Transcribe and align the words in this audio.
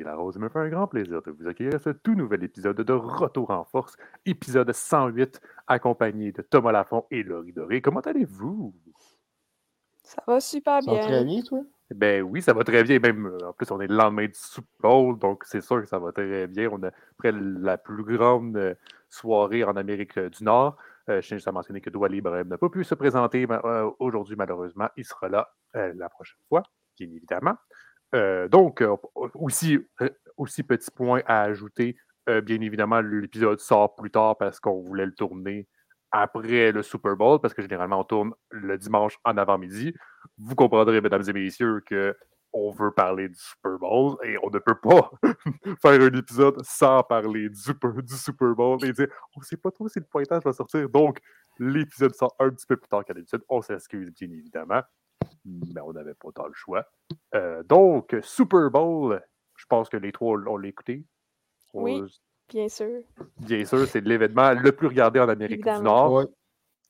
Olivier 0.00 0.04
Larose. 0.04 0.34
Il 0.36 0.42
me 0.42 0.48
fait 0.48 0.58
un 0.58 0.68
grand 0.68 0.86
plaisir 0.86 1.22
de 1.22 1.30
vous 1.30 1.46
accueillir 1.46 1.74
à 1.74 1.78
ce 1.78 1.90
tout 1.90 2.14
nouvel 2.14 2.42
épisode 2.44 2.80
de 2.80 2.92
Retour 2.92 3.50
en 3.50 3.64
Force, 3.64 3.96
épisode 4.24 4.72
108, 4.72 5.40
accompagné 5.66 6.32
de 6.32 6.42
Thomas 6.42 6.72
Lafont 6.72 7.04
et 7.10 7.22
Laurie 7.22 7.52
Doré. 7.52 7.80
Comment 7.80 8.00
allez-vous? 8.00 8.74
Ça 10.02 10.22
va 10.26 10.40
super 10.40 10.80
bien. 10.80 10.94
Ça 10.94 11.00
va 11.00 11.06
très 11.06 11.24
bien, 11.24 11.42
toi? 11.42 11.60
Ben 11.94 12.22
oui, 12.22 12.40
ça 12.40 12.52
va 12.52 12.64
très 12.64 12.82
bien. 12.82 12.98
Même, 12.98 13.26
euh, 13.26 13.48
en 13.48 13.52
plus, 13.52 13.70
on 13.70 13.80
est 13.80 13.88
le 13.88 13.96
lendemain 13.96 14.26
du 14.26 14.34
Super 14.34 14.68
Bowl, 14.80 15.18
donc 15.18 15.44
c'est 15.44 15.60
sûr 15.60 15.80
que 15.80 15.86
ça 15.86 15.98
va 15.98 16.12
très 16.12 16.46
bien. 16.46 16.68
On 16.72 16.82
a 16.82 16.90
après 17.18 17.32
la 17.32 17.76
plus 17.76 18.04
grande 18.04 18.56
euh, 18.56 18.74
soirée 19.08 19.64
en 19.64 19.76
Amérique 19.76 20.16
euh, 20.18 20.30
du 20.30 20.44
Nord. 20.44 20.76
je 21.08 21.20
tiens 21.20 21.36
juste 21.36 21.48
à 21.48 21.52
mentionner 21.52 21.80
que 21.80 21.90
Douali 21.90 22.18
Ibrahim 22.18 22.48
n'a 22.48 22.58
pas 22.58 22.68
pu 22.68 22.84
se 22.84 22.94
présenter 22.94 23.46
aujourd'hui, 23.98 24.36
malheureusement. 24.36 24.88
Il 24.96 25.04
sera 25.04 25.28
là 25.28 25.48
la 25.74 26.08
prochaine 26.08 26.38
fois, 26.48 26.62
bien 26.96 27.08
évidemment. 27.08 27.56
Donc, 28.12 28.82
aussi, 29.34 29.78
aussi 30.36 30.62
petit 30.62 30.90
point 30.90 31.22
à 31.26 31.42
ajouter, 31.42 31.96
bien 32.26 32.60
évidemment, 32.60 33.00
l'épisode 33.00 33.60
sort 33.60 33.94
plus 33.94 34.10
tard 34.10 34.36
parce 34.38 34.60
qu'on 34.60 34.82
voulait 34.82 35.06
le 35.06 35.14
tourner 35.14 35.66
après 36.12 36.72
le 36.72 36.82
Super 36.82 37.16
Bowl, 37.16 37.40
parce 37.40 37.54
que 37.54 37.62
généralement 37.62 38.00
on 38.00 38.04
tourne 38.04 38.32
le 38.50 38.76
dimanche 38.78 39.16
en 39.24 39.36
avant-midi. 39.36 39.94
Vous 40.38 40.54
comprendrez, 40.54 41.00
mesdames 41.00 41.22
et 41.28 41.32
messieurs, 41.32 41.82
que 41.86 42.16
on 42.52 42.70
veut 42.72 42.90
parler 42.90 43.28
du 43.28 43.36
Super 43.36 43.78
Bowl 43.78 44.16
et 44.24 44.36
on 44.42 44.50
ne 44.50 44.58
peut 44.58 44.78
pas 44.82 45.10
faire 45.82 46.00
un 46.00 46.12
épisode 46.12 46.60
sans 46.64 47.02
parler 47.04 47.48
du 47.48 47.54
Super, 47.54 47.92
du 47.92 48.16
Super 48.16 48.54
Bowl 48.54 48.84
et 48.84 48.92
dire 48.92 49.06
on 49.36 49.40
ne 49.40 49.44
sait 49.44 49.56
pas 49.56 49.70
trop 49.70 49.88
si 49.88 50.00
le 50.00 50.06
pointage 50.06 50.42
va 50.42 50.52
sortir. 50.52 50.88
Donc, 50.88 51.20
l'épisode 51.58 52.14
sort 52.14 52.34
un 52.40 52.50
petit 52.50 52.66
peu 52.66 52.76
plus 52.76 52.88
tard 52.88 53.04
qu'à 53.04 53.14
l'habitude. 53.14 53.42
On 53.48 53.62
s'excuse 53.62 54.10
bien 54.10 54.30
évidemment, 54.30 54.82
mais 55.44 55.80
on 55.80 55.92
n'avait 55.92 56.14
pas 56.14 56.30
tant 56.34 56.46
le 56.46 56.54
choix. 56.54 56.86
Euh, 57.34 57.62
donc, 57.62 58.16
Super 58.22 58.70
Bowl, 58.70 59.22
je 59.56 59.64
pense 59.66 59.88
que 59.88 59.96
les 59.96 60.12
trois, 60.12 60.38
on 60.46 60.56
l'a 60.56 60.68
écouté. 60.68 61.04
Oui. 61.72 62.02
Bien 62.48 62.68
sûr. 62.68 63.02
Bien 63.38 63.64
sûr, 63.64 63.86
c'est 63.86 64.00
l'événement 64.00 64.52
le 64.54 64.72
plus 64.72 64.88
regardé 64.88 65.20
en 65.20 65.28
Amérique 65.28 65.62
du 65.62 65.82
Nord. 65.82 66.26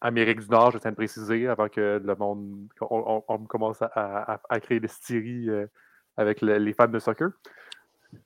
Amérique 0.00 0.40
du 0.40 0.48
Nord, 0.48 0.70
je 0.70 0.78
tiens 0.78 0.92
à 0.92 0.94
préciser, 0.94 1.46
avant 1.46 1.68
que 1.68 2.00
le 2.02 2.16
monde 2.16 2.66
on, 2.80 3.46
commence 3.46 3.82
à, 3.82 4.40
créer 4.62 4.80
des 4.80 4.88
styries 4.88 5.50
euh, 5.50 5.66
avec 6.16 6.40
les 6.40 6.72
fans 6.72 6.88
de 6.88 6.98
soccer. 6.98 7.32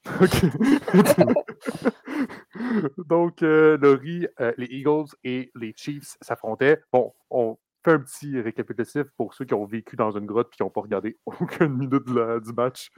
Donc, 3.09 3.43
euh, 3.43 3.77
Laurie, 3.79 4.29
euh, 4.41 4.53
les 4.57 4.67
Eagles 4.67 5.09
et 5.25 5.51
les 5.55 5.75
Chiefs 5.77 6.17
s'affrontaient. 6.21 6.81
Bon, 6.93 7.13
on 7.31 7.57
fait 7.85 7.93
un 7.93 8.01
petit 8.01 8.41
récapitulatif 8.41 9.05
pour 9.17 9.35
ceux 9.35 9.45
qui 9.45 9.55
ont 9.55 9.65
vécu 9.65 9.97
dans 9.97 10.11
une 10.11 10.27
grotte 10.27 10.49
et 10.53 10.57
qui 10.57 10.63
n'ont 10.63 10.71
pas 10.71 10.81
regardé 10.81 11.19
aucune 11.27 11.77
minute 11.77 12.05
du 12.05 12.53
match. 12.53 12.91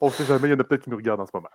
On 0.00 0.06
ne 0.06 0.12
sait 0.12 0.24
jamais, 0.24 0.48
il 0.48 0.52
y 0.52 0.54
en 0.54 0.60
a 0.60 0.64
peut-être 0.64 0.84
qui 0.84 0.90
nous 0.90 0.96
regardent 0.96 1.20
en 1.20 1.26
ce 1.26 1.32
moment. 1.34 1.48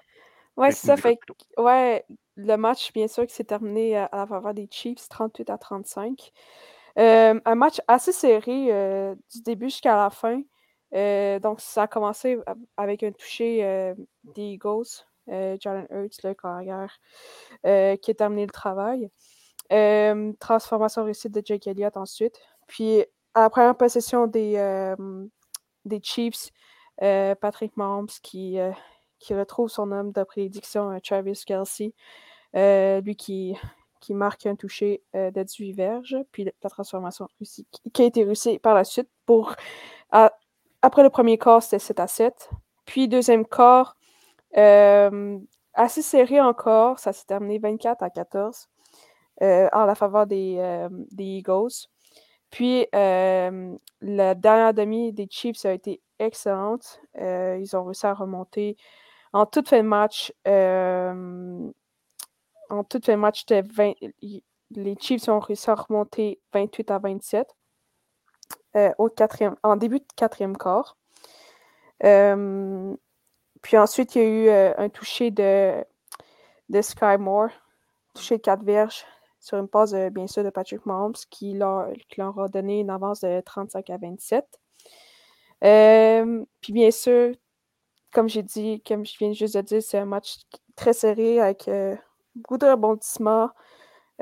Ouais, 0.58 0.72
c'est 0.72 0.88
ça. 0.88 0.98
Fait 0.98 1.18
ouais, 1.58 2.06
le 2.36 2.56
match, 2.56 2.94
bien 2.94 3.08
sûr, 3.08 3.26
qui 3.26 3.34
s'est 3.34 3.44
terminé 3.44 3.98
à, 3.98 4.09
la 4.12 4.28
faveur 4.28 4.53
des 4.53 4.68
Chiefs, 4.72 5.09
38 5.09 5.50
à 5.50 5.58
35. 5.58 6.31
Euh, 6.98 7.40
un 7.44 7.56
match 7.56 7.81
assez 7.88 8.14
serré 8.14 8.68
euh, 8.72 9.16
du 9.34 9.41
début 9.41 9.66
jusqu'à 9.66 9.97
la 9.97 10.09
fin. 10.09 10.41
Euh, 10.94 11.40
donc, 11.40 11.59
ça 11.59 11.84
a 11.84 11.88
commencé 11.88 12.38
avec 12.78 13.03
un 13.03 13.12
toucher 13.12 13.94
des 14.24 14.53
Eagles, 14.53 15.03
Jalen 15.28 15.88
Hurts, 15.90 16.19
le 16.24 16.34
carrière, 16.34 17.00
qui 17.64 18.12
a 18.12 18.14
terminé 18.14 18.46
le 18.46 18.52
travail. 18.52 19.09
transformation 20.40 21.03
réussite 21.03 21.34
de 21.34 21.41
Jake 21.44 21.68
Elliott 21.68 21.97
ensuite. 21.97 22.40
Puis, 22.68 23.03
à 23.34 23.42
la 23.42 23.50
première 23.50 23.76
possession 23.76 24.28
des, 24.28 24.96
des 25.86 26.00
Chiefs, 26.02 26.52
Patrick 27.00 27.76
Mahomes 27.78 28.08
qui 28.22 28.59
qui 29.26 29.34
retrouve 29.34 29.70
son 29.70 29.92
homme 29.92 30.12
de 30.12 30.24
prédiction, 30.24 30.92
euh, 30.92 31.00
Travis 31.00 31.42
Kelsey, 31.46 31.94
euh, 32.56 33.02
lui 33.02 33.16
qui, 33.16 33.58
qui 34.00 34.14
marque 34.14 34.46
un 34.46 34.56
toucher 34.56 35.02
euh, 35.16 35.31
de 35.31 35.44
18 35.44 35.74
verges, 35.74 36.18
puis 36.31 36.46
la 36.46 36.70
transformation 36.70 37.28
qui 37.94 38.02
a 38.02 38.06
été 38.06 38.24
réussie 38.24 38.59
par 38.59 38.76
la 38.76 38.84
suite 38.84 39.09
pour. 39.26 39.56
après 40.12 41.03
le 41.03 41.09
premier 41.09 41.38
quart, 41.38 41.64
c'était 41.64 41.80
7 41.80 42.00
à 42.00 42.08
7. 42.08 42.50
Puis 42.86 43.08
deuxième 43.08 43.46
quart, 43.46 43.97
assez 44.53 46.02
serré 46.02 46.40
encore, 46.40 47.00
ça 47.00 47.12
s'est 47.14 47.26
terminé 47.26 47.58
24 47.58 48.03
à 48.03 48.09
14 48.12 48.68
en 49.42 49.86
la 49.86 49.96
faveur 49.96 50.28
des, 50.28 50.88
des 51.12 51.24
Eagles. 51.24 51.90
Puis 52.55 52.88
la 52.93 54.33
dernière 54.33 54.73
demi 54.73 55.11
des 55.11 55.27
Chiefs 55.29 55.66
a 55.66 55.73
été 55.73 56.01
excellente. 56.19 57.01
ils 57.13 57.75
ont 57.75 57.83
réussi 57.83 58.05
à 58.05 58.13
remonter 58.13 58.77
en 59.33 59.45
toute 59.45 59.67
fin 59.67 59.83
de 59.83 59.88
match, 59.89 60.31
euh, 60.47 61.69
en 62.69 62.83
toute 62.85 63.05
fin 63.05 63.16
de 63.16 63.17
match, 63.17 63.43
20, 63.49 63.91
les 64.71 64.95
Chiefs 64.97 65.27
ont 65.27 65.39
réussi 65.39 65.69
à 65.69 65.75
remonter 65.75 66.39
28 66.53 66.91
à 66.91 66.99
27 66.99 67.45
euh, 68.77 68.93
au 68.99 69.09
quatrième, 69.09 69.57
en 69.61 69.75
début 69.75 69.99
de 69.99 70.05
quatrième 70.16 70.55
quart. 70.55 70.95
Euh, 72.05 72.95
puis 73.61 73.77
ensuite, 73.77 74.16
il 74.16 74.22
y 74.22 74.25
a 74.25 74.27
eu 74.29 74.73
un 74.77 74.87
toucher 74.87 75.29
de, 75.29 75.83
de 76.69 76.81
Sky 76.81 77.17
Moore, 77.19 77.49
touché 78.13 78.37
de 78.37 78.41
4 78.41 78.63
verges 78.63 79.05
sur 79.45 79.59
une 79.59 79.67
passe, 79.67 79.94
bien 80.11 80.25
sûr, 80.25 80.44
de 80.44 80.50
Patrick 80.50 80.85
Mahomes 80.88 81.13
qui 81.29 81.53
leur, 81.53 81.91
qui 82.09 82.19
leur, 82.19 82.39
a 82.39 82.47
donné 82.47 82.79
une 82.79 82.89
avance 82.89 83.22
de 83.22 83.41
35 83.41 83.89
à 83.91 83.97
27. 83.97 84.45
puis 86.61 86.73
bien 86.73 86.89
sûr, 86.89 87.35
comme 88.11 88.29
j'ai 88.29 88.44
dit, 88.44 88.81
comme 88.88 89.05
je 89.05 89.16
viens 89.19 89.34
juste 89.34 89.55
de 89.55 89.61
dire, 89.61 89.84
c'est 89.84 90.00
un 90.00 90.05
match 90.05 90.38
très 90.75 90.94
serré 90.94 91.41
avec 91.41 91.67
euh, 91.67 91.95
beaucoup 92.34 92.57
de 92.57 92.66
rebondissements, 92.66 93.50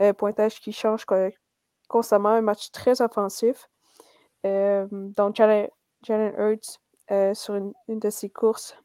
euh, 0.02 0.14
pointage 0.14 0.60
qui 0.60 0.74
change 0.74 1.06
constamment, 1.88 2.30
un 2.30 2.42
match 2.42 2.72
très 2.72 3.02
offensif. 3.02 3.70
Euh, 4.46 4.88
donc, 4.92 5.36
Jalen, 5.36 5.70
Hurts, 6.10 6.80
sur 7.36 7.56
une, 7.56 7.74
de 7.88 8.10
ses 8.10 8.30
courses, 8.30 8.76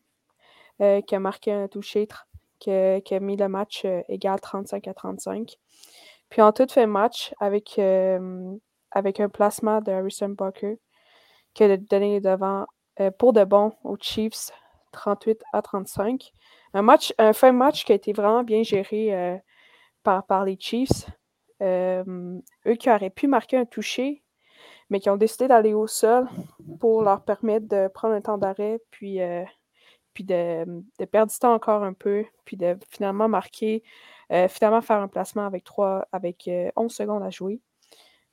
qui 0.78 1.14
a 1.14 1.18
marqué 1.18 1.52
un 1.52 1.66
toucher, 1.66 2.06
qui 2.60 2.70
qui 3.04 3.14
a 3.14 3.20
mis 3.20 3.36
le 3.36 3.48
match 3.48 3.86
égal 4.08 4.38
35 4.40 4.86
à 4.86 4.94
35. 4.94 5.58
Puis 6.30 6.42
en 6.42 6.52
toute 6.52 6.72
fin 6.72 6.82
de 6.82 6.92
match, 6.92 7.34
avec, 7.40 7.80
avec 8.90 9.20
un 9.20 9.28
placement 9.28 9.80
de 9.80 9.92
Harrison 9.92 10.28
Bucker, 10.30 10.78
qui 11.54 11.64
a 11.64 11.76
donné 11.76 12.20
devant 12.20 12.66
pour 13.18 13.32
de 13.32 13.44
bon 13.44 13.72
aux 13.84 13.96
Chiefs 13.96 14.50
38 14.92 15.42
à 15.52 15.62
35. 15.62 16.32
Un 16.74 16.82
match, 16.82 17.14
un 17.18 17.32
fin 17.32 17.52
match 17.52 17.84
qui 17.84 17.92
a 17.92 17.94
été 17.94 18.12
vraiment 18.12 18.42
bien 18.42 18.62
géré 18.62 19.14
euh, 19.14 19.36
par, 20.02 20.26
par 20.26 20.44
les 20.44 20.56
Chiefs. 20.58 21.08
Euh, 21.62 22.38
eux 22.66 22.74
qui 22.74 22.90
auraient 22.90 23.10
pu 23.10 23.26
marquer 23.26 23.56
un 23.56 23.64
toucher, 23.64 24.22
mais 24.90 25.00
qui 25.00 25.10
ont 25.10 25.16
décidé 25.16 25.48
d'aller 25.48 25.74
au 25.74 25.86
sol 25.86 26.28
pour 26.80 27.02
leur 27.02 27.24
permettre 27.24 27.66
de 27.68 27.88
prendre 27.88 28.14
un 28.14 28.20
temps 28.20 28.38
d'arrêt, 28.38 28.80
puis, 28.90 29.20
euh, 29.20 29.44
puis 30.14 30.24
de, 30.24 30.64
perdre 31.10 31.32
du 31.32 31.38
temps 31.38 31.54
encore 31.54 31.82
un 31.82 31.94
peu, 31.94 32.24
puis 32.44 32.56
de 32.56 32.76
finalement 32.90 33.28
marquer, 33.28 33.82
finalement 34.48 34.82
faire 34.82 35.00
un 35.00 35.08
placement 35.08 35.46
avec, 35.46 35.64
3, 35.64 36.06
avec 36.12 36.50
11 36.76 36.92
secondes 36.92 37.22
à 37.22 37.30
jouer. 37.30 37.60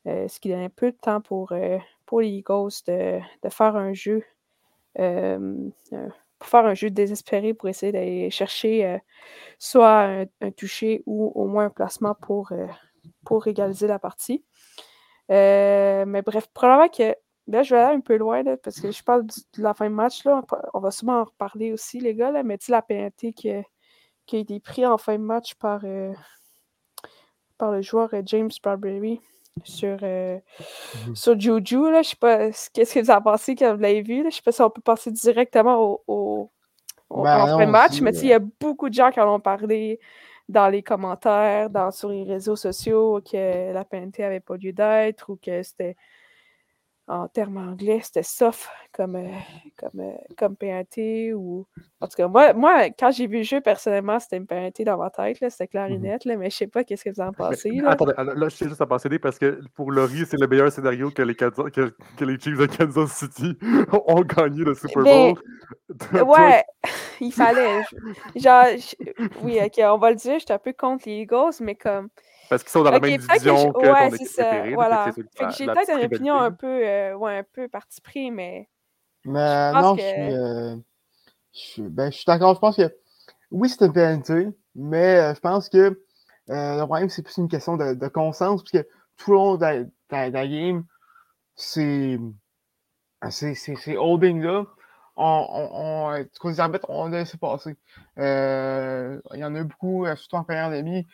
ce 0.06 0.40
qui 0.40 0.50
donnait 0.50 0.70
peu 0.70 0.92
de 0.92 0.98
temps 0.98 1.22
pour, 1.22 1.54
pour 2.06 2.22
les 2.22 2.30
Eagles 2.30 2.72
de, 2.88 3.20
de 3.44 3.50
faire 3.50 3.76
un 3.76 3.94
jeu 3.94 4.24
pour 6.40 6.48
faire 6.48 6.66
un 6.66 6.74
jeu 6.74 6.90
désespéré 6.90 7.54
pour 7.54 7.70
essayer 7.70 7.92
d'aller 7.92 8.30
chercher 8.30 8.86
euh, 8.86 8.98
soit 9.60 10.26
un, 10.42 10.52
toucher 10.52 11.04
ou 11.06 11.32
au 11.36 11.48
moins 11.48 11.66
un 11.66 11.70
placement 11.70 12.16
pour, 12.16 12.52
euh, 12.52 12.68
pour 13.26 13.48
égaliser 13.48 13.88
la 13.88 14.00
partie. 14.00 14.44
Euh, 15.32 16.06
mais 16.06 16.22
bref, 16.22 16.48
probablement 16.54 16.90
que 16.90 17.16
là, 17.48 17.64
je 17.64 17.76
vais 17.76 17.82
aller 17.82 17.98
un 17.98 18.02
peu 18.02 18.18
loin 18.18 18.44
parce 18.58 18.80
que 18.80 18.92
je 18.92 19.04
parle 19.04 19.26
de 19.26 19.62
la 19.64 19.74
fin 19.74 19.90
de 19.90 19.96
match. 19.96 20.24
Là, 20.26 20.44
on 20.74 20.80
va 20.80 20.92
sûrement 20.92 21.22
en 21.22 21.24
reparler 21.24 21.72
aussi, 21.72 22.00
les 22.00 22.16
gars, 22.16 22.32
là, 22.32 22.44
mais 22.44 22.58
tu 22.58 22.72
la 22.72 22.82
pénalité 22.82 23.34
qui, 23.34 23.50
qui, 24.26 24.38
a 24.38 24.40
été 24.40 24.60
prise 24.60 24.86
en 24.86 24.98
fin 24.98 25.14
de 25.14 25.24
match 25.24 25.56
par, 25.56 25.82
par 27.58 27.72
le 27.72 27.82
joueur 27.82 28.10
James 28.26 28.52
Bradbury 28.62 29.22
sur, 29.64 29.98
euh, 30.04 30.38
mmh 31.08 31.16
sur 31.16 31.40
Juju. 31.40 31.92
Là. 31.92 32.02
Je 32.02 32.10
sais 32.10 32.16
pas 32.16 32.52
qu'est-ce 32.74 32.94
que 32.94 33.00
vous 33.00 33.12
en 33.12 33.22
pensez 33.22 33.56
quand 33.56 33.76
vous 33.76 33.82
l'avez 33.82 34.02
vu. 34.02 34.24
Là. 34.24 34.30
Je 34.30 34.36
sais 34.36 34.42
pas 34.42 34.52
si 34.52 34.62
on 34.62 34.70
peut 34.70 34.82
passer 34.82 35.12
directement 35.12 36.02
au, 36.08 36.52
au, 37.10 37.24
ben 37.24 37.70
match, 37.70 38.02
mais 38.02 38.16
il 38.18 38.28
y 38.28 38.34
a 38.34 38.40
beaucoup 38.40 38.90
de 38.90 38.94
gens 38.94 39.12
qui 39.12 39.20
en 39.20 39.36
ont 39.36 39.40
parlé 39.40 40.00
dans 40.50 40.68
les 40.68 40.84
commentaires, 40.84 41.70
dans, 41.70 41.92
sur 41.92 42.10
les 42.10 42.24
réseaux 42.24 42.56
sociaux, 42.56 43.22
que 43.22 43.74
la 43.74 43.86
pénalité 43.86 44.24
n'avait 44.24 44.40
pas 44.40 44.58
lieu 44.58 44.74
d'être 44.74 45.32
ou 45.32 45.38
que 45.38 45.64
c'était 45.64 45.96
en 47.08 47.28
termes 47.28 47.58
anglais, 47.58 48.00
c'était 48.02 48.24
soft 48.24 48.68
comme, 48.92 49.16
euh, 49.16 49.30
comme, 49.78 50.00
euh, 50.00 50.14
comme 50.38 50.56
PNT 50.56 51.34
ou. 51.34 51.68
En 52.02 52.08
tout 52.08 52.16
cas, 52.18 52.28
moi, 52.28 52.54
moi 52.54 52.90
quand 52.90 53.12
j'ai 53.12 53.28
vu 53.28 53.38
le 53.38 53.44
jeu, 53.44 53.62
personnellement, 53.62 54.20
c'était 54.20 54.38
une 54.38 54.48
PNT 54.48 54.84
dans 54.86 54.98
ma 54.98 55.12
tête, 55.12 55.38
c'était 55.50 55.68
clarinette, 55.68 56.26
là, 56.26 56.36
mais 56.36 56.50
je 56.50 56.58
sais 56.58 56.68
pas 56.68 56.84
qu'est-ce 56.84 57.04
que 57.04 57.12
vous 57.12 57.22
en 57.22 57.32
pensez. 57.32 57.70
Là. 57.72 57.92
Attendez, 57.92 58.14
là, 58.18 58.50
je 58.50 58.56
sais 58.56 58.68
juste 58.68 58.82
à 58.82 58.88
penser 58.88 59.20
parce 59.20 59.38
que 59.38 59.62
pour 59.76 59.92
Laurie, 59.92 60.26
c'est 60.26 60.40
le 60.40 60.48
meilleur 60.48 60.72
scénario 60.72 61.12
que 61.12 61.22
les, 61.22 61.36
que, 61.36 61.46
que, 61.48 62.26
les 62.26 62.40
Chiefs 62.40 62.58
de 62.58 62.66
Kansas 62.66 63.12
City 63.12 63.56
ont 64.08 64.22
gagné 64.22 64.64
le 64.64 64.74
Super 64.74 65.04
Bowl. 65.04 65.36
ouais, 66.26 66.64
il 67.22 67.32
fallait. 67.32 67.82
Genre, 68.36 68.66
je- 68.78 69.28
oui, 69.44 69.60
ok, 69.64 69.80
on 69.84 69.98
va 69.98 70.10
le 70.10 70.16
dire, 70.16 70.40
j'étais 70.40 70.54
un 70.54 70.60
peu 70.60 70.74
contre 70.74 71.08
les 71.08 71.22
Eagles, 71.22 71.54
mais 71.62 71.76
comme. 71.76 72.10
Parce 72.50 72.64
qu'ils 72.64 72.72
sont 72.72 72.84
dans 72.84 72.92
la 72.92 73.00
même 73.00 73.10
peut-être 73.10 73.22
que 73.28 73.34
division 73.34 73.58
je- 73.58 73.72
que, 73.74 73.78
ouais, 73.92 74.04
ton 74.04 74.10
c'est 74.12 74.16
équipe 74.16 74.28
ça, 74.28 74.46
préférée. 74.46 74.70
là, 74.70 74.76
voilà. 74.76 75.12
j'ai 75.58 75.66
peut-être 75.66 75.98
une 75.98 76.06
opinion 76.06 76.36
un 76.40 76.52
peu, 76.52 76.68
euh, 76.88 77.14
ouais, 77.16 77.38
un 77.40 77.44
peu 77.44 77.68
parti 77.68 78.02
pris, 78.02 78.32
mais. 78.32 78.70
Mais 79.26 79.72
non, 79.74 79.96
que- 79.96 80.02
je 80.02 80.08
suis, 80.08 80.22
euh, 80.36 80.76
je 81.54 81.60
suis- 81.60 81.82
ben, 81.82 82.12
je 82.12 82.18
suis 82.18 82.26
d'accord. 82.26 82.54
Je 82.56 82.60
pense 82.60 82.76
que 82.78 82.96
oui, 83.52 83.70
c'est 83.70 83.84
une 83.86 83.94
pénalité, 83.94 84.48
mais 84.76 85.18
euh, 85.18 85.34
je 85.34 85.40
pense 85.40 85.70
que 85.70 85.78
euh, 85.78 86.80
le 86.80 86.86
problème, 86.86 87.10
c'est 87.10 87.24
plus 87.24 87.38
une 87.38 87.48
question 87.48 87.76
de, 87.78 87.94
de 87.96 88.08
conscience, 88.08 88.62
parce 88.62 88.72
que 88.72 88.88
tout 89.18 89.32
le 89.32 89.38
long 89.38 89.56
de 89.56 89.62
la, 89.62 89.84
de 89.84 89.90
la- 90.12 90.30
de 90.30 90.34
la 90.36 90.48
game, 90.48 90.84
c'est 91.56 92.20
ces, 93.30 93.98
holdings-là, 93.98 94.66
on, 95.16 95.48
on, 95.50 96.16
on, 96.44 96.50
des 96.52 96.60
arbitres, 96.60 96.86
on 96.90 97.12
a 97.14 97.18
laissé 97.18 97.38
passer. 97.38 97.76
Euh, 98.20 99.20
il 99.34 99.40
y 99.40 99.44
en 99.46 99.56
a 99.56 99.60
eu 99.60 99.64
beaucoup, 99.64 100.06
surtout 100.16 100.36
en 100.36 100.44
première 100.44 100.70
demi, 100.70 101.08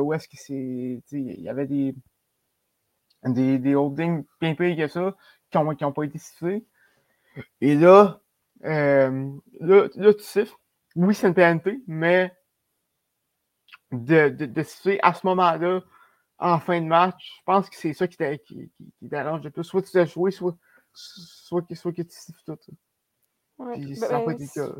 où 0.00 0.12
est-ce 0.12 0.28
que 0.28 0.36
c'est. 0.36 1.02
Il 1.12 1.40
y 1.40 1.48
avait 1.48 1.66
des, 1.66 1.94
des, 3.24 3.58
des 3.58 3.74
holdings 3.74 4.24
bien 4.40 4.54
pires 4.54 4.76
que 4.76 4.88
ça 4.88 5.16
qui 5.50 5.58
n'ont 5.58 5.74
qui 5.74 5.84
ont 5.84 5.92
pas 5.92 6.04
été 6.04 6.18
sifflés. 6.18 6.64
Et 7.60 7.74
là, 7.74 8.20
euh, 8.64 9.30
là, 9.60 9.88
là, 9.94 10.14
tu 10.14 10.22
siffles. 10.22 10.54
Oui, 10.96 11.14
c'est 11.14 11.28
une 11.28 11.34
PNP, 11.34 11.80
mais 11.86 12.34
de, 13.92 14.28
de, 14.28 14.46
de 14.46 14.62
siffler 14.62 14.98
à 15.02 15.14
ce 15.14 15.26
moment-là, 15.26 15.82
en 16.38 16.58
fin 16.58 16.80
de 16.80 16.86
match, 16.86 17.36
je 17.38 17.44
pense 17.44 17.68
que 17.68 17.76
c'est 17.76 17.92
ça 17.92 18.08
qui, 18.08 18.16
qui, 18.16 18.70
qui, 18.76 18.92
qui 18.98 19.08
le 19.08 19.48
plus. 19.50 19.64
Soit 19.64 19.82
tu 19.82 19.92
t'as 19.92 20.06
joué, 20.06 20.30
soit, 20.30 20.56
soit, 20.92 21.62
que- 21.62 21.74
soit 21.74 21.92
que 21.92 22.02
tu 22.02 22.16
siffles 22.16 22.40
tout. 22.44 22.58
Ouais, 23.58 23.74
Puis 23.74 23.86
ben, 23.86 23.96
ça 23.96 24.12
n'a 24.18 24.20
pas 24.20 24.32
été 24.32 24.44
le 24.56 24.66
cas. 24.72 24.74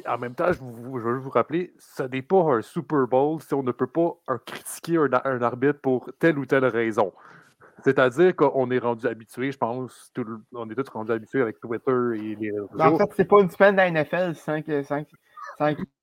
Puis 0.00 0.08
en 0.08 0.18
même 0.18 0.34
temps, 0.34 0.52
je, 0.52 0.60
vous, 0.60 0.98
je 1.00 1.04
veux 1.08 1.18
vous 1.18 1.30
rappeler, 1.30 1.72
ce 1.78 2.02
n'est 2.04 2.22
pas 2.22 2.40
un 2.54 2.62
Super 2.62 3.06
Bowl 3.08 3.40
si 3.42 3.52
on 3.54 3.62
ne 3.62 3.72
peut 3.72 3.86
pas 3.86 4.16
un- 4.28 4.38
critiquer 4.38 4.96
un, 4.96 5.08
un 5.24 5.42
arbitre 5.42 5.80
pour 5.80 6.10
telle 6.18 6.38
ou 6.38 6.46
telle 6.46 6.64
raison. 6.66 7.12
C'est-à-dire 7.84 8.34
qu'on 8.36 8.70
est 8.70 8.78
rendu 8.78 9.06
habitué, 9.06 9.50
je 9.52 9.58
pense, 9.58 10.10
tout 10.14 10.24
on 10.52 10.68
est 10.70 10.74
tous 10.74 10.88
rendus 10.90 11.12
habitués 11.12 11.42
avec 11.42 11.60
Twitter 11.60 11.92
et 12.14 12.34
les 12.36 12.50
réseaux 12.50 12.68
Mais 12.74 12.84
En 12.84 12.98
fait, 12.98 13.08
c'est 13.16 13.24
pas 13.24 13.40
une 13.40 13.50
semaine 13.50 13.72
de 13.74 13.76
la 13.78 13.90
NFL 13.90 14.34
sans 14.34 14.62
que. 14.62 14.82
Sans, 14.82 15.04
que- 15.04 15.10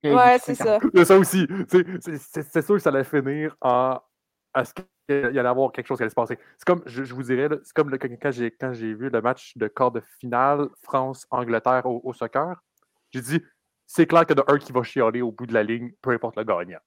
Ouais, 0.04 0.38
c'est 0.42 0.54
ça. 0.54 0.78
A 0.94 1.04
ça 1.04 1.18
aussi. 1.18 1.46
C'est- 1.68 1.86
c'est- 2.02 2.16
C'est 2.18 2.42
c'est 2.42 2.62
sûr 2.62 2.74
que 2.76 2.80
ça 2.82 2.90
allait 2.90 3.04
finir 3.04 3.56
en. 3.60 3.98
à 4.54 4.64
ce 4.64 4.72
qu'il 4.74 4.84
y 5.08 5.12
allait 5.38 5.40
avoir 5.40 5.70
quelque 5.72 5.86
chose 5.86 5.98
qui 5.98 6.02
allait 6.02 6.10
se 6.10 6.14
passer. 6.14 6.38
C'est 6.56 6.66
comme, 6.66 6.82
je, 6.86 7.04
je 7.04 7.14
vous 7.14 7.22
dirais, 7.22 7.48
c'est 7.62 7.74
comme 7.74 7.90
le- 7.90 7.98
quand 7.98 8.30
j'ai 8.30 8.50
quand 8.50 8.72
j'ai 8.72 8.92
vu 8.94 9.08
le 9.10 9.20
match 9.22 9.56
de 9.56 9.68
quart 9.68 9.90
de 9.92 10.00
finale 10.18 10.68
France-Angleterre 10.82 11.84
au, 11.86 12.00
au 12.04 12.12
soccer, 12.14 12.62
j'ai 13.12 13.20
dit, 13.20 13.42
c'est 13.86 14.06
clair 14.06 14.26
qu'il 14.26 14.36
y 14.36 14.40
en 14.40 14.44
a 14.44 14.52
un 14.52 14.58
qui 14.58 14.72
va 14.72 14.82
chialer 14.82 15.22
au 15.22 15.32
bout 15.32 15.46
de 15.46 15.54
la 15.54 15.62
ligne, 15.62 15.92
peu 16.02 16.10
importe 16.10 16.36
le 16.36 16.44
gagnant. 16.44 16.80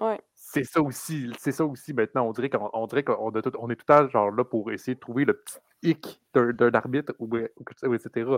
Ouais. 0.00 0.20
C'est 0.34 0.64
ça 0.64 0.82
aussi, 0.82 1.32
c'est 1.38 1.52
ça 1.52 1.64
aussi 1.64 1.94
maintenant. 1.94 2.28
On 2.28 2.32
dirait 2.32 2.50
qu'on 2.50 2.68
on 2.74 2.86
dirait 2.86 3.02
qu'on 3.02 3.30
a 3.30 3.42
tout- 3.42 3.52
on 3.58 3.70
est 3.70 3.76
tout 3.76 3.84
le 3.88 3.94
temps 3.94 4.08
genre 4.10 4.30
là 4.30 4.44
pour 4.44 4.70
essayer 4.70 4.94
de 4.94 5.00
trouver 5.00 5.24
le 5.24 5.32
petit 5.40 5.56
hic 5.82 6.20
d'un 6.34 6.70
arbitre 6.74 7.14
ou, 7.18 7.28
ou 7.34 7.94
etc. 7.94 8.30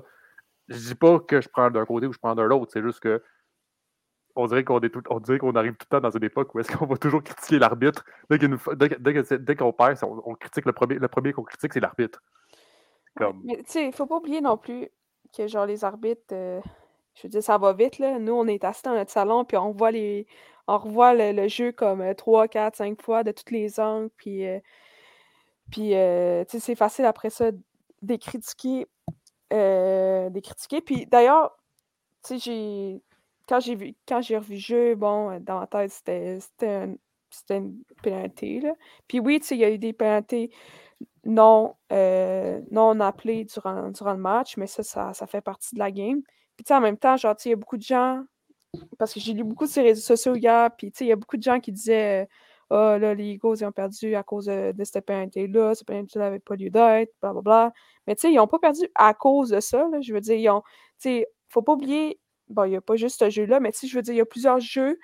Je 0.68 0.76
dis 0.76 0.94
pas 0.94 1.18
que 1.18 1.40
je 1.40 1.48
prends 1.48 1.70
d'un 1.70 1.84
côté 1.84 2.06
ou 2.06 2.12
je 2.12 2.18
prends 2.18 2.34
de 2.36 2.42
l'autre, 2.42 2.70
c'est 2.72 2.82
juste 2.82 3.00
que 3.00 3.22
on 4.36 4.46
dirait 4.46 4.62
qu'on 4.62 4.78
est 4.80 4.90
tout, 4.90 5.02
on 5.10 5.18
dirait 5.18 5.38
qu'on 5.38 5.56
arrive 5.56 5.72
tout 5.72 5.86
le 5.90 5.96
temps 5.96 6.00
dans 6.00 6.16
une 6.16 6.22
époque 6.22 6.54
où 6.54 6.60
est-ce 6.60 6.70
qu'on 6.76 6.86
va 6.86 6.96
toujours 6.96 7.24
critiquer 7.24 7.58
l'arbitre. 7.58 8.04
Dès 8.30 8.38
fois- 8.56 8.76
dès 8.76 8.88
dès 8.88 9.56
qu'on 9.56 9.72
perd, 9.72 9.98
on, 10.04 10.22
on 10.24 10.34
critique 10.36 10.64
le 10.64 10.72
premier, 10.72 10.94
le 10.94 11.08
premier 11.08 11.32
qu'on 11.32 11.42
critique, 11.42 11.72
c'est 11.72 11.80
l'arbitre. 11.80 12.22
Comme, 13.16 13.40
Mais 13.44 13.56
tu 13.64 13.72
sais, 13.72 13.86
il 13.88 13.92
faut 13.92 14.06
pas 14.06 14.18
oublier 14.18 14.40
non 14.40 14.56
plus 14.56 14.88
que 15.36 15.48
genre 15.48 15.66
les 15.66 15.82
arbitres, 15.84 16.22
euh, 16.32 16.60
je 17.18 17.24
veux 17.24 17.28
dire, 17.30 17.42
ça 17.42 17.58
va 17.58 17.72
vite, 17.72 17.98
là. 17.98 18.18
Nous, 18.18 18.32
on 18.32 18.46
est 18.46 18.64
assis 18.64 18.82
dans 18.84 18.94
notre 18.94 19.10
salon, 19.12 19.44
puis 19.44 19.56
on 19.56 19.68
les. 19.92 20.26
On 20.68 20.78
revoit 20.78 21.14
le, 21.14 21.32
le 21.32 21.48
jeu 21.48 21.72
comme 21.72 22.00
euh, 22.02 22.14
3, 22.14 22.48
4, 22.48 22.76
5 22.76 23.00
fois 23.02 23.24
de 23.24 23.32
tous 23.32 23.52
les 23.52 23.80
angles. 23.80 24.10
Puis, 24.16 24.46
euh, 24.46 24.60
euh, 25.94 26.44
sais, 26.52 26.60
c'est 26.60 26.74
facile 26.74 27.04
après 27.04 27.30
ça 27.30 27.50
de 28.02 28.16
critiquer. 28.16 28.86
euh. 29.52 30.30
Puis 30.82 31.06
d'ailleurs, 31.06 31.56
j'ai. 32.38 33.02
Quand 33.48 33.60
j'ai 33.60 33.74
vu 33.76 33.96
quand 34.08 34.22
j'ai 34.22 34.38
revu 34.38 34.54
le 34.54 34.60
jeu, 34.60 34.94
bon, 34.96 35.40
dans 35.40 35.60
ma 35.60 35.66
tête, 35.66 35.90
c'était 35.92 36.38
un- 36.68 36.94
une 37.56 37.82
pénalité, 38.02 38.60
là. 38.60 38.74
Puis 39.08 39.20
oui, 39.20 39.40
il 39.50 39.58
y 39.58 39.64
a 39.64 39.70
eu 39.70 39.78
des 39.78 39.92
pénalités 39.94 40.50
non, 41.24 41.74
euh, 41.92 42.60
non 42.70 43.00
durant, 43.44 43.90
durant 43.90 44.12
le 44.14 44.18
match, 44.20 44.56
mais 44.56 44.66
ça, 44.66 44.82
ça, 44.82 45.14
ça 45.14 45.26
fait 45.26 45.40
partie 45.42 45.74
de 45.74 45.80
la 45.80 45.90
game. 45.92 46.22
Puis 46.58 46.64
tu 46.64 46.68
sais, 46.68 46.74
en 46.74 46.80
même 46.82 46.98
temps, 46.98 47.16
genre, 47.16 47.36
tu 47.36 47.44
sais, 47.44 47.48
il 47.50 47.52
y 47.52 47.54
a 47.54 47.56
beaucoup 47.56 47.76
de 47.78 47.82
gens, 47.82 48.20
parce 48.98 49.14
que 49.14 49.20
j'ai 49.20 49.32
lu 49.32 49.44
beaucoup 49.44 49.66
sur 49.66 49.82
les 49.82 49.90
réseaux 49.90 50.02
sociaux 50.02 50.34
hier, 50.34 50.70
puis 50.76 50.90
tu 50.92 50.98
sais, 50.98 51.04
il 51.06 51.08
y 51.08 51.12
a 51.12 51.16
beaucoup 51.16 51.36
de 51.38 51.42
gens 51.42 51.60
qui 51.60 51.72
disaient, 51.72 52.28
ah 52.70 52.98
là, 52.98 53.14
les 53.14 53.24
Eagles, 53.34 53.56
ils 53.60 53.64
ont 53.64 53.72
perdu 53.72 54.14
à 54.16 54.22
cause 54.24 54.46
de, 54.46 54.72
de 54.72 54.84
cette 54.84 55.06
pénalité-là, 55.06 55.74
cette 55.76 55.86
pénalité 55.86 56.18
n'avait 56.18 56.40
pas 56.40 56.56
lieu 56.56 56.68
d'être, 56.70 57.12
blablabla. 57.22 57.72
Mais 58.06 58.16
tu 58.16 58.22
sais, 58.22 58.32
ils 58.32 58.36
n'ont 58.36 58.48
pas 58.48 58.58
perdu 58.58 58.82
à 58.96 59.14
cause 59.14 59.50
de 59.50 59.60
ça, 59.60 59.88
là. 59.90 60.00
Je 60.02 60.12
veux 60.12 60.20
dire, 60.20 60.34
ils 60.36 60.50
ont, 60.50 60.62
tu 60.62 61.10
sais, 61.10 61.26
faut 61.48 61.62
pas 61.62 61.74
oublier, 61.74 62.20
bon, 62.48 62.64
il 62.64 62.70
n'y 62.70 62.76
a 62.76 62.80
pas 62.82 62.96
juste 62.96 63.20
ce 63.20 63.30
jeu-là, 63.30 63.60
mais 63.60 63.72
tu 63.72 63.78
sais, 63.80 63.86
je 63.86 63.96
veux 63.96 64.02
dire, 64.02 64.14
il 64.14 64.18
y 64.18 64.20
a 64.20 64.26
plusieurs 64.26 64.60
jeux 64.60 64.98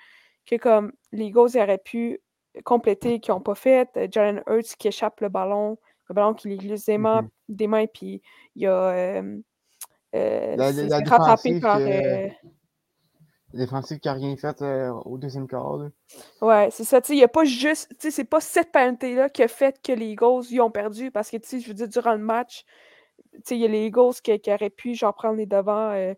que 0.45 0.57
comme 0.57 0.91
les 1.13 1.25
Eagles 1.25 1.49
ils 1.55 1.61
auraient 1.61 1.77
pu 1.79 2.19
compléter, 2.65 3.19
qui 3.19 3.31
n'ont 3.31 3.41
pas 3.41 3.55
fait. 3.55 3.89
Euh, 3.97 4.07
Jalen 4.11 4.43
Hurts 4.47 4.75
qui 4.77 4.87
échappe 4.89 5.21
le 5.21 5.29
ballon, 5.29 5.77
le 6.09 6.13
ballon 6.15 6.33
qui 6.35 6.49
lui 6.49 6.57
glisse 6.57 6.85
des 6.85 6.97
mains, 6.99 7.23
Mhm. 7.23 7.29
des 7.49 7.67
mains 7.67 7.87
puis 7.87 8.21
il 8.55 8.63
y 8.63 8.67
a. 8.67 8.89
euh, 9.21 9.39
euh, 10.15 10.55
La- 10.55 10.71
la 10.71 10.73
c'est 10.73 11.09
rattrapé 11.09 11.53
défensive 11.53 11.61
par. 11.61 11.77
que- 11.77 11.83
euh, 11.83 12.29
défensif 13.53 13.99
qui 13.99 14.07
n'a 14.07 14.13
rien 14.13 14.35
fait 14.35 14.61
euh, 14.61 14.91
au 15.05 15.17
deuxième 15.17 15.47
quart. 15.47 15.77
là. 15.77 15.89
Ouais, 16.41 16.69
c'est 16.71 16.83
ça. 16.83 16.99
Il 17.09 17.15
n'y 17.15 17.23
a 17.23 17.27
pas 17.27 17.45
juste. 17.45 17.89
Tu 17.91 17.95
sais, 17.99 18.11
c'est 18.11 18.23
pas 18.25 18.41
cette 18.41 18.71
pénalité-là 18.71 19.29
qui 19.29 19.43
a 19.43 19.47
fait 19.47 19.81
que 19.81 19.91
les 19.93 20.07
Eagles 20.07 20.43
y 20.49 20.59
ont 20.59 20.71
perdu. 20.71 21.11
Parce 21.11 21.29
que, 21.29 21.37
tu 21.37 21.47
sais, 21.47 21.59
je 21.59 21.67
veux 21.67 21.73
dire, 21.73 21.87
durant 21.87 22.13
le 22.13 22.19
match, 22.19 22.65
tu 23.33 23.41
sais, 23.45 23.55
il 23.57 23.61
y 23.61 23.65
a 23.65 23.69
les 23.69 23.85
Eagles 23.85 24.13
qui, 24.23 24.37
qui 24.39 24.51
auraient 24.53 24.69
pu, 24.69 24.93
genre, 24.95 25.13
prendre 25.13 25.35
les 25.35 25.45
devants, 25.45 25.91
euh, 25.91 26.13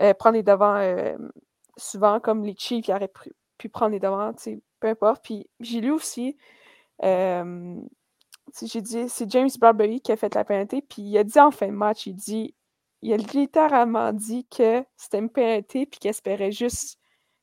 euh, 0.00 0.14
prendre 0.14 0.36
les 0.36 0.42
devants 0.42 0.76
euh, 0.76 1.16
souvent, 1.76 2.18
comme 2.20 2.44
les 2.44 2.54
Chiefs 2.56 2.84
qui 2.84 2.92
auraient 2.92 3.08
pu, 3.08 3.32
pu 3.58 3.68
prendre 3.68 3.92
les 3.92 4.00
devants, 4.00 4.32
tu 4.32 4.42
sais, 4.42 4.60
peu 4.80 4.88
importe. 4.88 5.22
Puis 5.22 5.50
j'ai 5.60 5.80
lu 5.82 5.90
aussi, 5.90 6.38
euh, 7.04 7.76
j'ai 8.62 8.80
dit, 8.80 9.08
c'est 9.08 9.30
James 9.30 9.50
Bradbury 9.60 10.00
qui 10.00 10.12
a 10.12 10.16
fait 10.16 10.34
la 10.34 10.44
pénalité. 10.44 10.80
Puis 10.80 11.02
il 11.02 11.18
a 11.18 11.24
dit 11.24 11.38
en 11.38 11.50
fin 11.50 11.66
de 11.66 11.72
match, 11.72 12.06
il 12.06 12.14
dit, 12.14 12.54
il 13.02 13.12
a 13.12 13.16
littéralement 13.16 14.12
dit 14.12 14.46
que 14.46 14.84
c'était 14.96 15.18
une 15.18 15.30
pénalité, 15.30 15.86
puis 15.86 15.98
qu'il 16.00 16.10
espérait 16.10 16.52
juste 16.52 17.00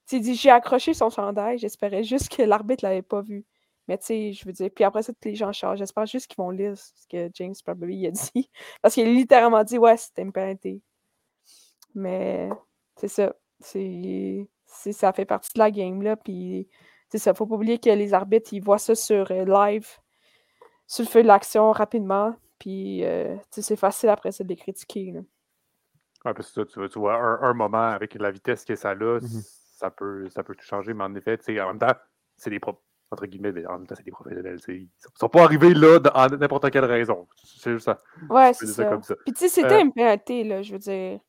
tu 0.08 0.20
dit, 0.22 0.36
j'ai 0.36 0.50
accroché 0.50 0.94
son 0.94 1.10
chandail, 1.10 1.58
j'espérais 1.58 2.04
juste 2.04 2.30
que 2.30 2.42
l'arbitre 2.42 2.84
l'avait 2.86 3.02
pas 3.02 3.22
vu. 3.22 3.46
Mais 3.88 3.98
tu 3.98 4.06
sais, 4.06 4.34
je 4.34 4.46
veux 4.46 4.52
dire, 4.54 4.70
puis 4.74 4.84
après 4.84 5.04
ça, 5.04 5.14
tous 5.14 5.28
les 5.28 5.36
gens 5.36 5.52
changent. 5.54 5.80
J'espère 5.80 6.06
juste 6.06 6.28
qu'ils 6.28 6.38
vont 6.38 6.50
lire 6.50 6.78
ce 6.78 7.08
que 7.10 7.30
James 7.34 7.54
Bradbury 7.66 8.08
a 8.08 8.12
dit. 8.12 8.50
Parce 8.82 8.94
qu'il 8.96 9.08
a 9.08 9.12
littéralement 9.12 9.64
dit, 9.64 9.78
ouais, 9.78 9.98
c'était 9.98 10.24
une 10.24 10.32
pénalité. 10.34 10.82
Mais 11.96 12.50
c'est 12.96 13.08
ça. 13.08 13.34
Ça 13.60 15.14
fait 15.14 15.26
partie 15.26 15.54
de 15.54 15.60
la 15.60 15.72
game, 15.72 16.02
là. 16.02 16.16
Puis 16.18 16.68
c'est 17.10 17.18
ça, 17.18 17.34
faut 17.34 17.46
pas 17.48 17.56
oublier 17.56 17.80
que 17.80 17.90
les 17.90 18.14
arbitres, 18.14 18.54
ils 18.54 18.64
voient 18.64 18.78
ça 18.80 18.96
sur 18.96 19.32
euh, 19.32 19.46
live, 19.46 19.88
sur 20.88 21.04
le 21.06 21.10
feu 21.10 21.24
de 21.24 21.28
l'action 21.28 21.72
rapidement. 21.72 22.36
Puis 22.60 23.04
euh, 23.06 23.38
c'est 23.52 23.76
facile 23.78 24.10
après 24.10 24.32
ça 24.32 24.44
de 24.44 24.50
les 24.50 24.56
critiquer. 24.58 25.12
là. 25.12 25.22
Ouais, 26.28 26.34
parce 26.34 26.52
que 26.52 26.54
ça, 26.62 26.66
tu 26.66 26.80
vois, 26.80 26.90
tu 26.90 27.00
vois 27.00 27.16
un, 27.16 27.42
un 27.42 27.54
moment 27.54 27.88
avec 27.88 28.14
la 28.16 28.32
vitesse 28.32 28.66
que 28.66 28.76
ça 28.76 28.90
a, 28.92 28.96
Mhm. 28.96 29.22
ça, 29.24 29.90
peut, 29.90 30.28
ça 30.30 30.44
peut 30.44 30.56
tout 30.56 30.66
changer, 30.66 30.94
mais 30.94 31.06
en 31.06 31.16
effet, 31.16 31.38
tu 31.38 31.46
sais, 31.46 31.62
en 31.62 31.68
même 31.68 31.80
temps, 31.80 31.94
c'est 32.36 32.50
des 32.50 32.60
pro- 32.60 32.82
entre 33.12 33.26
guillemets, 33.28 33.54
mais 33.54 33.66
en 33.66 33.78
même 33.78 33.88
temps, 33.88 33.96
c'est 33.96 34.04
des 34.04 34.12
professionnels. 34.12 34.60
Ils 34.68 34.90
sont- 34.98 35.10
sont 35.16 35.30
pas 35.30 35.44
arrivés 35.44 35.74
là 35.74 36.00
de- 36.00 36.10
en 36.14 36.28
n'importe 36.28 36.70
quelle 36.70 36.84
raison. 36.84 37.28
C'est 37.46 37.72
juste 37.72 37.86
ça. 37.86 38.02
Ouais, 38.30 38.54
c'est 38.54 38.66
ça 38.68 38.74
ça. 38.74 38.86
comme 38.90 39.04
ça. 39.04 39.16
Puis 39.24 39.34
tu 39.34 39.40
sais, 39.40 39.48
c'était 39.50 39.76
Euh, 39.76 39.84
une 39.84 39.94
pénalité, 39.94 40.44
là, 40.44 40.62
je 40.62 40.74
veux 40.74 40.80
dire. 40.80 41.20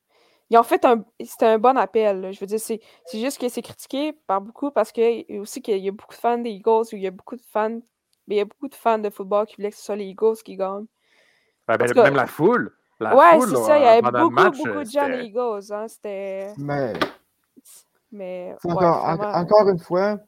Ils 0.50 0.58
ont 0.58 0.62
fait 0.64 0.84
un... 0.84 1.04
C'était 1.24 1.46
un 1.46 1.58
bon 1.58 1.76
appel, 1.76 2.20
là, 2.22 2.32
Je 2.32 2.40
veux 2.40 2.46
dire, 2.46 2.58
c'est 2.58 2.80
c'est 3.04 3.20
juste 3.20 3.38
que 3.40 3.48
c'est 3.48 3.62
critiqué 3.62 4.14
par 4.26 4.40
beaucoup 4.40 4.72
parce 4.72 4.90
que 4.90 5.00
il 5.00 5.26
y 5.28 5.38
a 5.38 5.40
aussi 5.40 5.62
qu'il 5.62 5.78
y 5.78 5.88
a 5.88 5.92
beaucoup 5.92 6.14
de 6.14 6.18
fans 6.20 6.38
des 6.38 6.50
Eagles, 6.50 6.86
ou 6.92 6.96
il 6.96 7.02
y 7.02 7.06
a 7.06 7.12
beaucoup 7.12 7.36
de 7.36 7.42
fans... 7.52 7.78
Mais 8.26 8.34
il 8.34 8.38
y 8.38 8.40
a 8.40 8.44
beaucoup 8.46 8.68
de 8.68 8.74
fans 8.74 8.98
de 8.98 9.10
football 9.10 9.46
qui 9.46 9.56
voulaient 9.56 9.70
que 9.70 9.76
ce 9.76 9.84
soit 9.84 9.96
les 9.96 10.06
Eagles 10.06 10.36
qui 10.44 10.56
gagnent. 10.56 10.86
ben, 11.68 11.76
ben, 11.76 11.92
cas- 11.92 12.02
même 12.02 12.14
la 12.16 12.26
foule. 12.26 12.74
La 13.00 13.16
ouais, 13.16 13.38
foule, 13.38 13.48
c'est 13.48 13.62
ça, 13.62 13.78
il 13.78 13.84
y 13.84 13.86
avait 13.86 14.02
pendant 14.02 14.18
le 14.18 14.24
beaucoup, 14.24 14.34
match, 14.34 14.56
beaucoup 14.58 14.70
euh, 14.70 14.84
de 14.84 14.90
gens 14.90 15.08
des 15.08 15.24
Eagles, 15.24 15.72
hein, 15.72 15.86
c'était... 15.88 16.52
Mais 16.58 16.92
Mais, 18.10 18.56
ouais, 18.64 18.72
encore, 18.72 19.04
vraiment, 19.04 19.32
encore 19.34 19.68
une 19.68 19.78
fois, 19.78 20.18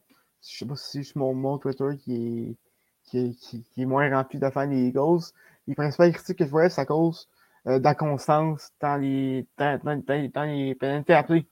je 0.43 0.59
sais 0.59 0.67
pas 0.67 0.77
si 0.77 1.05
c'est 1.05 1.17
mon, 1.17 1.35
mon 1.35 1.59
Twitter 1.59 1.89
qui 1.99 2.15
est, 2.15 2.57
qui, 3.05 3.19
est, 3.19 3.35
qui, 3.35 3.65
qui 3.65 3.83
est 3.83 3.87
moins 3.87 4.09
rempli 4.15 4.39
de 4.39 4.50
fans 4.50 4.67
des 4.67 4.89
Eagles. 4.89 5.33
les 5.67 5.75
principales 5.75 6.12
critiques 6.12 6.39
que 6.39 6.45
je 6.45 6.50
voyais, 6.50 6.71
c'est 6.71 6.81
à 6.81 6.87
cause 6.87 7.29
de 7.67 7.83
la 7.83 7.95
constance 7.95 8.71
dans 8.81 8.97
les, 8.97 9.47
dans, 9.59 9.79
dans, 9.83 10.45
les 10.45 10.75
pénalités 10.75 11.15
appelées. 11.15 11.47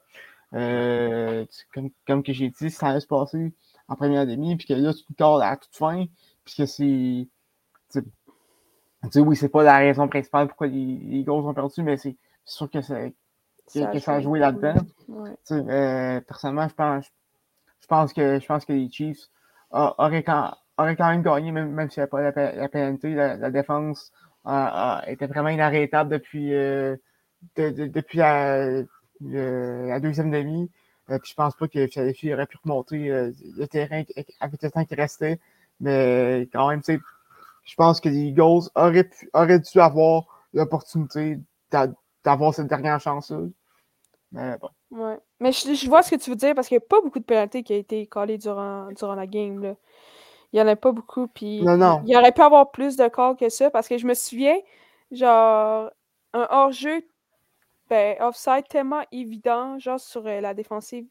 comme, 0.53 1.91
comme 2.07 2.23
que 2.23 2.33
j'ai 2.33 2.51
dit, 2.51 2.71
ça 2.71 2.89
allait 2.89 3.01
se 3.01 3.07
passer 3.07 3.53
en 3.89 3.97
première 3.97 4.27
demi, 4.27 4.57
puis 4.57 4.67
que 4.67 4.75
là, 4.75 4.93
tu 4.93 5.03
te 5.15 5.23
à 5.23 5.57
toute 5.57 5.75
fin, 5.75 6.05
puisque 6.45 6.67
c'est. 6.69 7.27
Tu 9.05 9.11
sais, 9.13 9.21
oui, 9.21 9.37
c'est 9.37 9.49
pas 9.49 9.63
la 9.63 9.79
raison 9.79 10.09
principale 10.09 10.49
pourquoi 10.49 10.67
les, 10.67 10.75
les 10.75 11.19
Eagles 11.19 11.31
ont 11.31 11.55
perdu, 11.55 11.83
mais 11.83 11.97
c'est 11.97 12.17
sûr 12.45 12.69
que, 12.69 12.81
ça, 12.81 12.97
que, 13.73 13.99
ça 14.01 14.15
a 14.15 14.21
joué 14.21 14.41
là-dedans. 14.41 14.75
Euh, 15.53 16.21
personnellement, 16.21 16.69
je 16.69 16.75
pense, 16.75 17.07
je 17.81 17.87
pense, 17.87 18.13
que, 18.13 18.41
je 18.41 18.47
pense 18.47 18.65
que 18.65 18.73
les 18.73 18.91
Chiefs 18.91 19.29
auraient 19.71 20.25
quand, 20.25 20.53
auraient 20.77 20.97
quand 20.97 21.11
même 21.11 21.23
gagné, 21.23 21.53
même, 21.53 21.71
même 21.71 21.91
s'il 21.91 22.01
n'y 22.01 22.03
avait 22.03 22.33
pas 22.33 22.57
la, 22.57 22.69
pénalité. 22.69 23.15
La, 23.15 23.51
défense 23.51 24.13
était 25.07 25.27
vraiment 25.27 25.51
inarrêtable 25.51 26.11
depuis, 26.11 26.53
euh, 26.55 26.97
depuis 27.57 28.19
la, 28.19 28.83
la, 29.21 30.01
deuxième 30.01 30.31
demi. 30.31 30.71
Euh, 31.11 31.19
puis 31.19 31.31
je 31.31 31.35
pense 31.35 31.55
pas 31.55 31.69
que 31.69 31.87
Philadelphie 31.87 32.35
aurait 32.35 32.47
pu 32.47 32.59
remonter 32.63 33.09
le 33.09 33.67
terrain 33.67 34.03
avec 34.41 34.63
le 34.63 34.71
temps 34.71 34.85
qui 34.85 34.95
restait. 34.97 35.39
Mais 35.81 36.49
quand 36.53 36.69
même, 36.69 36.83
je 37.69 37.75
pense 37.75 38.01
que 38.01 38.09
les 38.09 38.29
Eagles 38.29 38.71
auraient, 38.75 39.05
pu, 39.05 39.29
auraient 39.35 39.59
dû 39.59 39.79
avoir 39.79 40.25
l'opportunité 40.55 41.39
d'avoir 42.25 42.55
cette 42.55 42.67
dernière 42.67 42.99
chance-là. 42.99 43.41
Mais 44.33 44.57
bon. 44.57 44.71
Ouais. 44.91 45.19
Mais 45.39 45.53
je, 45.53 45.87
vois 45.87 46.03
ce 46.03 46.11
que 46.11 46.17
tu 46.17 46.31
veux 46.31 46.37
dire 46.37 46.55
parce 46.55 46.67
qu'il 46.67 46.79
n'y 46.79 46.83
a 46.83 46.89
pas 46.89 47.03
beaucoup 47.03 47.19
de 47.19 47.25
pénalités 47.25 47.63
qui 47.63 47.75
ont 47.75 47.79
été 47.79 48.07
collées 48.07 48.39
durant, 48.39 48.89
durant 48.93 49.15
la 49.15 49.27
game. 49.27 49.61
Là. 49.61 49.75
Il 50.53 50.57
n'y 50.57 50.63
en 50.63 50.67
a 50.67 50.77
pas 50.77 50.93
beaucoup. 50.93 51.29
Puis 51.29 51.63
non, 51.63 51.77
non. 51.77 52.03
Il 52.07 52.17
aurait 52.17 52.33
pu 52.33 52.41
avoir 52.41 52.71
plus 52.71 52.97
de 52.97 53.07
calls 53.09 53.37
que 53.37 53.51
ça 53.51 53.71
parce 53.71 53.87
que 53.87 53.99
je 53.99 54.07
me 54.07 54.15
souviens, 54.15 54.57
genre, 55.11 55.91
un 56.33 56.49
hors-jeu 56.51 57.07
ben, 57.91 58.17
offside 58.21 58.67
tellement 58.71 59.05
évident, 59.13 59.79
genre 59.79 60.01
sur 60.01 60.27
euh, 60.27 60.41
la 60.41 60.55
défensive. 60.55 61.07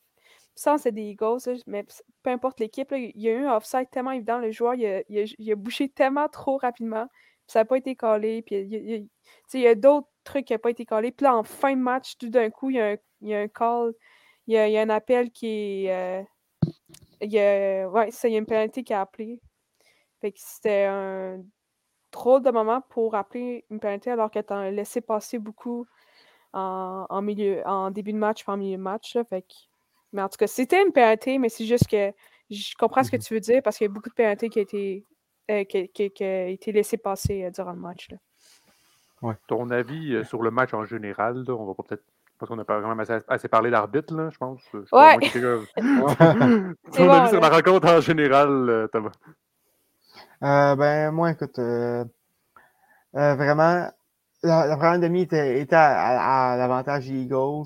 Ça, 0.57 0.79
c'est 0.79 0.91
des 0.91 1.03
Eagles, 1.11 1.61
mais 1.67 1.85
peu 2.23 2.31
importe 2.31 2.59
l'équipe, 2.59 2.91
il 2.91 3.11
y 3.15 3.29
a 3.29 3.31
eu 3.31 3.45
un 3.45 3.55
offside 3.55 3.91
tellement 3.91 4.09
évident. 4.11 4.39
Le 4.39 4.49
joueur, 4.49 4.73
il 4.73 4.87
a, 4.87 5.03
il 5.07 5.51
a, 5.51 5.55
bouché 5.55 5.87
tellement 5.87 6.27
trop 6.29 6.57
rapidement. 6.57 7.07
ça 7.45 7.59
n'a 7.59 7.65
pas 7.65 7.77
été 7.77 7.95
collé. 7.95 8.41
Puis 8.41 8.55
il 9.53 9.59
y 9.61 9.67
a, 9.67 9.75
d'autres 9.75 10.07
trucs 10.23 10.45
qui 10.45 10.53
n'ont 10.53 10.59
pas 10.59 10.71
été 10.71 10.83
collés. 10.83 11.11
Puis 11.11 11.25
là, 11.25 11.35
en 11.35 11.43
fin 11.43 11.75
de 11.75 11.81
match, 11.81 12.17
tout 12.17 12.29
d'un 12.29 12.49
coup, 12.49 12.71
il 12.71 12.77
y, 12.77 12.79
a 12.79 12.93
un, 12.93 12.97
il 13.21 13.27
y 13.29 13.35
a 13.35 13.39
un 13.41 13.47
call, 13.47 13.93
il 14.47 14.55
y 14.55 14.77
a, 14.77 14.81
un 14.81 14.89
appel 14.89 15.29
qui 15.31 15.85
est. 15.85 15.91
Euh, 15.91 16.23
il 17.21 17.31
y 17.31 17.39
a, 17.39 17.87
ouais, 17.87 18.09
ça, 18.09 18.27
il 18.27 18.31
y 18.33 18.35
a 18.35 18.39
une 18.39 18.47
pénalité 18.47 18.83
qui 18.83 18.93
a 18.93 19.01
appelé. 19.01 19.39
Fait 20.21 20.31
que 20.31 20.39
c'était 20.41 20.85
un 20.85 21.43
drôle 22.11 22.41
de 22.41 22.49
moment 22.49 22.81
pour 22.89 23.13
appeler 23.13 23.63
une 23.69 23.79
pénalité 23.79 24.09
alors 24.09 24.31
que 24.31 24.39
as 24.39 24.71
laissé 24.71 25.01
passer 25.01 25.37
beaucoup 25.37 25.85
en, 26.53 27.21
milieu, 27.21 27.61
en 27.67 27.91
début 27.91 28.13
de 28.13 28.17
match, 28.17 28.43
pas 28.43 28.53
en 28.53 28.57
milieu 28.57 28.77
de 28.77 28.81
match. 28.81 29.15
fait 29.29 29.45
mais 30.13 30.21
en 30.21 30.29
tout 30.29 30.37
cas, 30.37 30.47
c'était 30.47 30.83
une 30.83 30.91
pénalité, 30.91 31.37
mais 31.37 31.49
c'est 31.49 31.65
juste 31.65 31.87
que 31.87 32.11
je 32.49 32.73
comprends 32.77 33.03
ce 33.03 33.11
que 33.11 33.17
mmh 33.17 33.19
tu 33.19 33.33
veux 33.33 33.39
dire 33.39 33.61
parce 33.63 33.77
qu'il 33.77 33.87
y 33.87 33.89
a 33.89 33.93
beaucoup 33.93 34.09
de 34.09 34.13
pénalités 34.13 34.49
qui 34.49 34.59
ont 34.59 34.63
été, 34.63 35.05
euh, 35.51 35.63
qui, 35.63 35.79
été 35.79 36.71
laissées 36.71 36.97
passer 36.97 37.45
euh, 37.45 37.51
durant 37.51 37.71
le 37.71 37.79
match. 37.79 38.09
Ouais. 39.21 39.35
Ton 39.47 39.69
avis 39.69 40.13
euh, 40.13 40.23
sur 40.23 40.41
le 40.41 40.51
match 40.51 40.73
en 40.73 40.85
général, 40.85 41.43
on 41.47 41.65
va 41.65 41.73
peut-être. 41.73 42.03
Parce 42.39 42.49
qu'on 42.49 42.55
n'a 42.55 42.65
pas 42.65 42.79
vraiment 42.79 43.01
assez, 43.27 43.47
parlé 43.47 43.71
d'arbitre, 43.71 44.13
là, 44.13 44.29
je 44.29 44.37
pense. 44.37 44.61
Ouais. 44.91 45.17
Ton 46.93 47.09
avis 47.09 47.29
sur 47.29 47.39
la 47.41 47.49
rencontre 47.49 47.87
en 47.87 47.99
général, 47.99 48.87
Thomas? 48.91 49.11
ben, 50.41 51.09
moi, 51.09 51.31
écoute, 51.31 51.57
vraiment, 53.11 53.89
la, 54.43 54.77
première 54.77 54.99
demi 54.99 55.21
était, 55.23 55.67
à, 55.71 56.55
l'avantage 56.57 57.07
des 57.07 57.23
Eagles, 57.23 57.65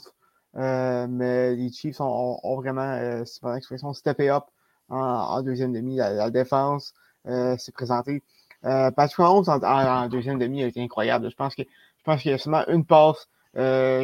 euh, 0.58 1.08
mais 1.10 1.56
les 1.56 1.72
Chiefs 1.72 2.02
ont, 2.02 2.56
vraiment, 2.58 2.82
euh, 2.82 3.24
c'est 3.26 3.42
pas 3.42 3.56
l'expression, 3.56 3.94
steppé 3.94 4.30
up 4.30 4.44
en, 4.90 5.42
deuxième 5.42 5.74
demi. 5.74 5.98
La, 5.98 6.30
défense 6.30 6.94
euh, 7.28 7.58
s'est 7.58 7.72
présentée. 7.72 8.22
Euh, 8.66 8.92
Patrick 8.92 9.20
Mahomes 9.20 9.46
en, 9.48 10.08
deuxième 10.08 10.38
demi 10.38 10.64
a 10.64 10.68
été 10.68 10.82
incroyable. 10.82 11.30
Je 11.30 11.36
pense 11.36 11.56
que 11.56 11.64
je 11.64 12.04
pense 12.04 12.22
qu'il 12.22 12.32
y 12.32 12.34
a 12.34 12.38
seulement 12.38 12.66
une 12.68 12.86
passe 12.86 13.28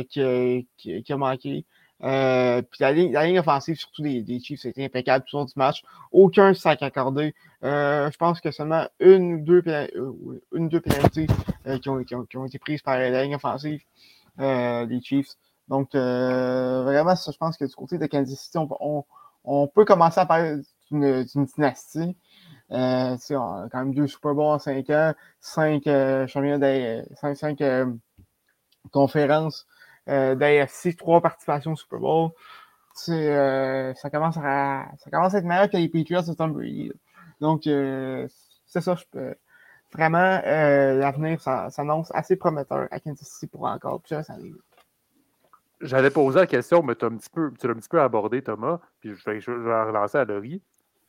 qui, 0.09 0.67
qui, 0.77 1.13
a 1.13 1.17
manqué. 1.17 1.65
Euh, 2.03 2.61
puis 2.61 2.77
la 2.81 2.91
ligne, 2.91 3.11
la 3.11 3.25
ligne 3.25 3.39
offensive, 3.39 3.75
surtout 3.75 4.03
des, 4.03 4.21
des 4.21 4.39
Chiefs, 4.39 4.61
c'était 4.61 4.85
impeccable 4.85 5.25
tout 5.27 5.35
au 5.35 5.39
long 5.39 5.45
du 5.45 5.53
match. 5.55 5.83
Aucun 6.11 6.53
sac 6.53 6.83
accordé. 6.83 7.33
Euh, 7.63 8.11
je 8.11 8.17
pense 8.17 8.39
que 8.39 8.51
seulement 8.51 8.87
une 8.99 9.35
ou 9.35 9.39
deux, 9.41 9.63
euh, 9.67 9.87
une, 10.53 10.69
deux 10.69 10.81
pénalités 10.81 11.27
euh, 11.65 11.79
qui, 11.79 11.89
ont, 11.89 12.03
qui, 12.03 12.15
ont, 12.15 12.23
qui, 12.25 12.37
ont, 12.37 12.45
été 12.45 12.59
prises 12.59 12.81
par 12.81 12.97
la 12.97 13.23
ligne 13.23 13.35
offensive 13.35 13.81
des 14.37 14.99
Chiefs. 15.01 15.35
Donc, 15.67 15.89
vraiment, 15.93 17.15
ça, 17.15 17.31
je 17.31 17.37
pense 17.37 17.57
que 17.57 17.65
du 17.65 17.75
côté 17.75 17.97
de 17.97 18.05
Kansas 18.05 18.39
City, 18.39 18.57
on, 18.57 19.67
peut 19.67 19.85
commencer 19.85 20.19
à 20.19 20.25
parler 20.25 20.61
d'une 20.91 21.25
dynastie. 21.55 22.17
Euh, 22.71 23.15
on 23.31 23.63
a 23.63 23.69
quand 23.71 23.79
même 23.79 23.93
deux 23.93 24.07
Super 24.07 24.33
Bowls 24.33 24.55
en 24.55 24.59
cinq 24.59 24.89
ans, 24.89 25.13
cinq 25.39 25.83
championnats, 26.27 27.03
cinq, 27.15 27.35
cinq 27.35 27.61
conférences 28.91 29.67
euh, 30.09 30.35
d'AFC, 30.35 30.95
trois 30.95 31.21
participations 31.21 31.73
au 31.73 31.75
Super 31.75 31.99
Bowl. 31.99 32.31
Euh, 33.09 33.93
ça, 33.95 34.09
commence 34.09 34.37
à, 34.37 34.85
ça 34.97 35.11
commence 35.11 35.33
à 35.35 35.39
être 35.39 35.45
meilleur 35.45 35.69
que 35.69 35.77
les 35.77 35.89
Patriots 35.89 36.21
de 36.21 36.33
Tom 36.33 36.53
Brady. 36.53 36.91
Donc, 37.41 37.67
euh, 37.67 38.27
c'est 38.65 38.81
ça, 38.81 38.95
je 38.95 39.03
peux. 39.11 39.35
Vraiment, 39.93 40.41
euh, 40.45 40.99
l'avenir 40.99 41.39
s'annonce 41.41 42.11
assez 42.13 42.35
prometteur 42.35 42.87
à 42.91 42.99
Kansas 42.99 43.27
City 43.27 43.47
pour 43.47 43.65
encore 43.65 44.01
plusieurs. 44.01 44.25
J'allais 45.81 46.09
poser 46.09 46.39
la 46.39 46.47
question, 46.47 46.81
mais 46.81 46.95
tu 46.95 47.05
l'as 47.05 47.11
un, 47.11 47.17
petit 47.17 47.89
peu, 47.89 48.01
abordé, 48.01 48.41
Thomas, 48.41 48.79
puis 48.99 49.13
je 49.13 49.23
vais, 49.25 49.39
vais 49.39 49.83
relancer 49.83 50.17
à 50.17 50.25
Laurie. 50.25 50.61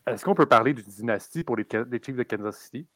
Est-ce 0.06 0.24
qu'on 0.24 0.34
peut 0.34 0.46
parler 0.46 0.74
d'une 0.74 0.84
dynastie 0.84 1.44
pour 1.44 1.56
les, 1.56 1.66
les 1.90 2.02
Chiefs 2.02 2.16
de 2.16 2.22
Kansas 2.22 2.58
City? 2.58 2.86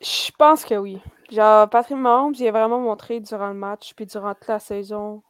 Je 0.00 0.30
pense 0.38 0.64
que 0.64 0.74
oui. 0.74 1.00
Genre, 1.30 1.68
Patrick 1.70 1.96
Mahomes, 1.96 2.34
il 2.38 2.46
a 2.46 2.50
vraiment 2.52 2.80
montré 2.80 3.20
durant 3.20 3.48
le 3.48 3.54
match, 3.54 3.94
puis 3.94 4.06
durant 4.06 4.34
toute 4.34 4.48
la 4.48 4.58
saison, 4.58 5.22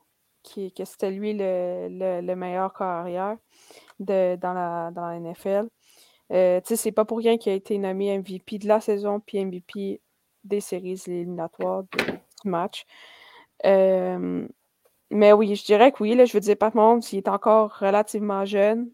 que 0.42 0.84
c'était 0.84 1.10
lui 1.10 1.34
le, 1.34 2.34
meilleur 2.34 2.72
carrière 2.72 3.36
la, 4.00 4.36
dans 4.36 4.92
la 4.94 5.20
NFL. 5.20 5.68
Euh, 6.32 6.60
tu 6.60 6.68
sais, 6.68 6.76
c'est 6.76 6.92
pas 6.92 7.04
pour 7.04 7.18
rien 7.18 7.36
qu'il 7.36 7.52
a 7.52 7.54
été 7.54 7.78
nommé 7.78 8.18
MVP 8.18 8.58
de 8.58 8.68
la 8.68 8.80
saison, 8.80 9.20
puis 9.20 9.44
MVP 9.44 10.00
des 10.42 10.60
séries 10.60 11.00
éliminatoires 11.06 11.84
du 11.84 12.04
match. 12.44 12.84
Euh, 13.64 14.46
mais 15.10 15.32
oui, 15.32 15.54
je 15.56 15.64
dirais 15.64 15.92
que 15.92 16.02
oui. 16.02 16.14
Là, 16.14 16.24
je 16.24 16.32
veux 16.32 16.40
dire, 16.40 16.56
Pat 16.56 16.74
Mahomes, 16.74 17.02
il 17.12 17.18
est 17.18 17.28
encore 17.28 17.78
relativement 17.78 18.44
jeune. 18.44 18.90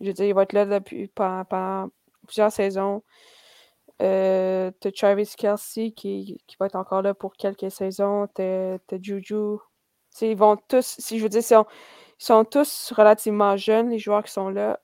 Je 0.00 0.06
veux 0.08 0.12
dire, 0.12 0.26
il 0.26 0.34
va 0.34 0.44
être 0.44 0.52
là 0.52 0.64
depuis 0.66 1.08
pendant 1.08 1.90
plusieurs 2.26 2.52
saisons. 2.52 3.02
Euh, 4.02 4.70
t'as 4.80 4.90
Travis 4.92 5.30
Kelsey 5.36 5.90
qui, 5.92 6.40
qui, 6.46 6.56
va 6.58 6.66
être 6.66 6.76
encore 6.76 7.02
là 7.02 7.14
pour 7.14 7.34
quelques 7.34 7.70
saisons. 7.70 8.28
T'as 8.34 8.78
Juju. 9.00 9.58
ils 10.22 10.36
vont 10.36 10.56
tous, 10.56 10.96
si 10.98 11.18
je 11.18 11.22
veux 11.24 11.28
dire, 11.28 11.42
ils 11.42 12.24
sont, 12.24 12.44
tous 12.44 12.92
relativement 12.96 13.56
jeunes, 13.56 13.90
les 13.90 13.98
joueurs 13.98 14.24
qui 14.24 14.32
sont 14.32 14.48
là, 14.48 14.80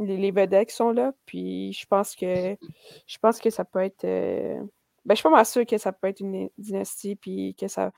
les, 0.00 0.16
les 0.18 0.30
vedettes 0.30 0.68
qui 0.68 0.74
sont 0.74 0.92
là. 0.92 1.12
Puis 1.24 1.72
je 1.72 1.86
pense 1.86 2.14
que 2.14 2.56
je 3.06 3.18
pense 3.18 3.40
que 3.40 3.50
ça 3.50 3.64
peut 3.64 3.80
être. 3.80 4.04
Euh, 4.04 4.62
ben, 5.08 5.14
je 5.14 5.20
suis 5.20 5.22
pas 5.22 5.30
mal 5.30 5.46
sûr 5.46 5.64
que 5.64 5.78
ça 5.78 5.90
peut 5.90 6.06
être 6.08 6.20
une 6.20 6.50
dynastie, 6.58 7.16
puis 7.16 7.56
que 7.58 7.66
ça. 7.66 7.92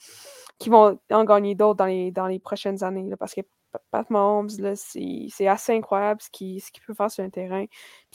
qu'ils 0.60 0.70
vont 0.70 0.96
en 1.10 1.24
gagner 1.24 1.56
d'autres 1.56 1.78
dans 1.78 1.86
les, 1.86 2.12
dans 2.12 2.28
les 2.28 2.38
prochaines 2.38 2.84
années. 2.84 3.08
Là, 3.10 3.16
parce 3.16 3.34
que 3.34 3.40
Pat 3.90 4.08
Mahomes, 4.10 4.48
c'est 4.76 5.48
assez 5.48 5.72
incroyable 5.74 6.20
ce 6.22 6.30
qu'il 6.30 6.62
peut 6.86 6.94
faire 6.94 7.10
sur 7.10 7.24
un 7.24 7.30
terrain. 7.30 7.64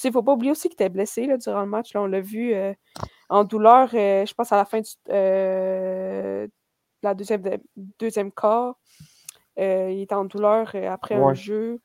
Il 0.02 0.08
ne 0.08 0.12
faut 0.12 0.24
pas 0.24 0.32
oublier 0.32 0.52
aussi 0.52 0.70
qu'il 0.70 0.76
était 0.76 0.88
blessé 0.88 1.26
là, 1.26 1.36
durant 1.36 1.62
le 1.62 1.68
match. 1.68 1.94
Là, 1.94 2.04
on 2.04 2.06
l'a 2.06 2.22
vu 2.22 2.54
euh, 2.54 2.74
en 3.28 3.44
douleur, 3.44 3.90
euh, 3.94 4.26
je 4.26 4.34
pense 4.34 4.54
à 4.54 4.56
la 4.56 4.66
fin 4.66 4.80
de 4.80 4.86
euh, 5.10 6.48
la 7.04 7.14
deuxième, 7.16 7.44
deuxième 8.00 8.32
quart. 8.32 8.80
il 9.58 10.02
était 10.02 10.16
en 10.16 10.24
douleur 10.26 10.74
après 10.90 11.16
un 11.16 11.34
jeu. 11.34 11.82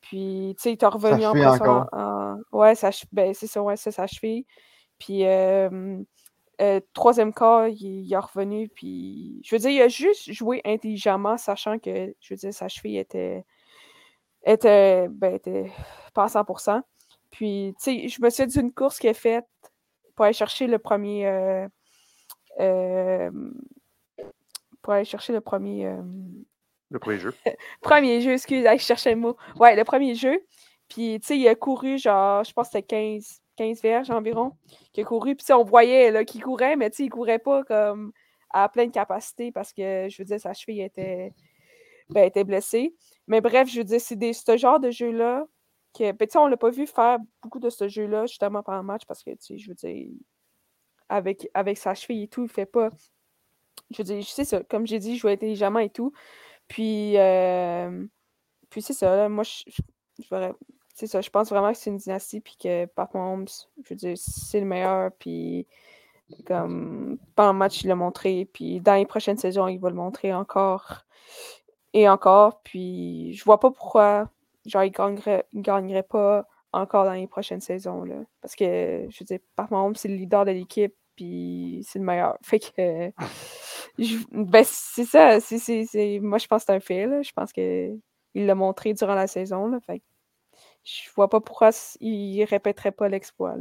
Puis, 0.00 0.54
tu 0.58 0.62
sais, 0.62 0.72
il 0.74 0.78
est 0.80 0.86
revenu 0.86 1.26
en, 1.26 1.86
en, 1.92 2.36
Ouais, 2.52 2.74
ben, 3.10 3.34
c'est 3.34 3.48
ça, 3.48 3.62
ouais, 3.62 3.76
cheville. 3.76 4.46
Puis, 5.00 5.24
euh, 6.60 6.80
troisième 6.92 7.32
cas, 7.32 7.68
il, 7.68 8.12
est 8.12 8.18
revenu, 8.18 8.68
puis 8.68 9.40
je 9.44 9.54
veux 9.54 9.58
dire, 9.58 9.70
il 9.70 9.82
a 9.82 9.88
juste 9.88 10.30
joué 10.32 10.60
intelligemment, 10.64 11.36
sachant 11.38 11.78
que, 11.78 12.14
je 12.20 12.34
veux 12.34 12.38
dire, 12.38 12.52
sa 12.52 12.68
cheville 12.68 12.98
était, 12.98 13.44
était, 14.44 15.08
ben, 15.08 15.34
était 15.34 15.72
pas 16.14 16.24
à 16.24 16.26
100%. 16.26 16.82
Puis, 17.30 17.74
tu 17.78 17.82
sais, 17.82 18.08
je 18.08 18.22
me 18.22 18.28
suis 18.28 18.46
dit 18.46 18.58
d'une 18.58 18.72
course 18.72 18.98
qu'il 18.98 19.10
a 19.10 19.14
faite 19.14 19.46
pour 20.14 20.26
aller 20.26 20.34
chercher 20.34 20.66
le 20.66 20.78
premier. 20.78 21.26
Euh, 21.26 21.66
euh, 22.60 23.30
pour 24.82 24.92
aller 24.92 25.06
chercher 25.06 25.32
le 25.32 25.40
premier. 25.40 25.90
le 26.90 26.98
premier 26.98 27.18
jeu. 27.18 27.34
premier 27.80 28.20
jeu, 28.20 28.32
excusez, 28.32 28.68
je 28.76 28.82
cherchais 28.84 29.14
le 29.14 29.20
mot. 29.20 29.36
Ouais, 29.58 29.74
le 29.74 29.84
premier 29.84 30.14
jeu. 30.14 30.38
Puis, 30.88 31.18
tu 31.20 31.26
sais, 31.26 31.38
il 31.38 31.48
a 31.48 31.54
couru, 31.54 31.96
genre, 31.96 32.44
je 32.44 32.52
pense 32.52 32.68
que 32.68 32.72
c'était 32.72 32.82
15, 32.82 33.40
15 33.62 33.80
verges 33.80 34.10
environ, 34.10 34.52
qui 34.92 35.02
a 35.02 35.04
couru. 35.04 35.36
Puis 35.36 35.52
on 35.52 35.62
voyait 35.62 36.24
qu'il 36.24 36.42
courait, 36.42 36.76
mais 36.76 36.88
il 36.98 37.10
courait 37.10 37.38
pas 37.38 37.62
comme 37.64 38.12
à 38.50 38.68
pleine 38.68 38.90
capacité 38.90 39.52
parce 39.52 39.72
que, 39.72 40.08
je 40.08 40.18
veux 40.18 40.24
dire, 40.24 40.40
sa 40.40 40.52
cheville 40.52 40.82
était, 40.82 41.32
ben, 42.10 42.24
était 42.24 42.44
blessée. 42.44 42.94
Mais 43.28 43.40
bref, 43.40 43.68
je 43.68 43.78
veux 43.78 43.84
dire, 43.84 44.00
c'est 44.00 44.32
ce 44.32 44.56
genre 44.56 44.80
de 44.80 44.90
jeu-là 44.90 45.46
que, 45.96 46.10
ben, 46.12 46.28
on 46.36 46.46
l'a 46.48 46.56
pas 46.56 46.70
vu 46.70 46.86
faire 46.86 47.18
beaucoup 47.40 47.60
de 47.60 47.70
ce 47.70 47.88
jeu-là, 47.88 48.26
justement, 48.26 48.62
pendant 48.62 48.78
le 48.78 48.84
match 48.84 49.02
parce 49.06 49.22
que, 49.22 49.30
je 49.48 49.68
veux 49.68 49.74
dire, 49.74 50.08
avec, 51.08 51.48
avec 51.54 51.78
sa 51.78 51.94
cheville 51.94 52.24
et 52.24 52.28
tout, 52.28 52.42
il 52.42 52.50
fait 52.50 52.66
pas. 52.66 52.90
Je 53.90 53.98
veux 53.98 54.04
dire, 54.04 54.24
sais 54.24 54.44
ça, 54.44 54.62
comme 54.64 54.86
j'ai 54.86 54.98
dit, 54.98 55.12
il 55.12 55.16
joue 55.18 55.28
intelligemment 55.28 55.78
et 55.78 55.90
tout. 55.90 56.12
Puis, 56.66 57.16
euh, 57.16 58.06
puis 58.70 58.82
c'est 58.82 58.92
ça, 58.92 59.28
moi, 59.28 59.44
je, 59.44 59.70
je, 60.18 60.52
c'est 60.94 61.06
ça, 61.06 61.20
je 61.20 61.30
pense 61.30 61.48
vraiment 61.48 61.72
que 61.72 61.78
c'est 61.78 61.90
une 61.90 61.96
dynastie, 61.96 62.40
puis 62.40 62.56
que 62.62 62.86
Pat 62.86 63.12
Mahomes, 63.14 63.46
je 63.82 63.88
veux 63.90 63.96
dire, 63.96 64.14
c'est 64.16 64.60
le 64.60 64.66
meilleur, 64.66 65.10
puis 65.18 65.66
comme 66.46 67.18
pendant 67.34 67.52
le 67.52 67.58
match, 67.58 67.82
il 67.82 67.88
l'a 67.88 67.94
montré, 67.94 68.48
puis 68.52 68.80
dans 68.80 68.94
les 68.94 69.06
prochaines 69.06 69.36
saisons, 69.38 69.68
il 69.68 69.78
va 69.78 69.90
le 69.90 69.96
montrer 69.96 70.32
encore 70.32 71.04
et 71.94 72.08
encore, 72.08 72.62
puis 72.62 73.34
je 73.34 73.44
vois 73.44 73.60
pas 73.60 73.70
pourquoi, 73.70 74.30
genre, 74.66 74.84
il 74.84 74.90
gagnerait, 74.92 75.46
gagnerait 75.54 76.02
pas 76.02 76.46
encore 76.72 77.04
dans 77.04 77.12
les 77.12 77.26
prochaines 77.26 77.60
saisons, 77.60 78.04
là, 78.04 78.16
parce 78.40 78.54
que, 78.54 79.06
je 79.10 79.18
veux 79.20 79.26
dire, 79.26 79.38
Pat 79.56 79.70
Mahomes, 79.70 79.96
c'est 79.96 80.08
le 80.08 80.16
leader 80.16 80.44
de 80.44 80.52
l'équipe, 80.52 80.94
puis 81.16 81.84
c'est 81.86 81.98
le 81.98 82.04
meilleur. 82.04 82.36
Fait 82.42 82.58
que, 82.60 83.12
ben, 84.32 84.64
c'est 84.64 85.04
ça, 85.04 85.38
moi, 86.20 86.38
je 86.38 86.46
pense 86.46 86.62
que 86.62 86.66
c'est 86.66 86.72
un 86.74 86.80
fait, 86.80 87.06
là, 87.06 87.22
je 87.22 87.32
pense 87.32 87.52
qu'il 87.52 88.00
l'a 88.34 88.54
montré 88.54 88.94
durant 88.94 89.14
la 89.14 89.26
saison, 89.26 89.68
là, 89.68 89.80
fait 89.80 90.02
je 90.84 91.10
vois 91.14 91.28
pas 91.28 91.40
pourquoi 91.40 91.70
il 92.00 92.44
répéterait 92.44 92.92
pas 92.92 93.08
l'exploit. 93.08 93.56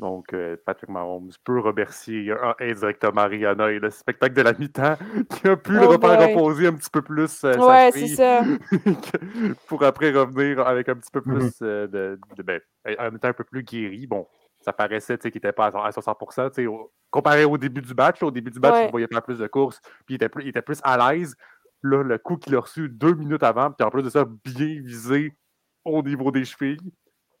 Donc, 0.00 0.32
euh, 0.32 0.56
Patrick 0.66 0.90
Mahomes 0.90 1.30
peut 1.44 1.60
remercier 1.60 2.34
indirectement 2.58 3.26
Rihanna 3.28 3.70
et 3.70 3.78
le 3.78 3.90
spectacle 3.90 4.34
de 4.34 4.42
la 4.42 4.52
mi-temps 4.52 4.96
qui 5.30 5.48
a 5.48 5.56
pu 5.56 5.72
le 5.72 5.84
oh 5.84 5.90
refaire 5.90 6.28
reposer 6.28 6.66
un 6.66 6.72
petit 6.72 6.90
peu 6.90 7.02
plus. 7.02 7.44
Euh, 7.44 7.56
ouais, 7.58 7.90
c'est 7.92 8.08
ça. 8.08 8.42
pour 9.68 9.84
après 9.84 10.10
revenir 10.10 10.66
avec 10.66 10.88
un 10.88 10.96
petit 10.96 11.10
peu 11.12 11.20
plus 11.20 11.60
mm-hmm. 11.60 11.64
euh, 11.64 11.86
de. 11.86 12.20
de 12.36 12.42
ben, 12.42 12.60
en 12.98 13.14
étant 13.14 13.28
un 13.28 13.32
peu 13.32 13.44
plus 13.44 13.62
guéri. 13.62 14.08
Bon, 14.08 14.26
ça 14.60 14.72
paraissait 14.72 15.16
qu'il 15.16 15.32
n'était 15.34 15.52
pas 15.52 15.66
à 15.66 15.90
60%. 15.90 16.66
Au, 16.66 16.92
comparé 17.10 17.44
au 17.44 17.56
début 17.56 17.82
du 17.82 17.94
match, 17.94 18.20
au 18.22 18.32
début 18.32 18.50
du 18.50 18.58
match, 18.58 18.86
il 18.86 18.90
voyait 18.90 19.06
faire 19.06 19.22
plus 19.22 19.38
de 19.38 19.46
courses, 19.46 19.80
puis 20.06 20.14
il 20.14 20.14
était 20.16 20.28
plus, 20.28 20.42
il 20.42 20.48
était 20.48 20.62
plus 20.62 20.80
à 20.82 21.12
l'aise. 21.12 21.36
Là, 21.84 22.02
le 22.02 22.18
coup 22.18 22.36
qu'il 22.36 22.56
a 22.56 22.60
reçu 22.60 22.88
deux 22.88 23.14
minutes 23.14 23.42
avant, 23.42 23.70
puis 23.70 23.86
en 23.86 23.90
plus 23.90 24.02
de 24.02 24.08
ça, 24.08 24.24
bien 24.24 24.80
visé 24.82 25.36
au 25.84 26.02
niveau 26.02 26.30
des 26.30 26.44
chevilles. 26.44 26.78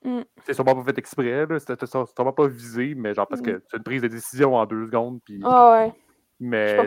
Mm. 0.04 0.20
C'est 0.44 0.54
sûrement 0.54 0.74
pas 0.74 0.84
fait 0.84 0.98
exprès, 0.98 1.46
c'était 1.58 1.86
sûrement 1.86 2.32
pas 2.32 2.46
visé, 2.46 2.94
mais 2.94 3.14
genre 3.14 3.26
parce 3.26 3.40
mm. 3.40 3.44
que 3.44 3.62
c'est 3.70 3.76
une 3.78 3.82
prise 3.82 4.02
de 4.02 4.08
décision 4.08 4.54
en 4.54 4.66
deux 4.66 4.86
secondes. 4.86 5.20
Puis... 5.24 5.40
Ah 5.44 5.72
ouais. 5.72 5.92
Mais 6.40 6.86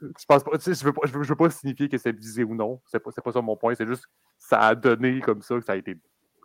je 0.00 0.24
pense 0.26 0.42
pas, 0.42 0.52
je 0.58 0.84
veux 0.84 0.92
pas, 0.92 1.02
je 1.04 1.18
veux, 1.18 1.36
pas 1.36 1.50
signifier 1.50 1.88
que 1.88 1.98
c'est 1.98 2.12
visé 2.12 2.44
ou 2.44 2.54
non. 2.54 2.80
C'est 2.86 3.00
pas, 3.00 3.10
pas 3.10 3.32
ça 3.32 3.40
mon 3.40 3.56
point, 3.56 3.74
c'est 3.74 3.86
juste 3.86 4.04
que 4.06 4.10
ça 4.38 4.60
a 4.60 4.74
donné 4.74 5.20
comme 5.20 5.42
ça 5.42 5.56
que 5.56 5.64
ça 5.64 5.72
a 5.72 5.76
été 5.76 5.96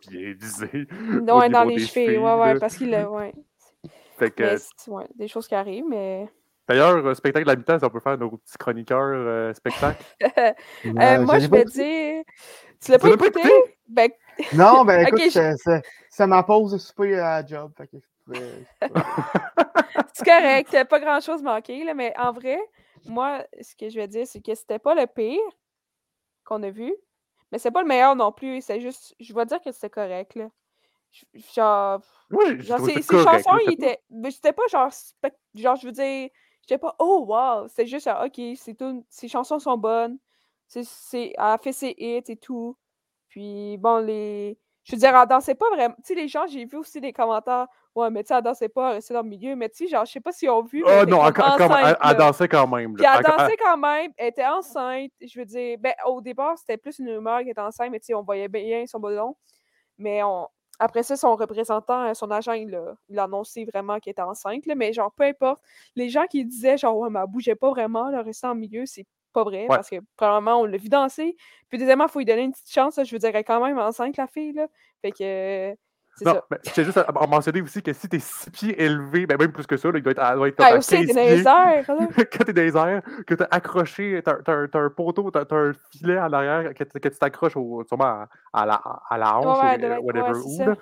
bien 0.08 0.34
visé. 0.34 0.86
Ouais, 1.26 1.48
dans 1.48 1.64
les 1.64 1.78
chevilles, 1.78 2.18
ouais, 2.18 2.34
ouais, 2.34 2.58
parce 2.58 2.76
qu'il 2.76 2.94
a. 2.94 3.10
Ouais. 3.10 3.32
Fait 4.18 4.30
que. 4.30 4.56
ouais, 4.90 5.06
des 5.14 5.28
choses 5.28 5.48
qui 5.48 5.54
arrivent, 5.54 5.86
mais. 5.88 6.28
D'ailleurs, 6.68 6.96
euh, 6.96 7.14
spectacle 7.14 7.44
de 7.44 7.50
la 7.50 7.56
mi-temps, 7.56 7.78
on 7.80 7.90
peut 7.90 8.00
faire 8.00 8.18
nos 8.18 8.30
petits 8.30 8.58
chroniqueurs 8.58 9.12
euh, 9.14 9.54
spectacle. 9.54 10.02
euh, 10.24 11.20
moi, 11.22 11.38
je 11.38 11.48
vais 11.48 11.64
dire. 11.64 12.24
Tu 12.80 12.90
l'as 12.90 12.98
pas, 12.98 13.08
écouté? 13.08 13.40
Ben... 13.88 14.10
Non, 14.52 14.84
ben 14.84 15.00
écoute, 15.06 15.20
okay, 15.20 15.54
c'est 16.10 16.26
ma 16.26 16.42
pause 16.42 16.72
de 16.72 16.78
souper 16.78 17.18
à 17.18 17.42
la 17.42 17.46
job. 17.46 17.72
c'est 20.12 20.24
correct, 20.24 20.68
t'as 20.70 20.84
pas 20.84 21.00
grand-chose 21.00 21.42
manqué, 21.42 21.84
là, 21.84 21.94
mais 21.94 22.12
en 22.18 22.32
vrai, 22.32 22.58
moi, 23.06 23.44
ce 23.60 23.74
que 23.76 23.88
je 23.88 23.96
vais 23.96 24.08
dire, 24.08 24.26
c'est 24.26 24.40
que 24.40 24.54
c'était 24.54 24.78
pas 24.78 24.94
le 24.94 25.06
pire 25.06 25.40
qu'on 26.44 26.62
a 26.62 26.70
vu, 26.70 26.94
mais 27.50 27.58
c'est 27.58 27.70
pas 27.70 27.82
le 27.82 27.88
meilleur 27.88 28.16
non 28.16 28.32
plus. 28.32 28.62
C'est 28.62 28.80
juste, 28.80 29.14
je 29.20 29.34
vais 29.34 29.46
dire 29.46 29.60
que 29.60 29.72
c'était 29.72 29.90
correct, 29.90 30.34
là. 30.34 30.48
Genre, 31.54 32.02
oui, 32.30 32.60
genre 32.60 32.80
ces, 32.80 33.00
chansons, 33.00 33.58
ils 33.66 33.74
étaient. 33.74 34.00
Mais 34.10 34.30
c'était 34.30 34.52
pas 34.52 34.66
genre, 34.70 34.90
genre, 35.54 35.76
je 35.76 35.86
veux 35.86 35.92
dire, 35.92 36.28
j'étais 36.60 36.78
pas, 36.78 36.94
oh 36.98 37.24
wow, 37.26 37.68
c'est 37.68 37.86
juste, 37.86 38.08
ok, 38.08 38.40
c'est 38.56 38.74
tout, 38.74 39.04
ces 39.08 39.28
chansons 39.28 39.58
sont 39.58 39.78
bonnes, 39.78 40.18
c'est, 40.66 40.82
elle 41.12 41.32
a 41.38 41.58
fait 41.58 41.72
ses 41.72 41.94
hits 41.96 42.22
et 42.28 42.36
tout. 42.36 42.76
Puis 43.36 43.76
bon, 43.76 43.98
les. 43.98 44.58
Je 44.84 44.92
veux 44.92 44.98
dire, 44.98 45.14
elle 45.14 45.28
dansait 45.28 45.54
pas 45.54 45.68
vraiment. 45.68 45.94
Tu 45.96 46.04
sais, 46.04 46.14
les 46.14 46.26
gens, 46.26 46.46
j'ai 46.46 46.64
vu 46.64 46.78
aussi 46.78 47.02
des 47.02 47.12
commentaires. 47.12 47.66
Ouais, 47.94 48.08
mais 48.08 48.22
tu 48.24 48.28
sais, 48.28 48.34
elle 48.34 48.42
dansait 48.42 48.70
pas, 48.70 48.88
elle 48.88 48.94
restait 48.94 49.12
dans 49.12 49.22
le 49.22 49.28
milieu. 49.28 49.54
Mais 49.56 49.68
tu 49.68 49.84
sais, 49.84 49.88
genre, 49.88 50.06
je 50.06 50.12
sais 50.12 50.20
pas 50.20 50.32
s'ils 50.32 50.48
ont 50.48 50.62
vu. 50.62 50.82
oh 50.86 51.04
non, 51.06 51.22
elle, 51.26 51.34
dansait 52.16 52.48
quand 52.48 52.66
même. 52.66 52.94
Puis 52.94 53.04
elle 53.04 53.22
dansait 53.22 53.56
quand 53.58 53.76
même. 53.76 54.10
Elle 54.16 54.28
était 54.28 54.46
enceinte. 54.46 55.10
Je 55.20 55.38
veux 55.38 55.44
dire, 55.44 55.76
ben, 55.78 55.92
au 56.06 56.22
départ, 56.22 56.56
c'était 56.56 56.78
plus 56.78 56.98
une 56.98 57.10
rumeur 57.10 57.40
qu'elle 57.40 57.50
était 57.50 57.60
enceinte, 57.60 57.90
mais 57.90 58.00
tu 58.00 58.06
sais, 58.06 58.14
on 58.14 58.22
voyait 58.22 58.48
bien 58.48 58.86
son 58.86 59.00
ballon. 59.00 59.36
Mais 59.98 60.22
on... 60.22 60.48
après 60.78 61.02
ça, 61.02 61.14
son 61.14 61.36
représentant, 61.36 62.14
son 62.14 62.30
agent, 62.30 62.52
il 62.52 62.74
a, 62.74 63.22
annoncé 63.22 63.66
vraiment 63.66 64.00
qu'elle 64.00 64.12
était 64.12 64.22
enceinte. 64.22 64.64
Là, 64.64 64.74
mais 64.74 64.94
genre, 64.94 65.12
peu 65.12 65.24
importe. 65.24 65.60
Les 65.94 66.08
gens 66.08 66.24
qui 66.26 66.42
disaient, 66.42 66.78
genre, 66.78 66.96
ouais, 66.96 67.10
mais 67.10 67.20
elle 67.20 67.30
bougeait 67.30 67.54
pas 67.54 67.68
vraiment, 67.68 68.08
elle 68.08 68.20
restait 68.20 68.46
en 68.46 68.54
milieu, 68.54 68.86
c'est 68.86 69.04
pas 69.36 69.44
vrai, 69.44 69.66
parce 69.68 69.90
que 69.90 69.96
probablement 70.16 70.62
on 70.62 70.64
l'a 70.64 70.78
vu 70.78 70.88
danser. 70.88 71.36
Puis 71.68 71.78
deuxièmement, 71.78 72.06
il 72.06 72.10
faut 72.10 72.20
lui 72.20 72.26
donner 72.26 72.42
une 72.42 72.52
petite 72.52 72.72
chance. 72.72 72.98
je 73.02 73.12
veux 73.12 73.18
dire, 73.18 73.30
elle 73.30 73.36
est 73.36 73.44
quand 73.44 73.64
même 73.64 73.78
enceinte, 73.78 74.16
la 74.16 74.26
fille. 74.26 74.54
Là. 74.54 74.66
Fait 75.02 75.12
que. 75.12 75.76
C'est 76.18 76.24
non, 76.24 76.32
ça. 76.32 76.44
mais 76.50 76.56
j'ai 76.74 76.82
juste 76.82 76.96
à 76.96 77.26
mentionner 77.26 77.60
aussi 77.60 77.82
que 77.82 77.92
si 77.92 78.08
t'es 78.08 78.18
six 78.18 78.48
pieds 78.48 78.82
élevé, 78.82 79.26
ben 79.26 79.36
même 79.36 79.52
plus 79.52 79.66
que 79.66 79.76
ça, 79.76 79.92
là, 79.92 79.98
il 79.98 80.02
doit 80.02 80.12
être, 80.12 80.34
doit 80.34 80.48
être 80.48 80.60
ah, 80.60 80.78
aussi, 80.78 81.06
t'es 81.06 81.12
dans 81.12 81.20
les 81.20 81.46
airs, 81.46 81.86
Quand 82.32 82.44
t'es 82.46 82.52
dans 82.54 82.62
les 82.62 82.74
airs, 82.74 83.02
que 83.26 83.34
t'as 83.34 83.48
accroché, 83.50 84.22
t'as, 84.24 84.38
as, 84.46 84.78
un 84.78 84.88
poteau, 84.88 85.30
t'as, 85.30 85.44
un 85.50 85.74
filet 85.92 86.16
à 86.16 86.30
l'arrière, 86.30 86.72
que, 86.72 86.84
que 86.84 87.08
tu 87.10 87.18
t'accroches 87.18 87.52
sûrement 87.52 88.04
à, 88.04 88.28
à, 88.54 88.64
la, 88.64 88.82
à 89.10 89.18
la 89.18 89.38
hanche 89.38 89.62
ouais, 89.62 89.98
ou 89.98 90.06
whatever 90.06 90.38
où, 90.42 90.58
là, 90.64 90.76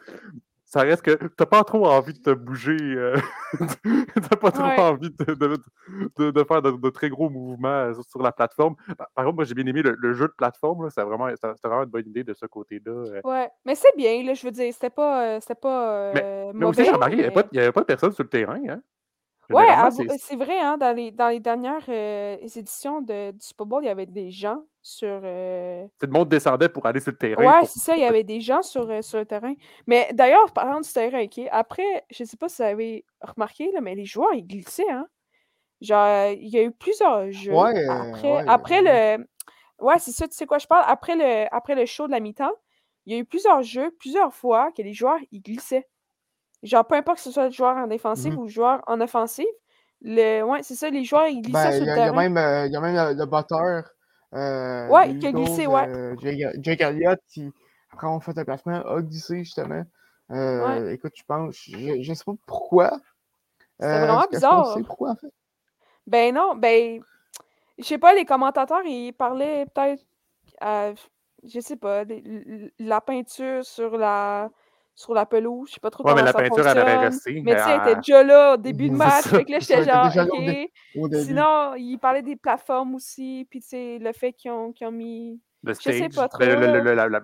ça 0.74 0.80
reste 0.80 1.02
que 1.02 1.28
t'as 1.28 1.46
pas 1.46 1.62
trop 1.62 1.86
envie 1.86 2.14
de 2.14 2.18
te 2.18 2.30
bouger, 2.30 2.76
euh, 2.80 3.16
t'as 4.28 4.36
pas 4.36 4.50
trop 4.50 4.64
envie 4.64 5.08
de, 5.08 5.34
de, 5.34 6.30
de, 6.32 6.44
faire 6.44 6.62
de, 6.62 6.90
très 6.90 7.08
gros 7.08 7.30
mouvements 7.30 7.92
sur 8.02 8.20
la 8.20 8.32
plateforme. 8.32 8.74
Par 9.14 9.24
contre, 9.24 9.36
moi 9.36 9.44
j'ai 9.44 9.54
bien 9.54 9.66
aimé 9.66 9.82
le, 9.82 10.12
jeu 10.14 10.26
de 10.26 10.32
plateforme, 10.36 10.90
c'est 10.90 11.02
vraiment, 11.02 11.28
vraiment 11.62 11.84
une 11.84 11.90
bonne 11.90 12.08
idée 12.08 12.24
de 12.24 12.34
ce 12.34 12.46
côté-là. 12.46 12.90
Euh. 12.90 13.20
Ouais, 13.22 13.48
mais 13.64 13.76
c'est 13.76 13.96
bien, 13.96 14.24
là, 14.24 14.34
je 14.34 14.44
veux 14.44 14.50
dire, 14.50 14.74
c'était 14.74 14.90
pas, 14.90 15.36
euh, 15.36 15.40
c'était 15.40 15.54
pas 15.54 16.12
mais, 16.12 16.50
mais 16.52 16.66
aussi, 16.66 16.84
Jean-Marie, 16.84 17.12
il 17.12 17.18
n'y 17.52 17.58
avait, 17.60 17.70
pas 17.70 17.80
de 17.80 17.86
personne 17.86 18.10
sur 18.10 18.24
le 18.24 18.28
terrain, 18.28 18.60
hein? 18.68 18.80
Oui, 19.50 19.64
c'est 20.18 20.36
vrai, 20.36 20.58
hein, 20.58 20.76
dans, 20.78 20.94
les, 20.94 21.10
dans 21.10 21.28
les 21.28 21.40
dernières 21.40 21.88
éditions 21.88 23.00
de, 23.00 23.32
du 23.32 23.40
Super 23.40 23.66
Bowl, 23.66 23.82
il 23.82 23.86
y 23.86 23.90
avait 23.90 24.06
des 24.06 24.30
gens 24.30 24.62
sur. 24.82 25.20
Euh... 25.22 25.86
Tout 25.98 26.06
le 26.06 26.12
monde 26.12 26.28
descendait 26.28 26.68
pour 26.68 26.86
aller 26.86 27.00
sur 27.00 27.12
le 27.12 27.18
terrain. 27.18 27.44
Ouais, 27.44 27.66
c'est 27.66 27.80
ça, 27.80 27.96
il 27.96 28.02
y 28.02 28.04
avait 28.06 28.24
des 28.24 28.40
gens 28.40 28.62
sur, 28.62 29.04
sur 29.04 29.18
le 29.18 29.26
terrain. 29.26 29.54
Mais 29.86 30.08
d'ailleurs, 30.12 30.52
parlant 30.52 30.80
du 30.80 30.90
terrain, 30.90 31.22
OK, 31.22 31.40
après, 31.50 32.04
je 32.10 32.22
ne 32.22 32.28
sais 32.28 32.36
pas 32.36 32.48
si 32.48 32.62
vous 32.62 32.68
avez 32.68 33.04
remarqué, 33.20 33.70
là, 33.72 33.80
mais 33.80 33.94
les 33.94 34.04
joueurs, 34.04 34.34
ils 34.34 34.46
glissaient, 34.46 34.90
hein. 34.90 35.06
Genre, 35.80 36.32
il 36.32 36.48
y 36.48 36.58
a 36.58 36.62
eu 36.62 36.70
plusieurs 36.70 37.30
jeux. 37.30 37.52
Ouais, 37.52 37.86
après, 37.86 38.44
après 38.46 38.82
le. 38.82 39.26
Ouais, 39.80 39.98
c'est 39.98 40.12
ça, 40.12 40.26
tu 40.26 40.34
sais 40.34 40.46
quoi 40.46 40.58
je 40.58 40.66
parle? 40.66 40.84
Après 40.86 41.16
le, 41.16 41.52
après 41.54 41.74
le 41.74 41.84
show 41.84 42.06
de 42.06 42.12
la 42.12 42.20
mi-temps, 42.20 42.52
il 43.06 43.12
y 43.12 43.16
a 43.16 43.18
eu 43.18 43.24
plusieurs 43.24 43.62
jeux, 43.62 43.90
plusieurs 43.98 44.32
fois 44.32 44.70
que 44.72 44.82
les 44.82 44.94
joueurs, 44.94 45.18
ils 45.30 45.42
glissaient. 45.42 45.86
Genre, 46.64 46.84
peu 46.86 46.94
importe 46.94 47.18
que 47.18 47.24
ce 47.24 47.30
soit 47.30 47.44
le 47.44 47.50
joueur 47.52 47.76
en 47.76 47.86
défensive 47.86 48.32
mmh 48.32 48.38
ou 48.38 48.44
le 48.44 48.48
joueur 48.48 48.82
en 48.86 48.98
offensive, 49.02 49.46
le... 50.00 50.42
ouais, 50.42 50.62
c'est 50.62 50.74
ça, 50.74 50.88
les 50.88 51.04
joueurs, 51.04 51.26
ils 51.26 51.42
glissaient 51.42 51.52
ben, 51.52 51.72
sur 51.72 51.80
le 51.80 51.94
terrain. 51.94 52.06
Il 52.06 52.06
y, 52.06 52.08
a 52.08 52.28
même, 52.28 52.36
euh, 52.38 52.66
y 52.66 52.76
a 52.76 52.80
même 52.80 53.18
le, 53.18 53.26
batteur. 53.26 53.84
Euh, 54.34 54.88
ouais, 54.88 55.16
qui 55.18 55.26
a 55.26 55.32
glissé, 55.32 55.66
ouais. 55.66 55.86
Euh, 55.88 56.16
Jake, 56.58 56.80
Elliott, 56.80 57.20
qui, 57.28 57.52
après 57.92 58.06
on 58.06 58.18
fait 58.18 58.36
un 58.36 58.44
placement, 58.44 58.82
a 58.82 59.02
glissé 59.02 59.44
justement. 59.44 59.84
Euh, 60.30 60.90
Écoute, 60.90 61.12
je 61.14 61.22
pense, 61.24 61.54
je 61.54 62.08
ne 62.08 62.14
sais 62.14 62.24
pas 62.24 62.32
pourquoi. 62.46 62.98
C'est 63.78 64.00
vraiment 64.00 64.24
bizarre. 64.30 64.74
C'est 64.74 64.84
pourquoi, 64.84 65.10
en 65.10 65.16
fait? 65.16 65.32
Ben 66.06 66.34
non, 66.34 66.54
ben, 66.56 67.02
je 67.78 67.84
sais 67.84 67.98
pas, 67.98 68.14
les 68.14 68.24
commentateurs, 68.24 68.84
ils 68.84 69.12
parlaient 69.12 69.66
peut-être, 69.66 70.02
je 71.44 71.60
sais 71.60 71.76
pas, 71.76 72.04
la 72.78 73.00
peinture 73.02 73.64
sur 73.64 73.98
la 73.98 74.50
sur 74.94 75.14
la 75.14 75.26
pelouse. 75.26 75.68
Je 75.68 75.74
sais 75.74 75.80
pas 75.80 75.90
trop 75.90 76.04
comment 76.04 76.14
mais 76.14 76.22
la 76.22 76.32
ça 76.32 76.38
peinture, 76.38 76.56
fonctionne. 76.56 76.78
Elle 76.78 76.82
avait 76.82 77.06
resté, 77.06 77.42
mais 77.42 77.54
tu 77.56 77.62
sais, 77.62 77.70
elle 77.70 77.80
était 77.80 77.96
déjà 77.96 78.22
là 78.22 78.54
au 78.54 78.56
début 78.58 78.88
de 78.88 78.94
match. 78.94 79.24
Fait 79.24 79.44
que 79.44 79.52
là, 79.52 79.58
j'étais 79.58 79.84
genre, 79.84 80.10
OK. 80.16 81.12
Sinon, 81.12 81.74
il 81.76 81.98
parlait 81.98 82.22
des 82.22 82.36
plateformes 82.36 82.94
aussi. 82.94 83.46
Puis 83.50 83.60
tu 83.60 83.68
sais, 83.68 83.98
le 84.00 84.12
fait 84.12 84.32
qu'ils 84.32 84.50
ont, 84.50 84.72
qu 84.72 84.84
ont, 84.84 84.92
mis. 84.92 85.40
Le 85.62 85.74
stage, 85.74 85.94
je 85.94 85.98
sais 85.98 86.08
pas 86.10 86.28
trop. 86.28 86.42
Le, 86.44 86.54
le, 86.56 86.80
le, 86.80 86.94
la, 86.94 87.08
la 87.08 87.20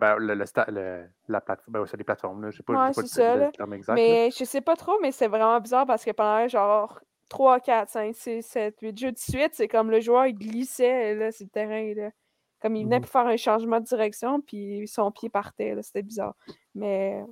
plateforme, 1.40 1.72
ben, 1.72 1.86
c'est 1.86 1.96
des 1.98 2.04
plateformes, 2.04 2.42
là. 2.42 2.50
Je 2.50 2.56
sais 2.56 2.62
pas, 2.62 2.72
ouais, 2.72 2.92
pas 2.94 3.02
ça, 3.02 3.36
le, 3.36 3.52
terme 3.52 3.74
exact. 3.74 3.94
Mais 3.94 4.24
là. 4.24 4.34
je 4.36 4.44
sais 4.44 4.62
pas 4.62 4.76
trop, 4.76 4.98
mais 5.02 5.12
c'est 5.12 5.28
vraiment 5.28 5.60
bizarre 5.60 5.86
parce 5.86 6.04
que 6.04 6.10
pendant 6.10 6.48
genre 6.48 7.00
3, 7.28 7.60
4, 7.60 7.90
5, 7.90 8.14
6, 8.14 8.42
7, 8.42 8.76
8 8.80 8.98
jeux 8.98 9.12
de 9.12 9.18
suite, 9.18 9.50
c'est 9.52 9.68
comme 9.68 9.90
le 9.90 10.00
joueur, 10.00 10.26
il 10.26 10.34
glissait 10.34 11.14
là, 11.14 11.30
sur 11.30 11.44
le 11.44 11.50
terrain. 11.50 11.94
Là. 11.94 12.10
Comme 12.60 12.76
il 12.76 12.84
venait 12.84 12.98
mmh. 12.98 13.02
pour 13.02 13.10
faire 13.10 13.26
un 13.26 13.36
changement 13.36 13.78
de 13.78 13.84
direction, 13.84 14.40
puis 14.40 14.88
son 14.88 15.10
pied 15.10 15.28
partait. 15.28 15.76
C'était 15.82 16.02
bizarre. 16.02 16.34
Mais 16.74 17.22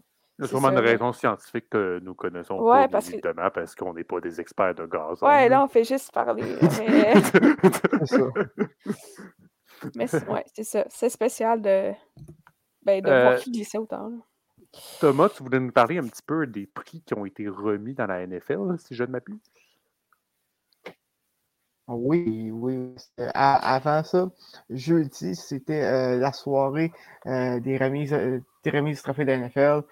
sûrement 0.47 0.71
une 0.71 0.79
raison 0.79 1.13
scientifique 1.13 1.69
que 1.71 1.99
nous 2.01 2.15
connaissons 2.15 2.61
ouais, 2.61 2.83
pas, 2.83 2.89
parce 2.89 3.09
évidemment, 3.11 3.51
parce 3.53 3.75
qu'on 3.75 3.95
n'est 3.95 4.05
pas 4.05 4.21
des 4.21 4.41
experts 4.41 4.75
de 4.75 4.87
gaz. 4.87 5.23
Ouais, 5.23 5.49
là, 5.49 5.65
on 5.65 5.69
fait 5.69 5.85
juste 5.85 6.13
parler. 6.13 6.57
Mais, 6.79 7.15
C'est 8.05 8.07
ça. 8.07 8.25
mais 9.95 10.07
c'est 10.09 10.29
ouais, 10.29 10.45
c'est 10.55 10.65
ça. 10.65 10.85
C'est 10.89 11.09
spécial 11.09 11.63
de, 11.63 11.93
ben, 12.83 13.01
de 13.03 13.09
Euh, 13.09 13.23
voir 13.23 13.37
qui 13.39 13.51
glissait 13.53 13.79
autant. 13.79 14.09
là. 14.09 14.17
Thomas, 15.01 15.29
tu 15.29 15.43
voulais 15.43 15.61
nous 15.61 15.73
parler 15.73 15.99
un 15.99 16.07
petit 16.07 16.23
peu 16.23 16.47
des 16.47 16.67
prix 16.67 17.01
qui 17.03 17.15
ont 17.15 17.25
été 17.25 17.49
remis 17.49 17.95
dans 17.95 18.07
la 18.07 18.27
NFL, 18.27 18.77
si 18.79 18.95
je 18.95 19.05
ne 19.05 19.11
m'abuse? 19.11 19.41
Oui, 21.87 22.51
oui. 22.53 22.95
Avant 23.35 24.05
ça, 24.05 24.29
jeudi, 24.69 25.35
c'était 25.35 25.83
euh, 25.85 26.19
la 26.19 26.33
soirée 26.35 26.93
euh, 27.27 27.61
des 27.61 27.79
remises, 27.79 28.13
euh, 28.13 28.41
des 28.63 28.71
remises 28.71 28.99
du 28.99 29.03
trophée 29.05 29.25
de 29.25 29.31
la 29.33 29.39
NFL. 29.39 29.83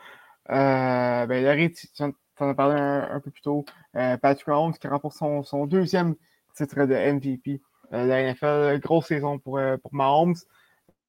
Euh, 0.50 1.26
ben, 1.26 1.44
Larry, 1.44 1.72
tu 1.72 1.88
en 2.02 2.12
as 2.50 2.54
parlé 2.54 2.80
un, 2.80 3.20
peu 3.20 3.30
plus 3.30 3.42
tôt. 3.42 3.64
Euh, 3.96 4.16
Patrick 4.16 4.46
Mahomes 4.46 4.74
qui 4.74 4.86
remporte 4.88 5.16
son, 5.16 5.66
deuxième 5.66 6.14
titre 6.54 6.84
de 6.84 6.94
MVP 6.94 7.60
euh, 7.92 8.04
de 8.04 8.08
la 8.08 8.32
NFL. 8.32 8.80
Grosse 8.80 9.06
saison 9.06 9.38
pour, 9.38 9.60
Mahomes. 9.92 10.34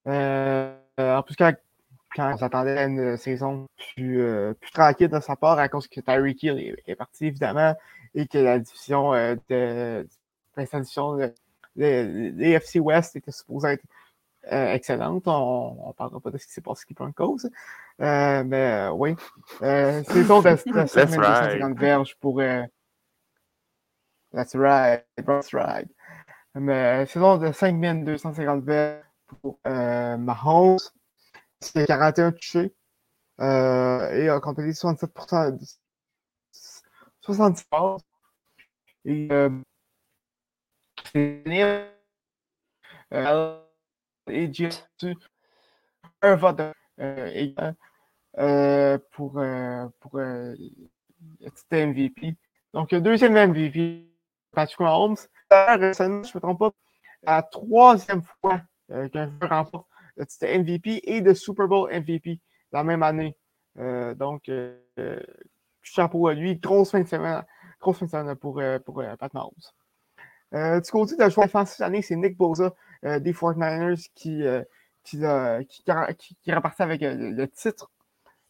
En 0.05 1.23
plus, 1.23 1.35
quand, 1.35 1.53
on 2.17 2.37
s'attendait 2.37 2.77
à 2.77 2.85
une 2.85 3.17
saison 3.17 3.67
plus, 3.93 4.23
tranquille 4.73 5.09
de 5.09 5.19
sa 5.19 5.35
part, 5.35 5.59
à 5.59 5.69
cause 5.69 5.87
que 5.87 6.01
Tyreek 6.01 6.41
Hill 6.43 6.75
est, 6.87 6.95
parti, 6.95 7.27
évidemment, 7.27 7.75
et 8.15 8.27
que 8.27 8.37
la 8.39 8.59
division 8.59 9.11
de, 9.11 10.07
le- 11.75 12.29
l'AFC 12.31 12.79
West 12.79 13.15
était 13.15 13.31
supposée 13.31 13.69
être 13.69 13.83
euh, 14.51 14.73
excellente. 14.73 15.27
On 15.27 15.87
ne 15.87 15.93
parlera 15.93 16.19
pas 16.19 16.31
de 16.31 16.37
ce 16.37 16.45
qui 16.47 16.53
s'est 16.53 16.61
passé 16.61 16.81
avec 16.81 16.89
les 16.89 16.95
Broncos. 16.95 17.47
Euh, 18.01 18.43
mais 18.43 18.87
euh, 18.89 18.91
oui. 18.91 19.15
Euh, 19.61 20.03
saison 20.03 20.41
de, 20.41 20.49
de 20.51 20.87
5250 20.87 21.77
verges 21.77 22.15
pour. 22.19 22.41
that's 24.33 24.55
right. 24.55 25.05
That's 25.25 25.53
right. 25.53 25.89
Mais 26.55 27.05
saison 27.07 27.37
de 27.37 27.51
5250 27.51 28.63
verges 28.63 29.03
pour 29.41 29.59
Mahomes. 29.65 30.77
C'est 31.59 31.85
41 31.87 32.31
touchés. 32.31 32.73
Euh, 33.39 34.11
et 34.13 34.29
a 34.29 34.39
complété 34.39 34.71
67% 34.71 35.57
de 35.57 35.65
70 37.21 37.63
passes. 37.65 38.01
Et 39.05 39.27
euh, 39.31 39.49
c'est 41.13 41.43
euh, 43.13 43.61
et 44.29 44.51
j'ai 44.53 44.69
un 46.21 46.35
vote 46.35 46.57
de- 46.57 46.73
euh, 46.99 47.53
euh, 48.39 48.97
pour, 49.11 49.37
euh, 49.39 49.87
pour 49.99 50.15
euh, 50.19 50.55
MVP. 51.71 52.35
Donc, 52.73 52.93
deuxième 52.93 53.33
MVP, 53.35 54.07
Patrick 54.51 54.79
Mahomes. 54.79 55.15
Récemment, 55.49 56.23
je 56.23 56.29
ne 56.29 56.33
me 56.35 56.39
trompe 56.39 56.59
pas, 56.59 56.71
la 57.23 57.41
troisième 57.41 58.21
fois 58.41 58.61
qu'un 58.87 59.29
joueur 59.29 59.49
remporte 59.49 59.87
le 60.17 60.25
titre 60.25 60.45
MVP 60.47 61.01
et 61.03 61.21
le 61.21 61.33
Super 61.33 61.67
Bowl 61.67 61.89
MVP 61.91 62.39
la 62.71 62.83
même 62.83 63.03
année. 63.03 63.35
Donc, 63.75 64.49
chapeau 65.81 66.27
à 66.27 66.33
lui. 66.33 66.55
Grosse 66.57 66.91
fin 66.91 66.99
de 67.01 67.07
semaine, 67.07 67.43
grosse 67.79 67.99
fin 67.99 68.05
de 68.05 68.11
semaine 68.11 68.35
pour, 68.35 68.61
pour 68.85 68.99
euh, 69.01 69.15
Pat 69.15 69.33
Mahomes. 69.33 69.51
Euh, 70.53 70.79
du 70.79 70.89
côté 70.91 71.15
de 71.15 71.29
joueur 71.29 71.47
défensif 71.47 71.77
cette 71.77 71.85
année, 71.85 72.01
c'est 72.01 72.15
Nick 72.15 72.37
Bosa 72.37 72.65
euh, 72.65 72.69
des 73.03 73.33
49ers 73.33 74.09
qui, 74.15 74.43
euh, 74.43 74.63
qui, 75.03 75.17
l'a- 75.17 75.63
qui, 75.63 75.83
qui, 76.41 76.53
reparti 76.53 76.81
avec 76.83 77.01
euh, 77.03 77.15
le, 77.15 77.47
titre. 77.47 77.89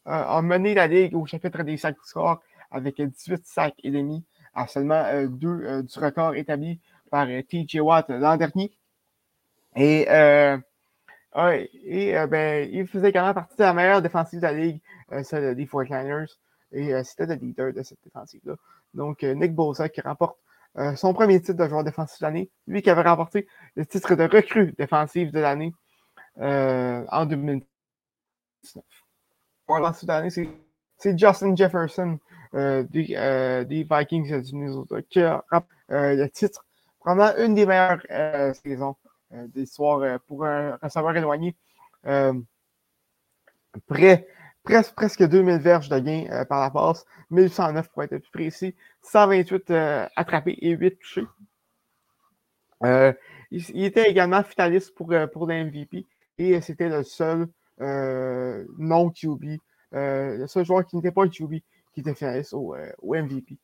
Euh, 0.06 0.12
a 0.12 0.42
mené 0.42 0.74
la 0.74 0.86
ligue 0.86 1.14
au 1.14 1.26
chapitre 1.26 1.62
des 1.62 1.76
sacs 1.76 1.96
scores 2.04 2.40
avec 2.70 3.00
18 3.00 3.44
sacs 3.46 3.74
et 3.84 3.90
demi 3.90 4.24
à 4.54 4.66
seulement 4.66 5.04
euh, 5.06 5.26
deux 5.28 5.48
euh, 5.64 5.82
du 5.82 5.98
record 5.98 6.34
établi 6.34 6.80
par 7.10 7.28
euh, 7.28 7.42
TJ 7.42 7.80
Watt 7.80 8.08
l'an 8.08 8.36
dernier. 8.36 8.72
Et, 9.76 10.06
euh, 10.10 10.58
et 11.84 12.16
euh, 12.16 12.26
ben, 12.26 12.68
il 12.72 12.86
faisait 12.86 13.10
également 13.10 13.34
partie 13.34 13.56
de 13.56 13.62
la 13.62 13.72
meilleure 13.72 14.02
défensive 14.02 14.40
de 14.40 14.44
la 14.46 14.52
ligue, 14.52 14.80
euh, 15.12 15.22
celle 15.22 15.54
des 15.54 15.66
49ers. 15.66 16.38
Et 16.72 16.94
euh, 16.94 17.02
c'était 17.04 17.26
le 17.26 17.34
leader 17.34 17.72
de 17.72 17.82
cette 17.82 17.98
défensive-là. 18.04 18.54
Donc, 18.94 19.22
euh, 19.24 19.34
Nick 19.34 19.54
Bosa 19.54 19.88
qui 19.88 20.00
remporte 20.00 20.38
euh, 20.78 20.94
son 20.96 21.12
premier 21.12 21.40
titre 21.40 21.62
de 21.62 21.68
joueur 21.68 21.84
défensif 21.84 22.20
de 22.20 22.24
l'année. 22.24 22.50
Lui 22.66 22.82
qui 22.82 22.90
avait 22.90 23.02
remporté 23.02 23.46
le 23.74 23.84
titre 23.84 24.14
de 24.14 24.24
recrue 24.24 24.72
défensive 24.78 25.32
de 25.32 25.40
l'année 25.40 25.74
euh, 26.38 27.04
en 27.10 27.26
2019. 27.26 28.84
Pour 29.66 29.78
l'an 29.78 29.90
de 29.90 30.06
l'année, 30.06 30.30
c'est 30.30 31.18
Justin 31.18 31.54
Jefferson 31.56 32.18
euh, 32.54 32.84
des, 32.84 33.86
Vikings 33.90 34.40
du 34.40 34.54
Minnesota 34.54 35.02
qui 35.02 35.20
a 35.20 35.44
remporté 35.50 35.74
le 35.90 36.26
titre. 36.28 36.64
Probablement 37.00 37.44
une 37.44 37.54
des 37.54 37.66
meilleures 37.66 38.54
saisons 38.54 38.96
euh, 39.32 40.18
pour 40.26 40.46
un 40.46 40.78
receveur 40.82 41.16
éloigné. 41.16 41.54
Près, 43.86 44.26
presque, 44.68 44.94
presque 44.94 45.22
2000 45.26 45.58
verges 45.58 45.88
de 45.88 45.98
gain 45.98 46.26
euh, 46.30 46.44
par 46.44 46.60
la 46.60 46.70
passe, 46.70 47.04
1109 47.30 47.88
pour 47.88 48.02
être 48.02 48.18
plus 48.18 48.30
précis, 48.30 48.74
128 49.02 49.70
euh, 49.70 50.06
attrapés 50.14 50.58
et 50.60 50.70
8 50.70 50.98
touchés. 50.98 51.24
Euh, 52.84 53.12
il, 53.50 53.84
était 53.84 54.08
également 54.08 54.42
finaliste 54.42 54.94
pour, 54.94 55.12
pour 55.32 55.46
le 55.46 55.64
MVP 55.64 56.06
et 56.36 56.60
c'était 56.60 56.88
le 56.88 57.02
seul 57.02 57.48
non 57.80 59.10
QB, 59.10 59.58
euh, 59.94 60.36
le 60.36 60.46
seul 60.46 60.64
joueur 60.64 60.84
qui 60.84 60.96
n'était 60.96 61.12
pas 61.12 61.24
un 61.24 61.28
QB 61.28 61.54
qui 61.92 62.00
était 62.00 62.14
finaliste 62.14 62.52
au, 62.52 62.76
au 62.98 63.14
MVP. 63.14 63.56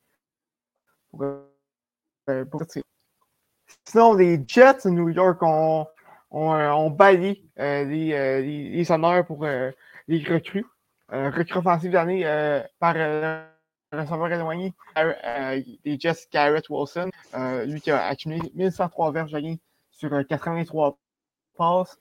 Sinon, 3.84 4.14
les 4.14 4.42
Jets 4.46 4.84
de 4.84 4.90
New 4.90 5.10
York 5.10 5.42
ont, 5.42 5.86
ont, 6.30 6.54
euh, 6.54 7.12
les, 7.12 7.44
les, 7.56 8.70
les 8.70 8.90
honneurs 8.90 9.26
pour 9.26 9.44
les 9.44 10.24
recrues. 10.24 10.64
Recrues 11.08 11.56
offensives 11.56 11.92
d'année 11.92 12.26
euh, 12.26 12.62
par 12.78 12.94
euh, 12.96 13.46
le 13.92 14.00
receveur 14.00 14.32
éloigné 14.32 14.74
euh, 14.98 15.62
des 15.84 15.98
Jets 15.98 16.26
Garrett 16.32 16.68
Wilson. 16.68 17.10
Euh, 17.34 17.64
lui 17.66 17.80
qui 17.80 17.90
a 17.90 18.06
accumulé 18.06 18.50
1103 18.54 19.12
verges 19.12 19.32
de 19.32 19.58
sur 19.90 20.12
euh, 20.12 20.22
83 20.24 20.98
passes. 21.56 21.98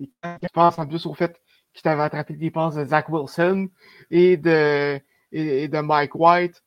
Et 0.00 0.08
je 0.42 0.48
pense 0.52 0.78
en 0.78 0.86
plus 0.86 1.04
au 1.06 1.14
fait 1.14 1.40
qu'il 1.74 1.88
avait 1.88 2.02
attrapé 2.02 2.34
des 2.34 2.50
passes 2.50 2.74
de 2.76 2.84
Zach 2.84 3.08
Wilson 3.08 3.68
et 4.10 4.36
de, 4.36 5.00
et, 5.32 5.68
de 5.68 5.78
Mike 5.80 6.14
White. 6.14 6.62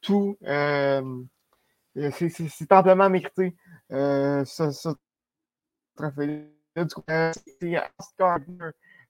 Tout, 0.00 0.36
c'est- 2.10 2.72
amplement 2.72 3.08
mérité. 3.10 3.54
Ce, 3.90 4.70
ce 4.72 4.88
trophée-là. 5.96 7.32
C'est 7.60 7.78
Oscar 7.98 8.38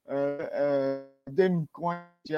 euh, 0.09 1.07
euh, 1.27 1.31
demi-coin 1.31 2.03
qui 2.23 2.35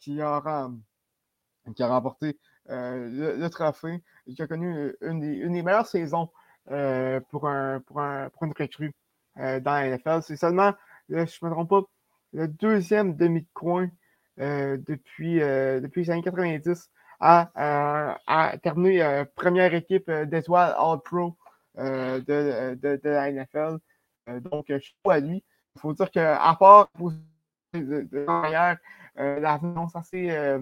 qui 0.00 0.22
a 0.22 1.88
remporté 1.88 2.38
euh, 2.70 3.36
le, 3.36 3.48
trophée 3.48 4.02
et 4.26 4.34
qui 4.34 4.42
a 4.42 4.46
connu 4.46 4.94
une 5.00 5.20
des, 5.20 5.34
une 5.36 5.52
des 5.52 5.62
meilleures 5.62 5.86
saisons 5.86 6.30
euh, 6.70 7.20
pour, 7.30 7.48
un, 7.48 7.80
pour, 7.80 8.00
un, 8.00 8.28
pour 8.30 8.44
une 8.44 8.52
recrue 8.58 8.92
euh, 9.38 9.60
dans 9.60 9.72
la 9.72 9.96
NFL. 9.96 10.22
C'est 10.22 10.36
seulement, 10.36 10.72
là, 11.08 11.24
je 11.26 11.38
ne 11.42 11.48
me 11.48 11.54
trompe 11.54 11.68
pas, 11.68 11.82
le 12.32 12.48
deuxième 12.48 13.16
demi-coin 13.16 13.88
euh, 14.40 14.76
depuis, 14.86 15.40
euh, 15.40 15.80
depuis 15.80 16.02
les 16.02 16.10
années 16.10 16.22
90 16.22 16.90
à, 17.20 17.50
euh, 17.56 18.14
à 18.26 18.58
terminer 18.58 19.02
euh, 19.02 19.24
première 19.34 19.72
équipe 19.74 20.08
euh, 20.08 20.26
d'étoiles 20.26 20.74
All-Pro 20.76 21.36
euh, 21.78 22.20
de, 22.20 22.74
de, 22.74 23.08
la 23.08 23.30
NFL. 23.30 23.78
Euh, 24.28 24.40
donc, 24.40 24.66
je 24.68 24.78
suis 24.78 24.94
à 25.08 25.20
lui. 25.20 25.44
Il 25.76 25.80
faut 25.80 25.94
dire 25.94 26.10
qu'à 26.10 26.56
part 26.58 26.88
de, 27.74 28.02
de 28.10 28.24
carrière, 28.24 28.78
euh, 29.18 29.40
l'annonce 29.40 29.94
assez, 29.96 30.30
euh, 30.30 30.60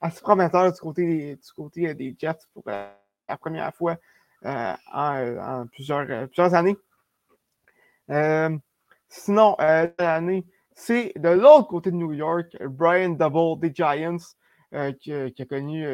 assez 0.00 0.20
prometteur 0.20 0.72
du 0.72 0.80
côté 0.80 1.34
des, 1.94 2.10
euh, 2.10 2.14
Jets 2.18 2.38
pour 2.52 2.64
la 2.66 2.96
première 3.40 3.74
fois 3.74 3.96
euh, 4.44 4.74
en, 4.92 5.66
plusieurs, 5.66 6.54
années. 6.54 6.76
Sinon, 9.08 9.56
l'année, 9.98 10.46
c'est 10.74 11.12
de 11.16 11.28
l'autre 11.28 11.68
côté 11.68 11.90
de 11.90 11.96
New 11.96 12.12
York, 12.12 12.56
Brian 12.64 13.10
Double 13.10 13.60
des 13.60 13.74
Giants, 13.74 14.16
qui, 15.00 15.12
a- 15.12 15.46
connu 15.48 15.86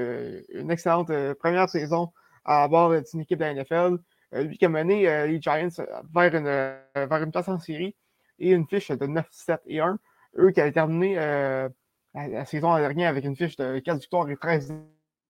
une 0.51 0.71
excellente 0.71 1.11
première 1.35 1.69
saison 1.69 2.13
à 2.45 2.69
bord 2.69 2.91
d'une 2.91 3.21
équipe 3.21 3.41
de 3.41 3.45
la 3.45 3.55
NFL. 3.55 3.99
Lui 4.33 4.57
qui 4.57 4.65
a 4.67 4.69
mené 4.69 5.27
les 5.27 5.43
Giants 5.43 5.69
vers 6.15 6.35
une, 6.35 6.45
vers 6.45 7.23
une 7.23 7.33
place 7.33 7.49
en 7.49 7.59
série 7.59 7.97
et 8.39 8.53
une 8.53 8.67
fiche 8.69 8.91
de 8.93 9.07
9, 9.07 9.27
7 9.31 9.61
et 9.67 9.81
1. 9.81 9.99
Eux 10.37 10.51
qui 10.51 10.61
avaient 10.61 10.73
terminé 10.73 11.19
euh, 11.19 11.69
la, 12.15 12.45
saison 12.45 12.77
dernière 12.77 13.11
avec 13.11 13.25
une 13.25 13.37
fiche 13.37 13.57
de 13.57 13.79
4 13.79 13.99
victoires 14.01 14.29
et 14.29 14.37
13 14.37 14.75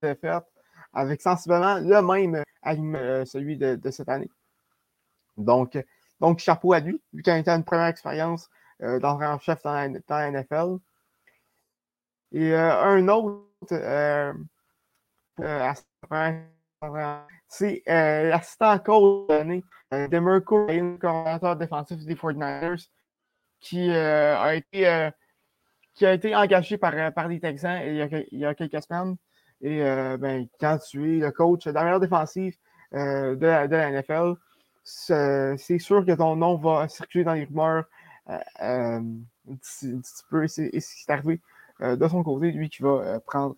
défaites, 0.03 0.45
avec 0.93 1.21
sensiblement 1.21 1.79
le 1.79 2.03
même 2.03 2.43
alignement 2.63 2.99
euh, 2.99 3.25
celui 3.25 3.57
de, 3.57 3.79
cette 3.91 4.09
année. 4.09 4.31
Donc, 5.37 5.79
donc, 6.21 6.41
chapeau 6.41 6.73
à 6.73 6.81
lui, 6.81 7.01
lui 7.13 7.23
qui 7.23 7.31
a 7.31 7.39
été 7.39 7.51
une 7.51 7.65
première 7.65 7.87
expérience 7.87 8.49
euh, 8.83 8.99
dans, 8.99 9.17
la- 9.19 9.39
dans 9.47 10.17
la 10.17 10.31
NFL. 10.31 10.79
Et 12.33 12.55
un 12.55 13.09
autre, 13.09 13.41
c'est 17.49 17.83
l'assistant 17.87 18.79
cause 18.81 19.29
de 19.29 19.33
l'année, 19.33 19.65
Demerco, 19.91 20.67
coordinateur 21.01 21.57
défensif 21.57 22.05
des 22.05 22.15
49ers, 22.15 22.89
qui 23.61 23.91
a 23.91 24.55
été 24.55 25.11
qui 25.95 26.07
a 26.07 26.13
été 26.13 26.35
engagé 26.35 26.79
par, 26.79 27.13
par 27.13 27.27
les 27.27 27.41
Texans 27.41 27.81
il 27.85 28.29
y, 28.33 28.45
a, 28.45 28.55
quelques 28.55 28.83
semaines. 28.83 29.17
Et 29.61 29.81
ben, 29.81 30.47
quand 30.61 30.79
tu 30.79 31.17
es 31.17 31.21
le 31.21 31.33
coach 31.33 31.67
d'arrière 31.67 31.99
défensif 31.99 32.57
de, 32.93 33.35
de 33.35 33.77
la 33.77 33.91
NFL, 33.91 34.35
c'est 34.89 35.79
sûr 35.79 36.05
que 36.05 36.13
ton 36.13 36.37
nom 36.37 36.57
va 36.57 36.89
circuler 36.89 37.25
dans 37.25 37.35
les 37.35 37.45
rumeurs 37.45 37.85
euh, 38.31 38.39
euh, 38.63 39.01
un, 39.51 39.57
petit, 39.57 39.95
peu. 40.31 40.45
Et 40.45 40.81
c'est 40.81 41.11
arrivé 41.11 41.41
euh, 41.81 41.97
de 41.97 42.09
son 42.09 42.23
côté, 42.23 42.51
lui 42.53 42.71
qui 42.71 42.83
va 42.83 43.21
prendre 43.21 43.55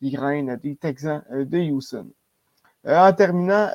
les 0.00 0.10
graines 0.10 0.56
des 0.56 0.76
Texans 0.76 1.22
de 1.30 1.58
Houston. 1.70 2.10
en 2.86 3.12
terminant, 3.12 3.70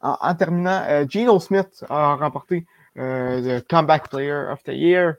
en, 0.00 0.34
terminant 0.34 1.06
Geno 1.08 1.38
Smith 1.40 1.84
a 1.88 2.14
remporté 2.14 2.66
le 2.96 3.60
Comeback 3.60 4.08
Player 4.10 4.50
of 4.50 4.62
the 4.64 4.72
Year, 4.72 5.14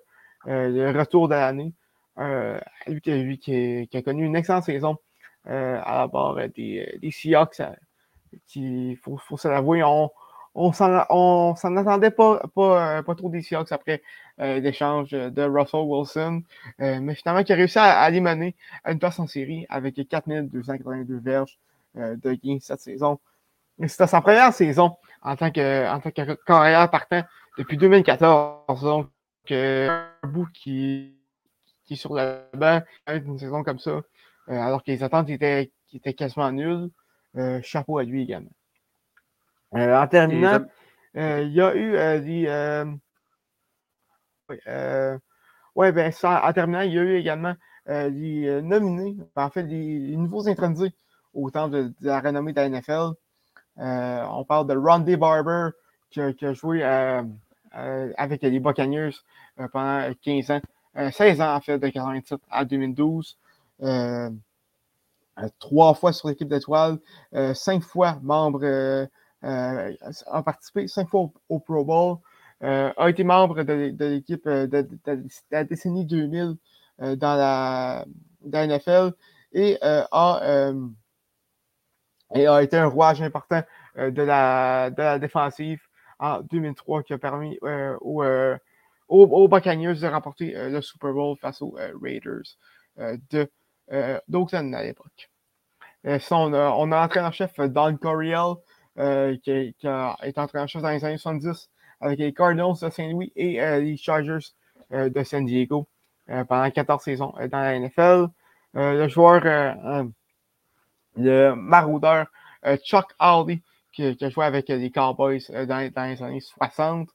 le 0.46 0.92
retour 0.98 1.28
de 1.28 1.36
l'année. 1.36 1.74
lui, 2.18 3.02
lui 3.06 3.40
qui, 3.40 3.90
a 3.94 4.02
connu 4.02 4.26
une 4.26 4.36
excellente 4.36 4.66
saison 4.66 4.98
à 5.46 6.00
la 6.00 6.08
barre 6.08 6.50
des, 6.56 6.98
des 7.02 7.12
Seahawks 7.12 7.62
il 8.56 8.98
faut, 8.98 9.38
se 9.38 9.48
l'avouer, 9.48 9.84
on, 9.84 10.10
on 10.56 10.72
s'en 10.74 11.76
attendait 11.76 12.12
pas, 12.12 12.42
pas, 12.56 12.98
euh, 12.98 13.02
pas 13.04 13.16
trop 13.16 13.30
des 13.30 13.42
Seahawks 13.42 13.72
après 13.72 14.02
euh, 14.40 14.60
l'échange 14.60 15.12
de 15.12 15.42
Russell 15.44 15.82
Wilson, 15.82 16.44
euh, 16.82 17.00
mais 17.02 17.16
finalement 17.16 17.44
qui 17.44 17.54
a 17.54 17.56
réussi 17.56 17.80
à, 17.80 18.00
à 18.02 18.12
mener 18.12 18.56
une 18.86 19.00
place 19.00 19.20
en 19.20 19.28
série 19.28 19.66
avec 19.70 19.96
4282 20.08 21.20
verges 21.20 21.58
de 21.96 22.34
gains 22.34 22.60
cette 22.62 22.82
saison. 22.82 23.20
C'était 23.88 24.08
sa 24.08 24.22
première 24.22 24.54
saison 24.54 24.96
en 25.22 25.36
tant 25.36 25.52
que, 25.52 25.90
en 25.90 26.00
tant 26.00 26.12
que 26.12 26.34
carrière 26.46 26.90
partant 26.90 27.24
depuis 27.58 27.78
2014, 27.78 28.82
donc 28.82 29.10
un 29.52 30.10
bout 30.24 30.48
qui, 30.54 31.18
qui 31.86 31.94
est 31.94 31.98
sur 31.98 32.14
le 32.14 32.42
banc, 32.54 32.82
une 33.08 33.40
saison 33.40 33.64
comme 33.64 33.80
ça, 33.80 34.02
alors 34.48 34.84
que 34.84 34.92
les 34.92 35.04
attentes 35.04 35.30
étaient, 35.30 35.72
étaient 35.94 36.14
quasiment 36.14 36.52
nulles. 36.52 36.90
Euh, 37.38 37.60
chapeau 37.62 38.00
à 38.00 38.04
lui 38.04 38.24
également. 38.24 38.50
Euh, 39.76 39.96
en 39.96 40.08
terminant, 40.08 40.66
euh, 41.18 41.44
il 41.44 41.52
y 41.52 41.62
a 41.62 41.76
eu 41.76 42.22
des. 42.22 42.84
Oui, 45.76 45.92
ben, 45.92 46.12
en 46.24 46.54
terminant, 46.54 46.82
il 46.82 46.94
y 46.94 46.98
a 46.98 47.02
eu 47.04 47.16
également 47.18 47.54
des 47.88 48.62
nominés, 48.64 49.18
en 49.36 49.50
fait, 49.50 49.64
des, 49.64 50.16
nouveaux 50.18 50.48
intronisés 50.48 50.94
au 51.34 51.52
temps 51.52 51.68
de, 51.68 51.94
la 52.02 52.20
renommée 52.20 52.54
de 52.54 52.60
la 52.60 52.70
NFL. 52.70 53.12
on 53.78 54.46
parle 54.46 54.68
de 54.68 54.76
Rondy 54.76 55.16
Barber 55.16 55.70
qui 56.10 56.22
a, 56.22 56.54
joué 56.54 56.82
avec 58.18 58.42
les 58.42 58.60
Buccaneers 58.60 59.12
pendant 59.72 60.10
15 60.22 60.52
ans, 60.52 60.62
16 61.12 61.42
ans 61.42 61.56
en 61.56 61.62
fait, 61.62 61.78
de 61.78 61.88
87 61.88 62.40
à 62.50 62.66
2012. 62.66 63.38
Euh, 65.40 65.48
trois 65.60 65.94
fois 65.94 66.14
sur 66.14 66.30
l'équipe 66.30 66.48
d'étoiles, 66.48 66.98
euh, 67.36 67.54
cinq 67.54 67.84
fois 67.84 68.20
membre, 68.24 68.64
euh, 68.64 69.06
a 69.44 70.44
participé 70.44 70.88
cinq 70.88 71.08
fois 71.08 71.30
au, 71.50 71.60
Pro 71.60 71.86
Bowl, 71.86 72.18
a 72.62 73.10
été 73.10 73.24
membre 73.24 73.62
de, 73.64 73.94
l'équipe 74.00 74.48
de, 74.48 74.88
la 75.52 75.64
décennie 75.64 76.06
2000 76.06 76.56
dans, 77.18 77.36
la, 77.36 78.06
NFL 78.44 79.14
et 79.54 79.78
a, 79.82 80.74
et 82.34 82.48
a 82.48 82.64
été 82.64 82.78
un 82.78 82.88
rouage 82.88 83.22
important 83.22 83.62
la, 83.96 84.90
de 84.90 85.02
la 85.02 85.20
défensive 85.20 85.87
en 86.20 86.42
2003 86.42 87.04
qui 87.04 87.14
a 87.14 87.18
permis 87.18 87.60
aux, 88.02 88.24
aux, 89.08 89.48
Buccaneers 89.48 89.96
de 89.96 90.08
remporter 90.08 90.54
le 90.56 90.82
Super 90.82 91.14
Bowl 91.14 91.38
face 91.38 91.62
aux 91.62 91.78
Raiders 92.02 92.58
de 93.30 93.50
euh, 93.94 94.20
d'Oakland 94.28 94.74
à 94.74 94.84
l'époque. 94.84 95.30
Euh, 96.06 96.20
on, 96.32 96.54
a, 96.54 96.72
on 96.72 96.92
a 96.92 97.06
entraîneur-chef 97.06 97.58
Don 97.58 97.96
Coryell, 97.96 98.56
euh, 99.00 99.38
qui, 99.38 99.74
a 99.88 100.18
été 100.24 100.40
entraîneur-chef 100.42 100.82
dans 100.82 100.90
les 100.90 101.06
années 101.06 101.18
70 101.18 101.70
avec 102.02 102.20
les 102.20 102.34
Cardinals 102.34 102.74
de 102.82 102.90
Saint-Louis 102.90 103.32
et 103.36 103.60
les 103.80 103.98
Chargers 103.98 104.54
de 104.92 105.24
San 105.24 105.46
Diego 105.46 105.88
pendant 106.28 106.70
14 106.70 107.04
saisons 107.04 107.34
dans 107.50 107.60
la 107.60 107.80
NFL. 107.80 108.28
le 108.76 109.08
joueur, 109.08 109.42
le 111.16 111.54
maraudeur 111.56 112.28
Chuck 112.84 113.16
Howley, 113.18 113.62
qui, 113.98 114.24
a 114.24 114.30
joué 114.30 114.46
avec 114.46 114.70
les 114.70 114.92
Cowboys 114.92 115.42
dans, 115.50 115.92
les 116.06 116.24
années 116.24 116.40
60. 116.40 117.10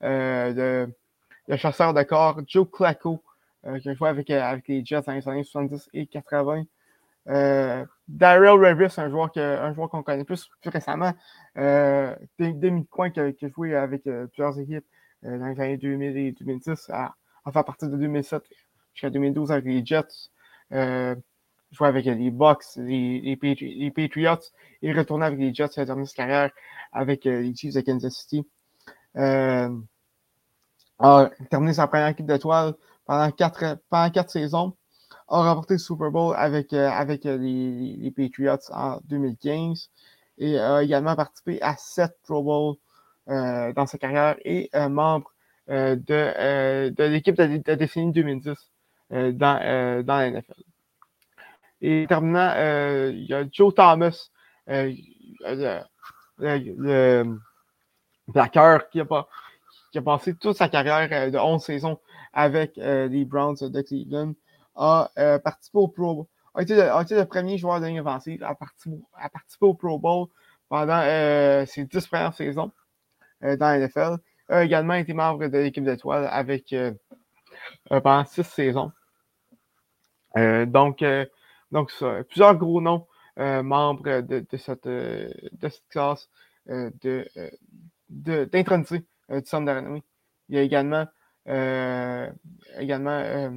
le, 0.00 0.86
chasseur 1.56 1.94
de 1.94 2.02
corps 2.02 2.40
Joe 2.46 2.68
Clacko, 2.70 3.22
euh, 3.66 3.78
qui 3.80 3.88
a 3.88 3.94
joué 3.94 4.08
avec, 4.08 4.30
euh, 4.30 4.56
les 4.68 4.84
Jets 4.84 5.02
dans 5.02 5.12
les 5.12 5.28
années 5.28 5.44
70 5.44 5.88
et 5.92 6.06
80. 6.06 6.64
Euh, 7.28 7.84
Daryl 8.06 8.50
Revis, 8.50 8.94
un 8.98 9.10
joueur 9.10 9.30
qu'on 9.90 10.02
connaît 10.02 10.24
plus, 10.24 10.48
plus 10.60 10.70
récemment, 10.70 11.12
euh, 11.58 12.14
demi-coin 12.38 13.10
qui, 13.10 13.20
qui, 13.34 13.46
a 13.46 13.48
joué 13.48 13.74
avec 13.74 14.02
plusieurs 14.04 14.58
équipes 14.58 14.86
dans 15.22 15.46
les 15.46 15.60
années 15.60 15.76
2000 15.76 16.16
et 16.16 16.32
2010, 16.32 16.90
à, 16.90 17.14
enfin 17.44 17.60
à 17.60 17.64
partir 17.64 17.88
de 17.88 17.96
2007 17.96 18.42
jusqu'à 18.94 19.10
2012 19.10 19.50
avec 19.50 19.64
les 19.64 19.84
Jets. 19.84 20.30
Euh, 20.72 21.14
joué 21.70 21.88
avec 21.88 22.06
les 22.06 22.30
Bucks, 22.30 22.64
les, 22.76 23.20
les, 23.20 23.90
Patriots 23.90 24.38
et 24.82 24.92
retourné 24.92 25.26
avec 25.26 25.38
les 25.38 25.52
Jets 25.52 25.68
la 25.76 25.84
dernière 25.84 26.12
carrière 26.14 26.50
avec 26.92 27.24
les 27.24 27.54
Chiefs 27.54 27.74
de 27.74 27.80
Kansas 27.80 28.14
City. 28.14 28.46
Euh, 29.16 29.68
a 30.98 31.30
terminé 31.50 31.72
sa 31.72 31.86
première 31.86 32.08
équipe 32.08 32.26
d'étoiles 32.26 32.74
pendant 33.06 33.30
quatre, 33.30 33.78
pendant 33.88 34.10
quatre 34.10 34.30
saisons, 34.30 34.74
a 35.28 35.42
remporté 35.42 35.74
le 35.74 35.78
Super 35.78 36.10
Bowl 36.10 36.34
avec, 36.36 36.72
euh, 36.72 36.88
avec 36.88 37.26
euh, 37.26 37.36
les, 37.36 37.96
les, 37.96 38.10
Patriots 38.10 38.70
en 38.72 39.00
2015 39.04 39.90
et 40.38 40.58
a 40.58 40.82
également 40.82 41.14
participé 41.16 41.60
à 41.62 41.76
sept 41.76 42.16
Pro 42.24 42.42
Bowls 42.42 42.76
euh, 43.28 43.72
dans 43.74 43.86
sa 43.86 43.98
carrière 43.98 44.36
et 44.44 44.70
membre 44.88 45.32
de, 45.68 46.88
de 46.88 47.04
l'équipe 47.04 47.36
de, 47.36 47.60
la 47.66 47.76
décennie 47.76 48.12
2010 48.12 48.54
dans, 49.10 49.32
dans 49.32 50.16
la 50.16 50.30
NFL. 50.30 50.62
Et 51.80 52.06
terminant, 52.08 52.52
il 53.10 53.26
y 53.26 53.34
a 53.34 53.44
Joe 53.50 53.74
Thomas, 53.74 54.30
le, 54.66 54.94
le, 55.48 55.84
le 58.34 58.88
qui 58.90 59.00
a 59.00 59.04
pas 59.04 59.28
qui 59.90 59.98
a 59.98 60.02
passé 60.02 60.34
toute 60.34 60.56
sa 60.56 60.68
carrière 60.68 61.08
euh, 61.12 61.30
de 61.30 61.38
11 61.38 61.62
saisons 61.62 61.98
avec 62.32 62.76
euh, 62.78 63.08
les 63.08 63.24
Browns 63.24 63.56
de 63.60 63.82
Cleveland, 63.82 64.34
a 64.76 65.10
euh, 65.18 65.38
participé 65.38 65.78
au 65.78 65.88
Pro 65.88 66.14
Bowl, 66.14 66.26
a 66.54 66.62
été, 66.62 66.74
le, 66.76 67.24
premier 67.24 67.58
joueur 67.58 67.80
de 67.80 67.86
ligne 67.86 68.00
offensive 68.00 68.42
à 68.42 68.54
participer, 68.54 69.02
à 69.14 69.28
participer 69.28 69.66
au 69.66 69.74
Pro 69.74 69.98
Bowl 69.98 70.28
pendant 70.68 71.00
ses 71.66 71.84
10 71.84 72.06
premières 72.06 72.34
saisons 72.34 72.70
dans 73.40 73.56
la 73.58 73.78
NFL. 73.78 74.16
A 74.48 74.64
également 74.64 74.94
été 74.94 75.14
membre 75.14 75.46
de 75.46 75.58
l'équipe 75.58 75.84
d'étoiles 75.84 76.28
avec 76.30 76.74
pendant 77.88 78.24
6 78.24 78.42
saisons. 78.42 78.92
donc, 80.36 81.02
donc 81.72 81.92
plusieurs 82.28 82.56
gros 82.56 82.80
noms 82.80 83.06
membres 83.36 84.20
de, 84.20 84.44
de, 84.50 84.56
cette, 84.56 84.86
de 84.88 85.68
cette 85.68 85.88
classe 85.88 86.28
euh, 86.70 86.90
du 87.00 87.24
centre 89.44 89.66
de 89.66 89.70
renommée. 89.70 90.02
Il 90.48 90.56
y 90.56 90.58
a 90.58 90.62
également, 90.62 91.06
euh, 91.48 92.30
également 92.78 93.10
euh, 93.10 93.50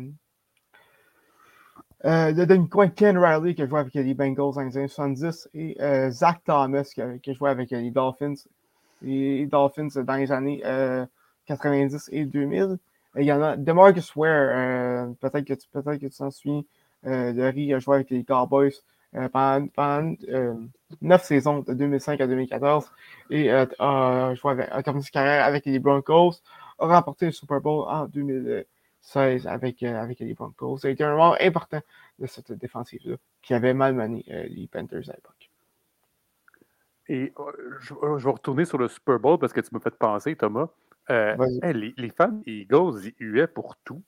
le 2.04 2.45
demi-coin 2.45 2.89
Ken 2.89 3.17
Riley 3.17 3.54
qui 3.54 3.62
a 3.62 3.67
joué 3.67 3.80
avec 3.80 3.93
les 3.93 4.13
Bengals 4.13 4.58
en 4.58 4.62
les 4.62 4.78
années 4.78 4.88
70 4.88 5.50
et 5.54 5.78
Zach 6.10 6.41
Thomas 6.45 6.89
qui 6.93 7.02
a, 7.02 7.34
joué 7.34 7.50
avec 7.50 7.71
les 7.71 7.91
Dolphins, 7.91 8.34
les 9.02 9.45
Dolphins 9.45 10.02
dans 10.04 10.15
les 10.15 10.32
années 10.32 10.62
90 11.47 12.10
et 12.13 12.26
2000. 12.26 12.78
Également, 13.15 13.58
DeMarcus 13.58 14.15
Ware, 14.15 15.08
peut-être 15.19 15.45
que 15.45 15.54
tu 15.54 15.67
peut 15.69 15.82
que 15.82 16.06
tu 16.06 16.10
t'en 16.10 16.32
souviens, 16.32 16.63
euh, 17.05 17.49
Riz 17.49 17.73
a 17.73 17.79
joué 17.79 17.95
avec 17.95 18.09
les 18.09 18.23
Cowboys 18.23 18.73
euh, 19.13 19.27
pendant, 19.27 19.67
pendant 19.67 20.15
euh, 20.29 20.53
neuf 21.01 21.25
saisons 21.25 21.59
de 21.59 21.73
2005 21.73 22.21
à 22.21 22.27
2014 22.27 22.89
et 23.29 23.51
euh, 23.51 23.65
a, 23.77 24.33
joué 24.35 24.51
avec, 24.51 24.69
a 24.71 24.81
terminé 24.81 25.03
sa 25.03 25.09
carrière 25.09 25.43
avec 25.43 25.65
les 25.65 25.79
Broncos, 25.79 26.35
a 26.79 26.87
remporté 26.87 27.25
le 27.25 27.33
Super 27.33 27.59
Bowl 27.59 27.83
en 27.89 28.05
2016 28.05 29.47
avec, 29.47 29.83
avec 29.83 30.19
les 30.19 30.33
Broncos. 30.33 30.77
Ça 30.77 30.87
a 30.87 30.91
été 30.91 31.03
un 31.03 31.11
moment 31.11 31.35
important 31.41 31.81
de 32.19 32.25
cette 32.25 32.53
défensive-là 32.53 33.17
qui 33.41 33.53
avait 33.53 33.73
mal 33.73 33.95
mené 33.95 34.23
les 34.27 34.69
Panthers 34.71 35.09
à 35.09 35.13
l'époque. 35.13 35.49
Et 37.09 37.33
je, 37.81 37.93
vais 37.93 38.31
retourner 38.31 38.63
sur 38.63 38.77
le 38.77 38.87
Super 38.87 39.19
Bowl 39.19 39.37
parce 39.39 39.51
que 39.51 39.59
tu 39.59 39.71
m'as 39.73 39.81
fait 39.81 39.93
penser, 39.93 40.37
Thomas. 40.37 40.69
les, 41.09 41.93
les, 41.97 42.09
fans 42.11 42.41
Eagles, 42.45 43.11
ils 43.19 43.27
huaient 43.27 43.47
pour 43.47 43.75
tout. 43.83 44.01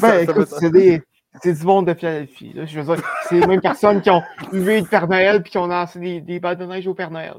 Ben, 0.00 0.28
écoute, 0.28 0.48
c'est 0.48 0.70
des. 0.70 1.02
C'est 1.42 1.52
du 1.52 1.64
monde 1.64 1.86
de 1.86 1.94
Philadelphie. 1.94 2.52
Là. 2.54 2.64
Je 2.64 2.80
veux 2.80 2.94
dire, 2.96 3.04
c'est 3.22 3.38
les 3.38 3.46
mêmes 3.46 3.60
personnes 3.60 4.00
qui 4.00 4.10
ont 4.10 4.20
levé 4.50 4.80
le 4.80 4.86
Père 4.86 5.06
Noël 5.06 5.40
puis 5.42 5.52
qui 5.52 5.58
ont 5.58 5.68
lancé 5.68 6.00
des, 6.00 6.20
des 6.20 6.40
balles 6.40 6.56
de 6.56 6.64
neige 6.64 6.88
au 6.88 6.94
Père 6.94 7.12
Noël. 7.12 7.34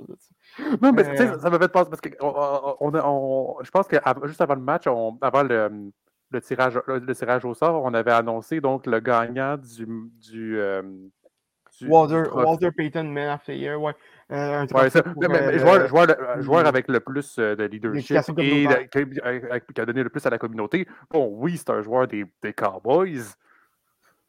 Non, 0.82 0.93
mais 0.93 1.06
euh... 1.06 1.38
ça 1.38 1.50
m'a 1.50 1.60
fait 1.60 1.67
penser 1.67 1.89
parce 1.89 2.00
que 2.00 2.10
on, 2.21 2.78
on, 2.80 2.95
on, 2.95 3.58
je 3.63 3.69
pense 3.69 3.88
que 3.88 3.97
juste 4.26 4.39
avant 4.39 4.56
le 4.56 4.62
match, 4.62 4.88
avant 4.88 5.43
le, 5.43 5.91
le, 6.30 6.41
tirage, 6.41 6.80
le, 6.88 7.13
tirage 7.13 7.43
au 7.43 7.54
sort, 7.54 7.84
on 7.84 7.93
avait 7.93 8.12
annoncé 8.12 8.62
donc 8.62 8.86
le 8.86 9.02
gagnant 9.02 9.58
du. 9.58 9.86
du, 9.86 10.58
euh, 10.58 10.82
du 10.82 11.12
Walter, 11.88 12.24
Walter 12.34 12.72
Payton, 12.72 13.04
Man 13.06 13.30
of 13.30 13.44
the 13.44 13.50
Year, 13.50 13.82
ouais. 13.82 13.94
Euh, 14.32 14.65
ouais, 14.74 14.89
ça, 14.89 15.04
pour, 15.04 15.22
mais, 15.22 15.28
mais, 15.28 15.60
joueur, 15.60 15.88
joueur, 15.88 16.08
le, 16.08 16.41
joueur, 16.41 16.65
avec 16.65 16.88
le 16.88 17.02
plus 17.02 17.36
de 17.38 17.63
leadership 17.63 18.15
et 18.38 18.65
de, 18.65 19.63
qui, 19.63 19.74
qui 19.74 19.82
a 19.82 19.86
donné 19.86 20.04
le 20.04 20.10
plus 20.10 20.26
à 20.26 20.30
la 20.30 20.38
communauté. 20.38 20.88
Bon, 21.10 21.30
oui, 21.34 21.58
c'est 21.58 21.70
un 21.70 21.82
joueur 21.82 22.08
des, 22.08 22.26
des 22.41 22.54
Cowboys, 22.54 23.36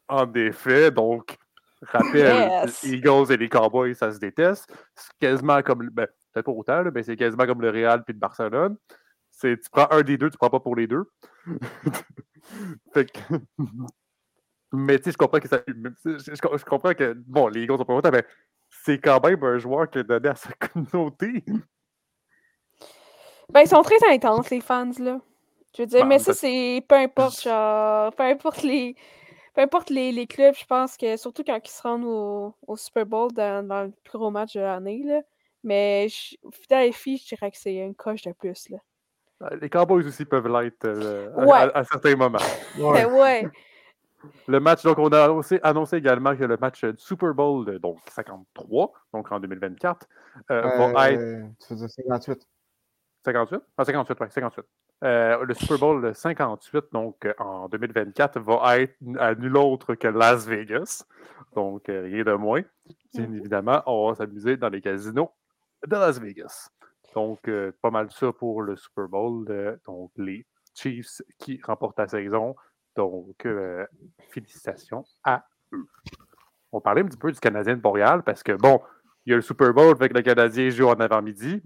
en 0.09 0.31
effet, 0.33 0.91
donc, 0.91 1.37
rappel, 1.83 2.35
yes. 2.65 2.83
les 2.83 2.95
Eagles 2.95 3.31
et 3.31 3.37
les 3.37 3.49
Cowboys, 3.49 3.95
ça 3.95 4.11
se 4.11 4.19
déteste. 4.19 4.73
C'est 4.95 5.13
quasiment 5.19 5.61
comme, 5.61 5.89
ben, 5.89 6.07
peut-être 6.33 6.45
pas 6.45 6.51
autant, 6.51 6.83
mais 6.93 7.03
c'est 7.03 7.15
quasiment 7.15 7.45
comme 7.45 7.61
le 7.61 7.69
Real 7.69 8.03
puis 8.03 8.13
le 8.13 8.19
Barcelone. 8.19 8.75
Tu 9.39 9.57
prends 9.71 9.87
un 9.91 10.01
des 10.01 10.17
deux, 10.17 10.29
tu 10.29 10.37
prends 10.37 10.49
pas 10.49 10.59
pour 10.59 10.75
les 10.75 10.87
deux. 10.87 11.05
fait 12.93 13.11
que... 13.11 13.19
Mais 14.75 14.97
tu 14.97 15.05
sais, 15.05 15.11
je 15.11 15.17
comprends 15.17 15.39
que 15.39 15.47
ça. 15.47 15.61
Je, 15.67 16.17
je, 16.17 16.65
comprends 16.65 16.93
que, 16.95 17.13
bon, 17.27 17.47
les 17.47 17.61
Eagles 17.61 17.77
sont 17.77 17.85
pas 17.85 18.11
mais 18.11 18.25
c'est 18.69 18.97
quand 18.97 19.23
même 19.23 19.41
un 19.43 19.59
joueur 19.59 19.87
qui 19.89 19.99
a 19.99 20.03
donné 20.03 20.29
à 20.29 20.35
sa 20.35 20.49
communauté. 20.59 21.43
Ben, 23.49 23.61
ils 23.61 23.67
sont 23.67 23.83
très 23.83 24.03
intenses, 24.09 24.49
les 24.49 24.61
fans, 24.61 24.89
là. 24.97 25.19
Je 25.77 25.83
veux 25.83 25.87
dire, 25.87 26.01
ben, 26.01 26.07
mais 26.07 26.19
ça, 26.19 26.33
c'est 26.33 26.83
peu 26.87 26.95
importe, 26.95 27.43
genre, 27.43 28.13
peu 28.15 28.23
importe 28.23 28.63
les, 28.63 28.95
peu 29.53 29.61
importe 29.61 29.91
les, 29.91 30.11
les, 30.11 30.25
clubs, 30.25 30.55
je 30.55 30.65
pense 30.65 30.97
que 30.97 31.17
surtout 31.17 31.43
quand 31.43 31.59
ils 31.63 31.71
se 31.71 31.81
rendent 31.83 32.05
au, 32.05 32.55
au 32.65 32.75
Super 32.75 33.05
Bowl 33.05 33.31
dans, 33.31 33.67
dans, 33.67 33.83
le 33.83 33.91
plus 34.03 34.17
gros 34.17 34.31
match 34.31 34.53
de 34.53 34.61
l'année, 34.61 35.03
là. 35.05 35.21
Mais 35.63 36.07
fidèle 36.51 36.89
et 36.89 36.91
filles, 36.91 37.17
je 37.17 37.35
dirais 37.35 37.51
que 37.51 37.57
c'est 37.57 37.75
une 37.75 37.95
coche 37.95 38.23
de 38.23 38.31
plus, 38.33 38.69
là. 38.69 38.77
Les 39.61 39.69
Cowboys 39.69 40.05
aussi 40.07 40.25
peuvent 40.25 40.47
l'être 40.47 40.85
euh, 40.85 41.29
ouais. 41.35 41.51
à, 41.51 41.77
à, 41.77 41.83
certains 41.83 42.15
moments. 42.15 42.39
Ouais. 42.79 43.05
ouais. 43.05 43.51
Le 44.47 44.59
match, 44.59 44.83
donc, 44.83 44.97
on 44.99 45.09
a 45.09 45.29
aussi 45.29 45.59
annoncé 45.63 45.97
également 45.97 46.35
que 46.35 46.43
le 46.43 46.57
match 46.57 46.83
du 46.83 46.97
Super 46.97 47.33
Bowl, 47.33 47.79
donc 47.79 47.99
53, 48.09 48.91
donc 49.13 49.31
en 49.31 49.39
2024, 49.39 50.07
euh, 50.51 50.63
euh, 50.63 50.91
va 50.91 51.11
être. 51.11 51.49
Tu 51.59 51.67
faisais 51.67 51.87
58. 51.87 52.47
58? 53.25 53.61
Ah, 53.77 53.85
58, 53.85 54.17
oui, 54.19 54.27
58. 54.29 54.65
Euh, 55.03 55.45
le 55.45 55.53
Super 55.53 55.77
Bowl 55.77 56.15
58, 56.15 56.85
donc 56.91 57.27
en 57.37 57.67
2024, 57.69 58.39
va 58.39 58.79
être 58.79 58.95
à 59.17 59.35
nul 59.35 59.57
autre 59.57 59.95
que 59.95 60.07
Las 60.07 60.45
Vegas. 60.45 61.05
Donc, 61.55 61.83
rien 61.87 62.23
de 62.23 62.33
moins. 62.33 62.61
Bien 63.13 63.25
mm-hmm. 63.25 63.37
évidemment, 63.37 63.83
on 63.85 64.09
va 64.09 64.15
s'amuser 64.15 64.57
dans 64.57 64.69
les 64.69 64.81
casinos 64.81 65.31
de 65.85 65.95
Las 65.95 66.19
Vegas. 66.19 66.69
Donc, 67.15 67.49
pas 67.81 67.91
mal 67.91 68.11
ça 68.11 68.31
pour 68.33 68.61
le 68.61 68.75
Super 68.75 69.07
Bowl. 69.07 69.79
donc, 69.85 70.11
les 70.17 70.45
Chiefs 70.73 71.21
qui 71.37 71.61
remportent 71.63 71.99
la 71.99 72.07
saison. 72.07 72.55
Donc, 72.95 73.45
euh, 73.45 73.85
félicitations 74.29 75.03
à 75.23 75.45
eux. 75.73 75.85
On 76.71 76.81
parlait 76.81 77.01
un 77.01 77.05
petit 77.05 77.17
peu 77.17 77.31
du 77.31 77.39
Canadien 77.39 77.75
de 77.75 77.81
Montréal 77.81 78.23
parce 78.23 78.43
que, 78.43 78.53
bon, 78.53 78.81
il 79.25 79.31
y 79.31 79.33
a 79.33 79.35
le 79.35 79.41
Super 79.41 79.73
Bowl 79.73 79.91
avec 79.91 80.13
le 80.13 80.21
Canadien 80.21 80.69
joue 80.69 80.87
en 80.87 80.99
avant-midi. 80.99 81.61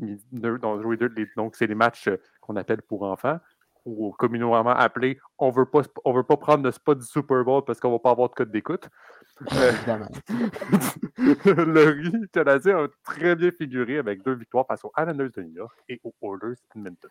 Donc, 1.35 1.55
c'est 1.55 1.67
les 1.67 1.75
matchs 1.75 2.07
euh, 2.07 2.17
qu'on 2.41 2.55
appelle 2.55 2.81
pour 2.81 3.03
enfants 3.03 3.39
ou 3.87 4.11
communément 4.11 4.67
appelés 4.67 5.17
on 5.37 5.49
veut 5.49 5.65
pas 5.65 5.81
on 6.03 6.11
veut 6.11 6.23
pas 6.23 6.35
prendre 6.35 6.61
le 6.61 6.71
spot 6.71 6.99
du 6.99 7.05
Super 7.05 7.45
Bowl 7.45 7.63
parce 7.63 7.79
qu'on 7.79 7.91
va 7.91 7.99
pas 7.99 8.11
avoir 8.11 8.27
de 8.29 8.33
code 8.33 8.51
d'écoute. 8.51 8.89
Euh, 9.53 9.71
le 11.45 12.27
Canadien 12.27 12.83
a 12.83 12.87
très 13.03 13.35
bien 13.35 13.49
figuré 13.51 13.97
avec 13.97 14.23
deux 14.23 14.33
victoires 14.33 14.65
face 14.67 14.83
aux 14.83 14.91
Islanders 14.97 15.29
de 15.35 15.41
New 15.43 15.55
York 15.55 15.77
et 15.87 16.01
aux 16.03 16.13
Oilers 16.21 16.57
Edmonton. 16.75 17.09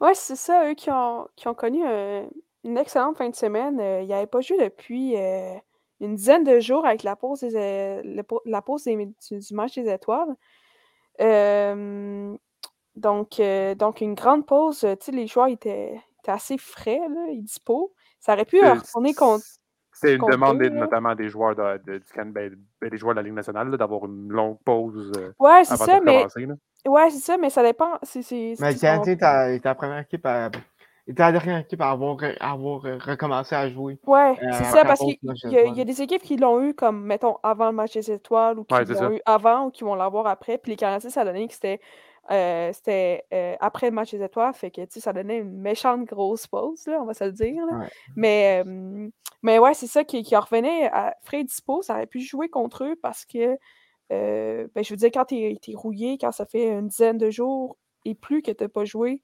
Oui, 0.00 0.10
c'est 0.14 0.36
ça, 0.36 0.70
eux 0.70 0.74
qui 0.74 0.90
ont, 0.90 1.28
qui 1.34 1.48
ont 1.48 1.54
connu 1.54 1.84
un, 1.84 2.28
une 2.66 2.76
excellente 2.76 3.16
fin 3.16 3.28
de 3.30 3.34
semaine. 3.34 3.80
Euh, 3.80 4.02
il 4.02 4.08
n'avait 4.08 4.26
pas 4.26 4.40
joué 4.40 4.58
depuis 4.58 5.16
euh, 5.16 5.54
une 6.00 6.16
dizaine 6.16 6.44
de 6.44 6.60
jours 6.60 6.84
avec 6.84 7.02
la 7.02 7.16
pause, 7.16 7.40
des, 7.40 7.54
euh, 7.54 8.22
la 8.44 8.62
pause 8.62 8.84
des, 8.84 8.96
du, 8.96 9.38
du, 9.38 9.54
match 9.54 9.76
des 9.76 9.88
étoiles. 9.90 10.34
donc, 12.96 13.40
donc, 13.78 14.00
une 14.00 14.14
grande 14.14 14.46
pause. 14.46 14.84
les 15.08 15.26
joueurs 15.26 15.46
étaient, 15.46 16.00
étaient, 16.20 16.32
assez 16.32 16.58
frais, 16.58 17.00
là, 17.08 17.28
ils 17.30 17.44
dispo. 17.44 17.94
Ça 18.18 18.34
aurait 18.34 18.44
pu 18.44 18.60
retourner 18.60 19.14
contre. 19.14 19.44
C'est 19.92 20.16
une 20.16 20.26
demande 20.26 20.58
des, 20.58 20.68
notamment 20.68 21.14
des 21.14 21.30
joueurs 21.30 21.56
de, 21.56 21.80
de, 21.86 21.98
du 21.98 22.32
ben, 22.32 22.54
ben, 22.80 22.90
des 22.90 22.98
joueurs 22.98 23.14
de 23.14 23.20
la 23.20 23.22
Ligue 23.22 23.32
nationale 23.32 23.74
d'avoir 23.78 24.04
une 24.04 24.28
longue 24.28 24.58
pause 24.62 25.10
ouais, 25.38 25.64
c'est 25.64 25.76
ça, 25.76 26.00
mais... 26.02 26.26
Ouais, 26.86 27.10
c'est 27.10 27.20
ça, 27.20 27.36
mais 27.36 27.50
ça 27.50 27.62
dépend. 27.62 27.98
C 28.02 28.20
mais 28.60 28.72
le 28.72 28.78
Canadien 28.78 29.16
est 29.48 29.64
la 29.64 29.74
première 29.74 30.00
équipe 30.00 30.24
à 30.26 30.50
la 31.06 31.32
dernière 31.32 31.58
équipe 31.58 31.80
à 31.80 31.90
avoir, 31.90 32.16
à 32.40 32.52
avoir 32.52 32.84
euh, 32.84 32.98
recommencé 32.98 33.54
à 33.54 33.68
jouer. 33.68 33.98
Ouais, 34.06 34.34
euh, 34.42 34.48
c'est 34.52 34.64
ça, 34.64 34.84
parce 34.84 35.00
qu'il 35.00 35.16
y, 35.22 35.76
y, 35.76 35.80
a 35.80 35.84
des 35.84 36.02
équipes 36.02 36.22
qui 36.22 36.36
l'ont 36.36 36.62
eu 36.62 36.74
comme, 36.74 37.04
mettons, 37.04 37.36
avant 37.42 37.66
le 37.66 37.72
match 37.72 37.92
des 37.92 38.10
étoiles, 38.10 38.58
ou 38.58 38.64
qui 38.64 38.74
ouais, 38.74 38.84
l'ont 38.84 39.12
eu 39.12 39.20
avant, 39.24 39.66
ou 39.66 39.70
qui 39.70 39.84
vont 39.84 39.94
l'avoir 39.94 40.26
après. 40.26 40.58
Puis 40.58 40.72
les 40.72 40.76
Canadiens, 40.76 41.10
ça 41.10 41.24
donnait 41.24 41.46
que 41.46 41.54
c'était 41.54 41.80
euh, 42.30 42.72
c'était 42.72 43.24
euh, 43.32 43.54
après 43.60 43.88
le 43.88 43.94
match 43.94 44.10
des 44.10 44.22
étoiles, 44.22 44.52
fait 44.52 44.70
que 44.70 44.80
ça 44.88 45.12
donnait 45.12 45.38
une 45.38 45.60
méchante 45.60 46.04
grosse 46.04 46.46
pause, 46.46 46.86
là, 46.86 47.00
on 47.00 47.04
va 47.04 47.14
se 47.14 47.24
le 47.24 47.32
dire. 47.32 47.62
Ouais. 47.72 47.86
Mais, 48.16 48.64
euh, 48.66 49.08
mais 49.42 49.58
ouais, 49.58 49.74
c'est 49.74 49.86
ça 49.86 50.04
qui, 50.04 50.22
qui 50.22 50.34
revenait 50.34 50.88
à 50.92 51.14
frais 51.22 51.44
dispo, 51.44 51.82
ça 51.82 51.94
aurait 51.94 52.06
pu 52.06 52.20
jouer 52.20 52.48
contre 52.48 52.84
eux 52.84 52.96
parce 53.00 53.24
que, 53.24 53.56
ben, 54.10 54.84
je 54.84 54.92
veux 54.92 54.96
dire, 54.96 55.10
quand 55.12 55.26
tu 55.26 55.36
es, 55.36 55.58
rouillé, 55.74 56.18
quand 56.18 56.32
ça 56.32 56.46
fait 56.46 56.68
une 56.68 56.88
dizaine 56.88 57.18
de 57.18 57.30
jours 57.30 57.76
et 58.04 58.14
plus 58.14 58.42
que 58.42 58.50
tu 58.50 58.64
n'as 58.64 58.68
pas 58.68 58.84
joué, 58.84 59.22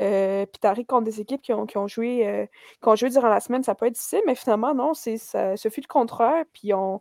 euh, 0.00 0.46
puis 0.46 0.58
t'arrives 0.60 0.86
contre 0.86 1.04
des 1.04 1.20
équipes 1.20 1.42
qui 1.42 1.52
ont, 1.52 1.66
qui 1.66 1.76
ont 1.76 1.86
joué, 1.86 2.26
euh, 2.26 2.46
qui 2.82 2.88
ont 2.88 2.96
joué 2.96 3.10
durant 3.10 3.28
la 3.28 3.40
semaine, 3.40 3.62
ça 3.62 3.74
peut 3.74 3.86
être 3.86 3.94
difficile, 3.94 4.22
mais 4.26 4.34
finalement, 4.34 4.74
non, 4.74 4.94
c'est, 4.94 5.18
ça, 5.18 5.56
ce 5.56 5.68
fut 5.68 5.82
le 5.82 5.88
contraire. 5.88 6.44
Puis 6.52 6.68
ils 6.68 6.74
ont, 6.74 7.00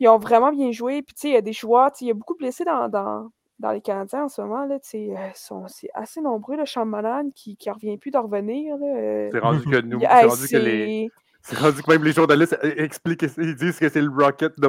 ils 0.00 0.08
ont 0.08 0.18
vraiment 0.18 0.50
bien 0.50 0.72
joué. 0.72 1.02
Puis 1.02 1.14
tu 1.14 1.20
sais, 1.22 1.28
il 1.28 1.34
y 1.34 1.36
a 1.36 1.42
des 1.42 1.52
joueurs, 1.52 1.90
il 2.00 2.08
y 2.08 2.10
a 2.10 2.14
beaucoup 2.14 2.34
de 2.34 2.38
blessés 2.38 2.64
dans, 2.64 2.88
dans, 2.88 3.30
dans, 3.60 3.70
les 3.70 3.80
Canadiens 3.80 4.24
en 4.24 4.28
ce 4.28 4.40
moment. 4.40 4.64
Là, 4.66 4.78
euh, 4.94 5.16
sont, 5.34 5.68
c'est 5.68 5.90
assez 5.94 6.20
nombreux, 6.20 6.56
le 6.56 6.64
Chambonane 6.64 7.32
qui 7.32 7.56
ne 7.64 7.72
revient 7.72 7.96
plus 7.96 8.10
de 8.10 8.18
revenir. 8.18 8.76
Euh. 8.82 9.28
C'est 9.30 9.38
rendu 9.38 9.64
que 9.64 9.80
nous, 9.82 10.00
c'est 10.00 10.26
rendu 10.26 10.48
que 10.48 10.56
les. 10.56 11.10
C'est 11.48 11.58
rendu 11.58 11.80
que 11.80 11.92
même 11.92 12.02
les 12.02 12.10
journalistes 12.10 12.58
expliquent, 12.60 13.24
ils 13.38 13.54
disent 13.54 13.78
que 13.78 13.88
c'est 13.88 14.00
le 14.00 14.10
Rocket 14.10 14.58
de, 14.58 14.68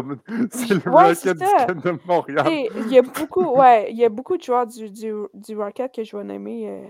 c'est 0.52 0.76
le 0.76 0.92
ouais, 0.92 1.08
Rocket 1.08 1.36
du, 1.36 1.82
de 1.82 2.00
Montréal. 2.06 2.46
Il 2.76 2.92
y 2.92 3.00
a 3.00 3.02
beaucoup, 3.02 3.46
ouais, 3.56 3.88
il 3.90 3.98
y 3.98 4.06
a 4.06 4.10
beaucoup 4.10 4.38
de 4.38 4.44
joueurs 4.44 4.68
du, 4.68 4.92
du, 4.92 5.12
du 5.34 5.58
Rocket 5.58 5.92
que 5.92 6.04
je 6.04 6.16
vais 6.16 6.24
nommer 6.24 6.70
euh, 6.70 6.86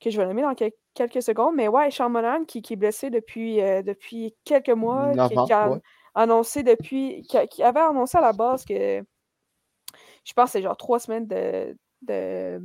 que 0.00 0.10
je 0.10 0.20
vais 0.20 0.26
nommer 0.26 0.42
dans 0.42 0.54
quelques 0.94 1.22
secondes. 1.22 1.54
Mais 1.56 1.68
ouais, 1.68 1.90
Sean 1.90 2.10
Monahan 2.10 2.44
qui, 2.44 2.62
qui, 2.62 2.74
est 2.74 2.76
blessé 2.76 3.10
depuis, 3.10 3.60
euh, 3.60 3.82
depuis 3.82 4.34
quelques 4.44 4.70
mois, 4.70 5.12
qui, 5.28 5.34
qui, 5.46 5.52
a 5.52 5.70
ouais. 5.70 5.80
annoncé 6.14 6.62
depuis, 6.62 7.22
qui, 7.22 7.38
qui, 7.48 7.62
avait 7.62 7.80
annoncé 7.80 8.18
à 8.18 8.20
la 8.20 8.32
base 8.32 8.64
que 8.64 9.02
je 10.24 10.32
pense 10.32 10.46
que 10.46 10.52
c'est 10.52 10.62
genre 10.62 10.76
trois 10.76 10.98
semaines 10.98 11.26
de, 11.26 11.76
de 12.02 12.60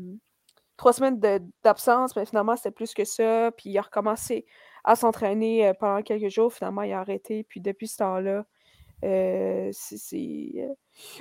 trois 0.78 0.94
semaines 0.94 1.20
d'absence, 1.64 2.16
mais 2.16 2.26
finalement 2.26 2.56
c'était 2.56 2.72
plus 2.72 2.94
que 2.94 3.04
ça. 3.04 3.52
Puis 3.52 3.70
il 3.70 3.78
a 3.78 3.82
recommencé 3.82 4.46
à 4.84 4.96
s'entraîner 4.96 5.68
euh, 5.68 5.74
pendant 5.74 6.02
quelques 6.02 6.30
jours. 6.30 6.54
Finalement, 6.54 6.84
il 6.84 6.94
a 6.94 7.00
arrêté. 7.00 7.44
Puis 7.44 7.62
depuis 7.62 7.88
ce 7.88 7.98
temps-là, 7.98 8.46
euh, 9.04 9.72
euh, 10.14 10.68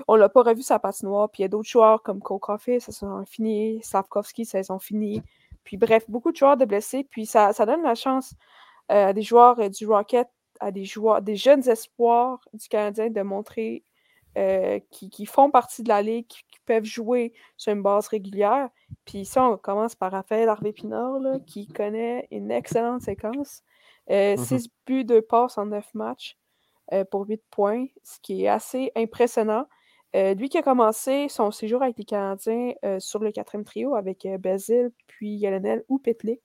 on 0.08 0.16
l'a 0.16 0.28
pas 0.28 0.42
revu 0.42 0.62
sa 0.62 0.78
patinoire. 0.78 1.30
Puis 1.30 1.40
il 1.40 1.42
y 1.42 1.46
a 1.46 1.48
d'autres 1.48 1.68
joueurs 1.68 2.02
comme 2.02 2.20
Cole 2.20 2.40
Coffey, 2.40 2.80
ça 2.80 2.92
sont 2.92 3.24
fini. 3.26 3.80
Slavkovski, 3.82 4.44
ça 4.44 4.62
sont 4.62 4.78
finis. 4.78 5.22
Puis 5.68 5.76
bref, 5.76 6.08
beaucoup 6.08 6.32
de 6.32 6.36
joueurs 6.38 6.56
de 6.56 6.64
blessés. 6.64 7.04
Puis 7.10 7.26
ça, 7.26 7.52
ça 7.52 7.66
donne 7.66 7.82
la 7.82 7.94
chance 7.94 8.32
euh, 8.90 9.08
à 9.08 9.12
des 9.12 9.20
joueurs 9.20 9.60
euh, 9.60 9.68
du 9.68 9.86
Rocket, 9.86 10.26
à 10.60 10.70
des 10.70 10.86
joueurs, 10.86 11.20
des 11.20 11.36
jeunes 11.36 11.68
espoirs 11.68 12.40
du 12.54 12.68
Canadien 12.68 13.10
de 13.10 13.20
montrer 13.20 13.84
euh, 14.38 14.80
qui, 14.90 15.10
qui, 15.10 15.26
font 15.26 15.50
partie 15.50 15.82
de 15.82 15.90
la 15.90 16.00
ligue, 16.00 16.26
qui, 16.26 16.42
qui, 16.50 16.58
peuvent 16.64 16.84
jouer 16.84 17.34
sur 17.58 17.74
une 17.74 17.82
base 17.82 18.08
régulière. 18.08 18.70
Puis 19.04 19.26
ça, 19.26 19.44
on 19.44 19.58
commence 19.58 19.94
par 19.94 20.12
Raphaël 20.12 20.48
Harvey-Pinard, 20.48 21.20
qui 21.46 21.66
connaît 21.66 22.26
une 22.30 22.50
excellente 22.50 23.02
séquence. 23.02 23.62
Euh, 24.10 24.36
mm 24.36 24.40
-hmm. 24.40 24.58
6 24.58 24.68
buts, 24.86 25.04
2 25.04 25.20
passes 25.20 25.58
en 25.58 25.66
9 25.66 25.92
matchs 25.92 26.38
euh, 26.94 27.04
pour 27.04 27.26
8 27.28 27.42
points, 27.50 27.88
ce 28.02 28.18
qui 28.22 28.44
est 28.44 28.48
assez 28.48 28.90
impressionnant. 28.96 29.66
Euh, 30.16 30.34
lui 30.34 30.48
qui 30.48 30.56
a 30.56 30.62
commencé 30.62 31.28
son 31.28 31.50
séjour 31.50 31.82
avec 31.82 31.98
les 31.98 32.04
Canadiens 32.04 32.72
euh, 32.84 32.98
sur 32.98 33.18
le 33.18 33.30
quatrième 33.30 33.64
trio 33.64 33.94
avec 33.94 34.24
euh, 34.24 34.38
Basile, 34.38 34.90
puis 35.06 35.34
Yellenel 35.34 35.84
ou 35.88 35.98
Petlik. 35.98 36.40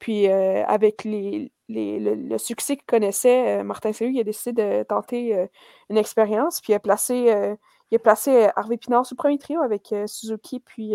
puis 0.00 0.26
avec 0.28 1.04
les, 1.04 1.52
les, 1.68 2.00
le, 2.00 2.38
succès 2.38 2.76
qu'il 2.76 2.86
connaissait, 2.86 3.62
Martin 3.64 3.92
Salut, 3.92 4.12
il 4.14 4.20
a 4.20 4.24
décidé 4.24 4.62
de 4.62 4.82
tenter 4.84 5.46
une 5.90 5.98
expérience, 5.98 6.60
puis 6.60 6.72
il 6.72 6.76
a 6.76 6.80
placé, 6.80 7.56
il 7.90 7.96
a 7.96 7.98
placé 7.98 8.48
Harvey 8.56 8.78
Pinard 8.78 9.06
sous 9.06 9.14
le 9.14 9.18
premier 9.18 9.38
trio 9.38 9.60
avec 9.62 9.94
Suzuki, 10.06 10.60
puis, 10.60 10.94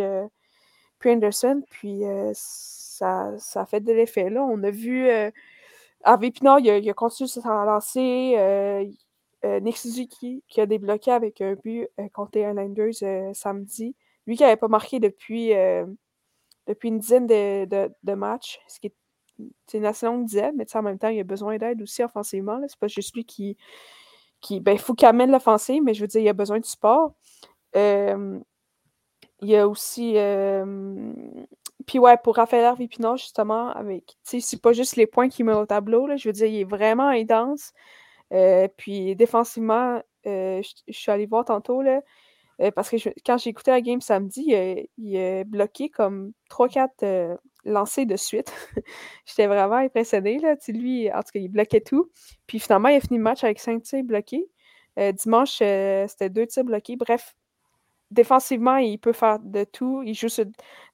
puis 1.00 1.12
Anderson, 1.12 1.62
puis 1.70 2.02
ça, 2.34 3.32
ça 3.38 3.62
a 3.62 3.66
fait 3.66 3.80
de 3.80 3.94
l'effet. 3.94 4.30
Là, 4.30 4.44
on 4.44 4.62
a 4.64 4.72
vu 4.72 5.10
Harvey 6.04 6.32
Pinard, 6.32 6.60
il 6.60 6.70
a, 6.70 6.78
il 6.78 6.94
continué 6.94 7.28
de 7.28 7.32
se 7.32 7.48
lancer. 7.48 8.94
Nick 9.44 9.78
Suzuki 9.78 10.44
qui 10.48 10.62
a 10.62 10.66
débloqué 10.66 11.12
avec 11.12 11.42
un 11.42 11.54
but 11.56 11.88
contre 12.14 12.32
les 12.36 12.42
Islanders 12.42 13.36
samedi. 13.36 13.96
Lui 14.26 14.36
qui 14.36 14.44
n'avait 14.44 14.58
pas 14.58 14.68
marqué 14.68 15.00
depuis, 15.00 15.52
depuis 16.68 16.90
une 16.90 17.00
dizaine 17.00 17.28
de, 17.28 17.66
de, 18.04 18.14
matchs, 18.14 18.60
ce 18.68 18.80
qui 18.80 18.88
est 18.88 18.94
c'est 19.68 19.78
une 19.78 19.86
assez 19.86 20.06
longue 20.06 20.26
dizaine, 20.26 20.56
mais 20.56 20.66
en 20.76 20.82
même 20.82 20.98
temps, 20.98 21.10
il 21.10 21.20
a 21.20 21.24
besoin 21.24 21.58
d'aide 21.58 21.82
aussi 21.82 22.04
offensivement. 22.04 22.60
C'est 22.68 22.80
pas 22.80 22.88
juste 22.88 23.16
lui 23.16 23.26
qui. 23.26 23.58
qui 24.42 24.60
ben, 24.60 24.74
il 24.74 24.80
faut 24.80 24.94
qu'il 24.94 25.08
amène 25.08 25.32
l'offensive, 25.32 25.84
mais 25.84 25.94
je 25.94 26.02
veux 26.02 26.08
dire, 26.08 26.22
il 26.22 26.30
a 26.30 26.34
besoin 26.34 26.60
de 26.60 26.66
support. 26.66 27.14
il 27.76 28.42
y 29.42 29.56
a 29.56 29.68
aussi. 29.68 30.16
puis 31.86 32.00
ouais, 32.00 32.18
pour 32.24 32.36
Raphaël 32.36 32.66
Harvey 32.66 32.90
justement, 33.16 33.70
avec. 33.70 34.18
C'est 34.24 34.62
pas 34.62 34.74
juste 34.74 34.96
les 34.96 35.08
points 35.08 35.30
qu'il 35.30 35.46
met 35.46 35.54
au 35.54 35.66
tableau. 35.66 36.08
Là, 36.08 36.18
je 36.18 36.28
veux 36.30 36.34
dire, 36.34 36.48
il 36.48 36.62
est 36.62 36.64
vraiment 36.64 37.10
intense. 37.10 37.74
Euh, 38.34 38.68
puis 38.78 39.16
défensivement, 39.16 40.02
euh, 40.26 40.62
je 40.88 40.94
suis 40.94 41.12
allé 41.12 41.26
voir 41.26 41.46
tantôt, 41.46 41.82
là, 41.82 42.02
euh, 42.62 42.72
parce 42.72 42.90
que 42.90 42.98
quand 43.26 43.38
j'ai 43.38 43.50
écouté 43.52 43.72
la 43.72 43.82
game 43.82 44.02
samedi, 44.02 44.54
il 44.98 45.18
a 45.18 45.44
bloqué 45.44 45.90
comme 45.90 46.34
3-4 46.50 47.38
lancé 47.66 48.06
de 48.06 48.16
suite. 48.16 48.52
J'étais 49.26 49.48
vraiment 49.48 49.76
impressionnée. 49.76 50.40
Là. 50.40 50.56
lui, 50.70 51.12
en 51.12 51.22
tout 51.22 51.32
cas, 51.34 51.40
il 51.40 51.50
bloquait 51.50 51.82
tout. 51.82 52.10
Puis 52.48 52.60
finalement, 52.60 52.90
il 52.90 52.96
a 52.96 53.02
fini 53.02 53.18
le 53.18 53.24
match 53.24 53.44
avec 53.44 53.60
5 53.60 53.84
tirs 53.84 54.04
bloqués. 54.04 54.48
Dimanche, 55.14 55.58
c'était 55.58 56.30
2 56.30 56.48
tirs 56.48 56.64
bloqués. 56.64 56.96
Bref, 56.96 57.36
défensivement, 58.10 58.78
il 58.78 58.98
peut 58.98 59.14
faire 59.14 59.40
de 59.40 59.64
tout. 59.64 60.02
Il 60.04 60.16
joue 60.16 60.30
sur 60.30 60.46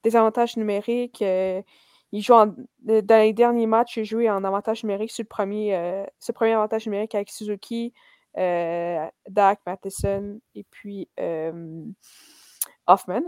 des 0.03 0.15
avantages 0.15 0.57
numériques. 0.57 1.23
Euh, 2.13 2.17
il 2.17 2.21
joue 2.21 2.33
dans 2.33 3.19
les 3.19 3.33
derniers 3.33 3.67
matchs, 3.67 3.97
il 3.97 4.01
a 4.01 4.03
joué 4.03 4.29
en 4.29 4.43
avantage 4.43 4.83
numérique 4.83 5.11
sur 5.11 5.23
le 5.23 5.27
premier, 5.27 6.05
ce 6.19 6.31
premier 6.31 6.53
avantage 6.53 6.85
numérique 6.85 7.15
avec 7.15 7.29
Suzuki, 7.29 7.93
Dak, 8.35 9.59
Matheson 9.65 10.39
et 10.55 10.63
puis 10.69 11.09
Hoffman. 12.87 13.23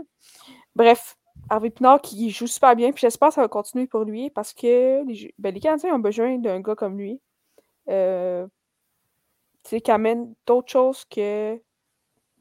Bref, 0.74 1.16
Harvey 1.48 1.70
Pinard 1.70 2.00
qui 2.00 2.30
joue 2.30 2.46
super 2.46 2.74
bien, 2.76 2.92
puis 2.92 3.00
j'espère 3.00 3.28
que 3.28 3.34
ça 3.34 3.42
va 3.42 3.48
continuer 3.48 3.86
pour 3.86 4.04
lui 4.04 4.30
parce 4.30 4.52
que 4.52 5.04
les, 5.06 5.34
ben, 5.38 5.58
Canadiens 5.58 5.94
ont 5.94 5.98
besoin 5.98 6.38
d'un 6.38 6.60
gars 6.60 6.74
comme 6.74 6.98
lui. 6.98 7.20
Euh, 7.88 8.46
qui 9.62 9.90
amène 9.90 10.34
d'autres 10.46 10.70
choses 10.70 11.04
que. 11.04 11.60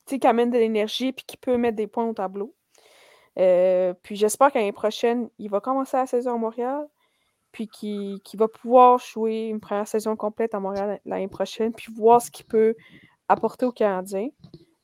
qui 0.05 0.27
amène 0.27 0.51
de 0.51 0.57
l'énergie 0.57 1.11
puis 1.11 1.25
qui 1.25 1.37
peut 1.37 1.57
mettre 1.57 1.75
des 1.75 1.87
points 1.87 2.05
au 2.05 2.13
tableau. 2.13 2.53
Euh, 3.37 3.93
puis 4.01 4.15
j'espère 4.15 4.51
qu'année 4.51 4.71
prochaine, 4.71 5.29
il 5.39 5.49
va 5.49 5.59
commencer 5.59 5.97
la 5.97 6.07
saison 6.07 6.35
à 6.35 6.37
Montréal, 6.37 6.87
puis 7.51 7.67
qu'il 7.67 8.19
va 8.35 8.47
pouvoir 8.47 8.99
jouer 8.99 9.47
une 9.47 9.59
première 9.59 9.87
saison 9.87 10.15
complète 10.15 10.53
à 10.53 10.59
Montréal 10.59 10.99
l'année 11.05 11.27
prochaine, 11.27 11.73
puis 11.73 11.93
voir 11.93 12.21
ce 12.21 12.31
qu'il 12.31 12.45
peut 12.45 12.75
apporter 13.27 13.65
aux 13.65 13.71
Canadiens. 13.71 14.29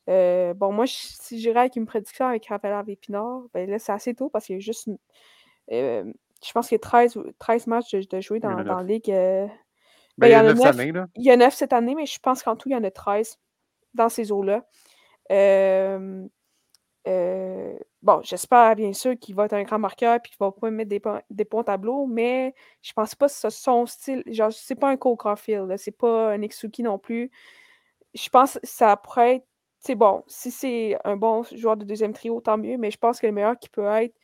Euh, 0.08 0.54
bon, 0.54 0.72
moi, 0.72 0.84
si 0.86 1.38
j'irais 1.38 1.60
avec 1.60 1.76
une 1.76 1.86
prédiction 1.86 2.26
avec 2.26 2.46
Raphaël 2.46 2.74
Harvey 2.74 2.96
Pinard, 2.96 3.42
ben 3.54 3.68
là, 3.70 3.78
c'est 3.78 3.92
assez 3.92 4.14
tôt 4.14 4.28
parce 4.28 4.46
qu'il 4.46 4.56
y 4.56 4.58
a 4.58 4.60
juste. 4.60 4.88
Euh, 5.70 6.04
je 6.44 6.52
pense 6.52 6.68
qu'il 6.68 6.74
y 6.74 6.80
a 6.80 6.80
13, 6.80 7.18
13 7.38 7.66
matchs 7.68 7.92
de, 7.92 8.20
jouer 8.20 8.40
dans, 8.40 8.50
la 8.50 8.82
Ligue. 8.82 9.10
Euh, 9.10 9.46
ben, 10.18 10.28
ben, 10.28 10.28
il, 10.28 10.32
y 10.32 10.36
en 10.36 10.40
a 10.40 10.54
9 10.54 10.58
cette 10.58 10.66
année, 10.66 10.92
là. 10.92 11.06
il 11.14 11.24
y 11.24 11.30
a 11.30 11.36
9 11.36 11.54
cette 11.54 11.72
année, 11.72 11.94
mais 11.94 12.06
je 12.06 12.18
pense 12.18 12.42
qu'en 12.42 12.56
tout, 12.56 12.68
il 12.68 12.72
y 12.72 12.76
en 12.76 12.82
a 12.84 12.90
13 12.90 13.38
dans 13.94 14.08
ces 14.08 14.32
eaux-là. 14.32 14.66
Bon, 17.04 18.20
j'espère 18.22 18.76
bien 18.76 18.92
sûr 18.92 19.18
qu'il 19.18 19.34
va 19.34 19.46
être 19.46 19.54
un 19.54 19.62
grand 19.64 19.78
marqueur 19.78 20.16
et 20.16 20.20
qu'il 20.20 20.36
va 20.38 20.52
pas 20.52 20.70
mettre 20.70 20.90
des, 20.90 21.00
des 21.30 21.44
points 21.44 21.64
tableau, 21.64 22.06
mais 22.06 22.54
je 22.82 22.92
pense 22.92 23.14
pas 23.14 23.26
que 23.28 23.32
c'est 23.32 23.50
son 23.50 23.86
style. 23.86 24.22
Genre, 24.26 24.52
c'est 24.52 24.74
pas 24.74 24.90
un 24.90 24.96
Cole 24.96 25.16
Caulfield, 25.16 25.76
c'est 25.78 25.96
pas 25.96 26.32
un 26.32 26.42
Exuki 26.42 26.82
non 26.82 26.98
plus. 26.98 27.30
Je 28.14 28.28
pense 28.28 28.54
que 28.54 28.66
ça 28.66 28.96
pourrait 28.96 29.36
être 29.36 29.46
c'est 29.82 29.96
bon, 29.96 30.22
si 30.28 30.50
c'est 30.52 30.96
un 31.04 31.16
bon 31.16 31.42
joueur 31.42 31.76
de 31.76 31.84
deuxième 31.84 32.12
trio, 32.12 32.40
tant 32.40 32.56
mieux, 32.58 32.76
mais 32.78 32.90
je 32.92 32.98
pense 32.98 33.20
que 33.20 33.26
le 33.26 33.32
meilleur 33.32 33.58
qui 33.58 33.68
peut 33.68 33.84
être, 33.86 34.14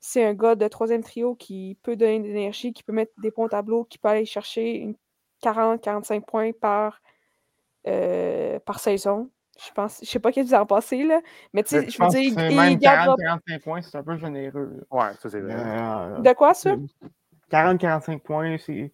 c'est 0.00 0.24
un 0.24 0.34
gars 0.34 0.54
de 0.56 0.68
troisième 0.68 1.02
trio 1.04 1.34
qui 1.36 1.78
peut 1.82 1.96
donner 1.96 2.20
de 2.20 2.26
l'énergie, 2.26 2.72
qui 2.72 2.84
peut 2.84 2.92
mettre 2.92 3.12
des 3.20 3.30
points 3.32 3.46
au 3.46 3.48
tableau, 3.48 3.84
qui 3.84 3.98
peut 3.98 4.08
aller 4.08 4.26
chercher 4.26 4.94
40-45 5.42 6.22
points 6.26 6.52
par, 6.52 7.02
euh, 7.88 8.58
par 8.60 8.80
saison. 8.80 9.30
Je 9.58 9.70
pense, 9.72 10.00
je 10.02 10.08
sais 10.08 10.18
pas 10.18 10.32
qu'est-ce 10.32 10.50
que 10.50 10.56
vous 10.56 10.62
en 10.62 10.66
pensez, 10.66 11.04
là, 11.04 11.20
mais 11.52 11.62
tu 11.62 11.70
sais, 11.70 11.88
je 11.88 12.02
veux 12.02 12.08
dire, 12.08 12.20
il, 12.20 12.78
40-45 12.78 13.62
points, 13.62 13.82
c'est 13.82 13.98
un 13.98 14.02
peu 14.02 14.16
généreux. 14.16 14.86
Ouais, 14.90 15.12
ça 15.20 15.28
c'est 15.28 15.40
vrai. 15.40 15.54
Euh, 15.54 16.18
de 16.20 16.32
quoi 16.32 16.54
ça? 16.54 16.74
40-45 17.50 18.20
points, 18.20 18.56
c'est 18.58 18.90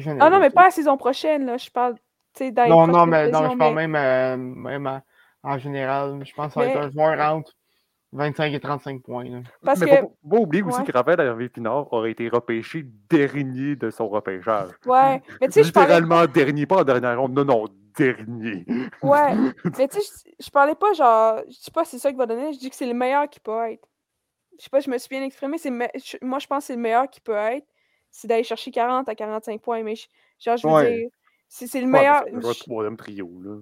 généreux. 0.00 0.18
Ah 0.20 0.30
non, 0.30 0.40
mais 0.40 0.50
pas 0.50 0.64
la 0.64 0.70
saison 0.70 0.96
prochaine, 0.96 1.46
là, 1.46 1.56
je 1.56 1.70
parle 1.70 1.94
non, 2.40 2.86
non, 2.86 3.06
mais 3.06 3.30
non, 3.30 3.50
je 3.50 3.56
parle 3.56 3.74
même, 3.74 3.94
euh, 3.94 4.36
même 4.36 5.02
en 5.42 5.58
général. 5.58 6.22
Je 6.24 6.32
pense 6.34 6.48
que 6.48 6.54
ça 6.54 6.60
va 6.60 6.66
être 6.66 6.78
un 6.78 6.90
joueur 6.90 7.18
entre 7.34 7.52
25 8.12 8.52
et 8.52 8.60
35 8.60 9.02
points. 9.02 9.24
Là. 9.24 9.38
Parce 9.62 9.80
mais 9.80 9.86
que... 9.86 9.96
faut, 10.02 10.16
faut 10.28 10.42
oublier 10.42 10.62
aussi 10.62 10.82
que 10.84 10.92
Raphaël 10.92 11.20
Hervé 11.20 11.48
Pinard 11.48 11.92
aurait 11.92 12.12
été 12.12 12.28
repêché 12.28 12.86
dernier 13.10 13.76
de 13.76 13.90
son 13.90 14.08
repêchage. 14.08 14.70
Ouais, 14.86 15.22
mais 15.40 15.48
tu 15.48 15.52
sais, 15.52 15.64
je 15.64 15.72
parlais... 15.72 16.00
Littéralement 16.00 16.26
dernier, 16.26 16.66
pas 16.66 16.80
en 16.80 16.84
dernière 16.84 17.20
ronde. 17.20 17.34
Non, 17.34 17.44
non, 17.44 17.68
dernier. 17.96 18.64
Ouais, 19.02 19.34
mais 19.78 19.88
tu 19.88 20.00
sais, 20.00 20.30
je, 20.38 20.50
parlais 20.50 20.74
pas 20.74 20.92
genre... 20.92 21.42
Je 21.48 21.60
dis 21.64 21.70
pas 21.70 21.84
c'est 21.84 21.98
ça 21.98 22.10
qu'il 22.10 22.18
va 22.18 22.26
donner, 22.26 22.52
je 22.52 22.58
dis 22.58 22.70
que 22.70 22.76
c'est 22.76 22.86
le 22.86 22.94
meilleur 22.94 23.28
qui 23.28 23.40
peut 23.40 23.70
être. 23.70 23.88
Je 24.58 24.64
sais 24.64 24.70
pas, 24.70 24.80
je 24.80 24.90
me 24.90 24.98
suis 24.98 25.08
bien 25.08 25.22
exprimé. 25.22 25.56
Moi, 26.20 26.38
je 26.38 26.46
pense 26.46 26.58
que 26.58 26.66
c'est 26.66 26.76
le 26.76 26.82
meilleur 26.82 27.08
qui 27.08 27.20
peut 27.20 27.32
être. 27.32 27.66
C'est 28.10 28.28
d'aller 28.28 28.44
chercher 28.44 28.70
40 28.70 29.08
à 29.08 29.14
45 29.14 29.60
points. 29.60 29.82
Mais 29.82 29.94
genre, 30.38 30.56
je 30.56 30.68
veux 30.68 30.90
dire 30.90 31.08
c'est 31.48 31.80
le 31.80 31.86
meilleur. 31.86 32.24
C'est 32.24 32.32
le 32.32 32.54
troisième 32.54 32.96
trio, 32.96 33.30
là. 33.42 33.58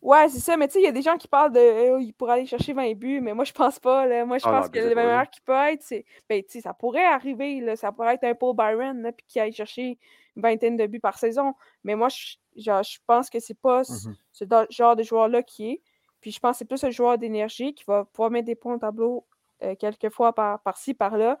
Ouais, 0.00 0.28
c'est 0.28 0.40
ça, 0.40 0.58
mais 0.58 0.66
tu 0.68 0.74
sais, 0.74 0.80
il 0.80 0.84
y 0.84 0.88
a 0.88 0.92
des 0.92 1.00
gens 1.00 1.16
qui 1.16 1.28
parlent 1.28 1.52
de 1.52 1.92
oh, 1.92 1.98
il 1.98 2.12
pourrait 2.12 2.34
aller 2.34 2.46
chercher 2.46 2.74
20 2.74 2.92
buts, 2.92 3.20
mais 3.22 3.32
moi 3.32 3.44
je 3.44 3.52
pense 3.52 3.78
pas. 3.78 4.04
Là. 4.06 4.26
Moi 4.26 4.36
je 4.36 4.44
ah 4.46 4.50
pense 4.50 4.68
que 4.68 4.78
le 4.78 4.94
meilleur 4.94 5.30
qui 5.30 5.40
peut 5.40 5.54
être, 5.54 5.82
c'est. 5.82 6.04
Ben, 6.28 6.42
tu 6.42 6.50
sais, 6.50 6.60
ça 6.60 6.74
pourrait 6.74 7.06
arriver, 7.06 7.60
là. 7.60 7.74
ça 7.74 7.90
pourrait 7.90 8.14
être 8.14 8.24
un 8.24 8.34
Paul 8.34 8.54
Byron, 8.54 9.00
là, 9.00 9.12
puis 9.12 9.24
qui 9.26 9.40
aille 9.40 9.54
chercher 9.54 9.98
une 10.36 10.42
vingtaine 10.42 10.76
de 10.76 10.86
buts 10.86 11.00
par 11.00 11.16
saison. 11.18 11.54
Mais 11.84 11.94
moi, 11.94 12.10
je, 12.10 12.36
genre, 12.56 12.82
je 12.82 12.98
pense 13.06 13.30
que 13.30 13.40
c'est 13.40 13.58
pas 13.58 13.82
mmh 13.82 14.14
ce 14.32 14.44
genre 14.70 14.96
de 14.96 15.02
joueur-là 15.02 15.42
qui 15.42 15.70
est. 15.70 15.82
Puis 16.20 16.32
je 16.32 16.40
pense 16.40 16.52
que 16.52 16.58
c'est 16.58 16.64
plus 16.64 16.82
un 16.84 16.90
joueur 16.90 17.18
d'énergie 17.18 17.74
qui 17.74 17.84
va 17.84 18.04
pouvoir 18.06 18.30
mettre 18.30 18.46
des 18.46 18.54
points 18.54 18.74
au 18.74 18.78
tableau 18.78 19.26
euh, 19.62 19.74
quelques 19.76 20.10
fois 20.10 20.34
par, 20.34 20.60
par-ci, 20.62 20.94
par-là. 20.94 21.38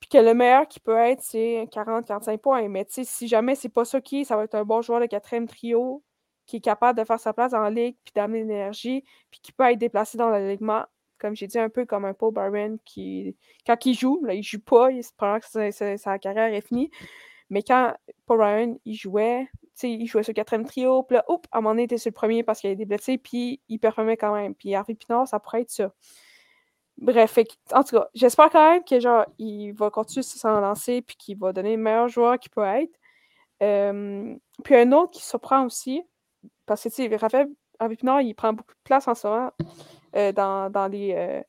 Puis 0.00 0.08
que 0.08 0.18
le 0.18 0.34
meilleur 0.34 0.66
qui 0.66 0.80
peut 0.80 0.96
être, 0.96 1.22
c'est 1.22 1.68
40-45 1.72 2.38
points. 2.38 2.68
Mais 2.68 2.86
si 2.88 3.28
jamais 3.28 3.54
c'est 3.54 3.68
pas 3.68 3.84
ça 3.84 4.00
qui 4.00 4.20
est, 4.20 4.24
ça 4.24 4.36
va 4.36 4.44
être 4.44 4.54
un 4.54 4.64
bon 4.64 4.82
joueur 4.82 5.00
de 5.00 5.06
quatrième 5.06 5.46
trio 5.46 6.02
qui 6.46 6.56
est 6.56 6.60
capable 6.60 6.98
de 6.98 7.04
faire 7.04 7.20
sa 7.20 7.32
place 7.32 7.54
en 7.54 7.68
ligue, 7.68 7.96
puis 8.04 8.12
d'amener 8.14 8.40
l'énergie, 8.40 9.02
puis 9.30 9.40
qui 9.42 9.52
peut 9.52 9.64
être 9.64 9.78
déplacé 9.78 10.18
dans 10.18 10.28
l'alignement. 10.28 10.84
Comme 11.18 11.34
j'ai 11.34 11.46
dit, 11.46 11.58
un 11.58 11.70
peu 11.70 11.86
comme 11.86 12.04
un 12.04 12.12
Paul 12.12 12.34
Byron 12.34 12.78
qui, 12.84 13.36
quand 13.66 13.86
il 13.86 13.94
joue, 13.94 14.22
là, 14.24 14.34
il 14.34 14.42
joue 14.42 14.60
pas, 14.60 14.90
il 14.90 15.02
se 15.02 15.12
prend 15.16 15.38
que 15.40 15.70
sa, 15.96 16.18
carrière 16.18 16.52
est 16.52 16.60
finie. 16.60 16.90
Mais 17.48 17.62
quand 17.62 17.94
Paul 18.26 18.38
Byron, 18.38 18.78
il 18.84 18.94
jouait, 18.94 19.48
il 19.82 20.06
jouait 20.06 20.22
sur 20.22 20.30
le 20.30 20.34
quatrième 20.34 20.66
trio, 20.66 21.02
puis 21.02 21.16
là, 21.16 21.24
à 21.28 21.58
un 21.58 21.60
moment 21.60 21.70
donné, 21.70 21.82
il 21.82 21.84
était 21.86 21.98
sur 21.98 22.10
le 22.10 22.14
premier 22.14 22.42
parce 22.42 22.60
qu'il 22.60 22.70
a 22.70 22.72
été 22.72 22.84
blessé, 22.84 23.18
puis 23.18 23.60
il 23.68 23.78
performait 23.78 24.16
quand 24.16 24.34
même. 24.34 24.54
Puis 24.54 24.74
Harvey 24.74 24.94
Pinard, 24.94 25.28
ça 25.28 25.40
pourrait 25.40 25.62
être 25.62 25.70
ça. 25.70 25.92
Bref, 26.98 27.38
en 27.72 27.82
tout 27.82 27.96
cas, 27.96 28.08
j'espère 28.14 28.50
quand 28.50 28.70
même 28.70 28.84
que 28.84 29.00
genre 29.00 29.26
il 29.38 29.72
va 29.72 29.90
continuer 29.90 30.22
de 30.22 30.26
s'en 30.26 30.60
lancer 30.60 31.02
puis 31.02 31.16
qu'il 31.16 31.36
va 31.36 31.52
donner 31.52 31.74
le 31.76 31.82
meilleur 31.82 32.08
joueur 32.08 32.38
qu'il 32.38 32.50
peut 32.52 32.62
être. 32.62 32.92
puis 33.58 34.74
un 34.76 34.92
autre 34.92 35.10
qui 35.10 35.22
surprend 35.22 35.64
aussi, 35.66 36.02
parce 36.66 36.82
que 36.84 36.88
tu 36.90 37.08
sais, 37.08 37.16
Raphaël 37.16 37.48
Pinard, 37.98 38.20
il 38.22 38.34
prend 38.34 38.52
beaucoup 38.52 38.74
de 38.74 38.82
place 38.84 39.08
en 39.08 39.14
ce 39.14 39.26
moment 39.26 39.50
euh, 40.16 40.32
dans, 40.32 40.70
dans, 40.70 40.86
les. 40.86 41.12
Euh, 41.14 41.42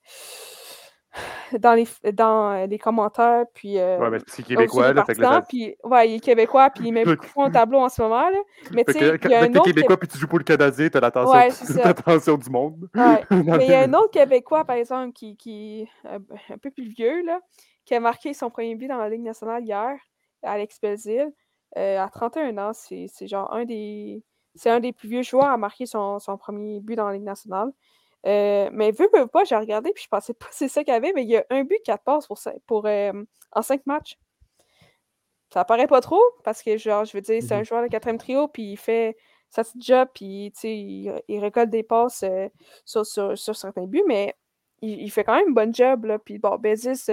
dans 1.60 1.74
les, 1.74 1.88
dans 2.14 2.52
euh, 2.52 2.66
les 2.66 2.78
commentaires, 2.78 3.46
puis... 3.54 3.80
Euh, 3.80 3.98
ouais, 4.00 4.10
mais 4.10 4.18
c'est 4.28 4.44
québécois, 4.44 4.94
là, 4.94 5.06
fait 5.06 5.16
que 5.16 5.22
là, 5.22 5.42
puis, 5.42 5.76
ouais, 5.84 6.10
il 6.10 6.16
est 6.16 6.20
québécois, 6.20 6.70
puis 6.70 6.88
il 6.88 6.92
met 6.92 7.04
beaucoup 7.04 7.26
de 7.26 7.32
points 7.32 7.48
au 7.48 7.52
tableau 7.52 7.80
en 7.80 7.90
ce 7.90 8.02
moment, 8.02 8.30
là. 8.30 8.38
Mais 8.72 8.84
tu 8.84 8.94
sais, 8.94 9.18
il 9.24 9.30
y 9.30 9.34
a 9.34 9.42
un 9.42 9.50
autre... 9.54 9.64
québécois, 9.64 9.98
puis 9.98 10.08
tu 10.08 10.18
joues 10.18 10.28
pour 10.28 10.40
le 10.40 10.44
Canadien, 10.44 10.90
t'as 10.90 11.00
l'attention 11.00 11.34
ouais, 11.34 12.38
du 12.44 12.50
monde. 12.50 12.90
Ouais. 12.96 13.24
mais 13.32 13.66
il 13.66 13.72
y 13.72 13.74
a 13.74 13.82
un 13.82 13.94
autre 13.94 14.12
québécois, 14.12 14.66
par 14.66 14.76
exemple, 14.76 15.14
qui, 15.14 15.36
qui 15.38 15.88
un 16.06 16.58
peu 16.58 16.72
plus 16.72 16.88
vieux, 16.88 17.24
là, 17.26 17.40
qui 17.86 17.96
a 17.96 18.00
marqué 18.00 18.34
son 18.34 18.50
premier 18.50 18.76
but 18.76 18.88
dans 18.88 18.98
la 18.98 19.10
Ligue 19.10 19.24
nationale 19.24 19.64
hier, 19.64 19.96
Alex 20.44 20.80
Belzil, 20.82 21.32
euh, 21.78 22.00
à 22.00 22.10
31 22.10 22.58
ans. 22.58 22.72
C'est 22.74 23.10
genre 23.28 23.54
un 23.54 23.66
des... 23.66 24.24
C'est 24.58 24.70
un 24.70 24.80
des 24.80 24.94
plus 24.94 25.10
vieux 25.10 25.22
joueurs 25.22 25.50
à 25.50 25.58
marquer 25.58 25.86
son, 25.86 26.18
son 26.20 26.38
premier 26.38 26.80
but 26.80 26.96
dans 26.96 27.08
la 27.08 27.14
Ligue 27.16 27.24
nationale. 27.24 27.72
Euh, 28.26 28.70
mais 28.72 28.92
vu 28.92 29.08
que 29.14 29.26
pas, 29.26 29.44
j'ai 29.44 29.56
regardé 29.56 29.92
puis 29.94 30.04
je 30.04 30.10
pensais 30.10 30.34
pas 30.34 30.48
que 30.48 30.56
c'est 30.56 30.68
ça 30.68 30.84
qu'il 30.84 30.94
y 30.94 30.98
avait, 30.98 31.14
mais 31.14 31.24
il 31.24 31.30
y 31.30 31.38
a 31.38 31.46
un 31.50 31.64
but, 31.64 31.80
quatre 31.84 32.04
passes 32.04 32.26
pour, 32.26 32.40
pour, 32.66 32.86
euh, 32.88 33.12
en 33.52 33.62
cinq 33.62 33.86
matchs. 33.86 34.18
Ça 35.54 35.64
paraît 35.64 35.88
pas 35.88 36.02
trop 36.02 36.22
parce 36.44 36.64
que, 36.64 36.78
genre, 36.78 37.06
je 37.06 37.16
veux 37.16 37.22
dire, 37.22 37.42
c'est 37.42 37.54
un 37.54 37.62
mmh 37.62 37.66
joueur 37.66 37.84
de 37.84 37.88
quatrième 37.88 38.18
trio 38.18 38.48
puis 38.48 38.72
il 38.72 38.78
fait 38.78 39.16
sa 39.50 39.64
petite 39.64 39.84
job 39.84 40.10
puis 40.14 40.52
il, 40.64 41.14
il, 41.28 41.40
récolte 41.40 41.70
des 41.70 41.84
passes 41.84 42.24
euh, 42.24 42.50
sur, 42.84 43.06
sur, 43.06 43.56
certains 43.56 43.86
buts, 43.86 44.04
mais 44.08 44.36
il, 44.82 45.10
fait 45.12 45.24
quand 45.24 45.36
même 45.36 45.50
un 45.50 45.52
bon 45.52 45.74
job. 45.74 46.06
Là. 46.06 46.20
Puis 46.20 46.40
bon, 46.40 46.58
Bezis, 46.58 47.06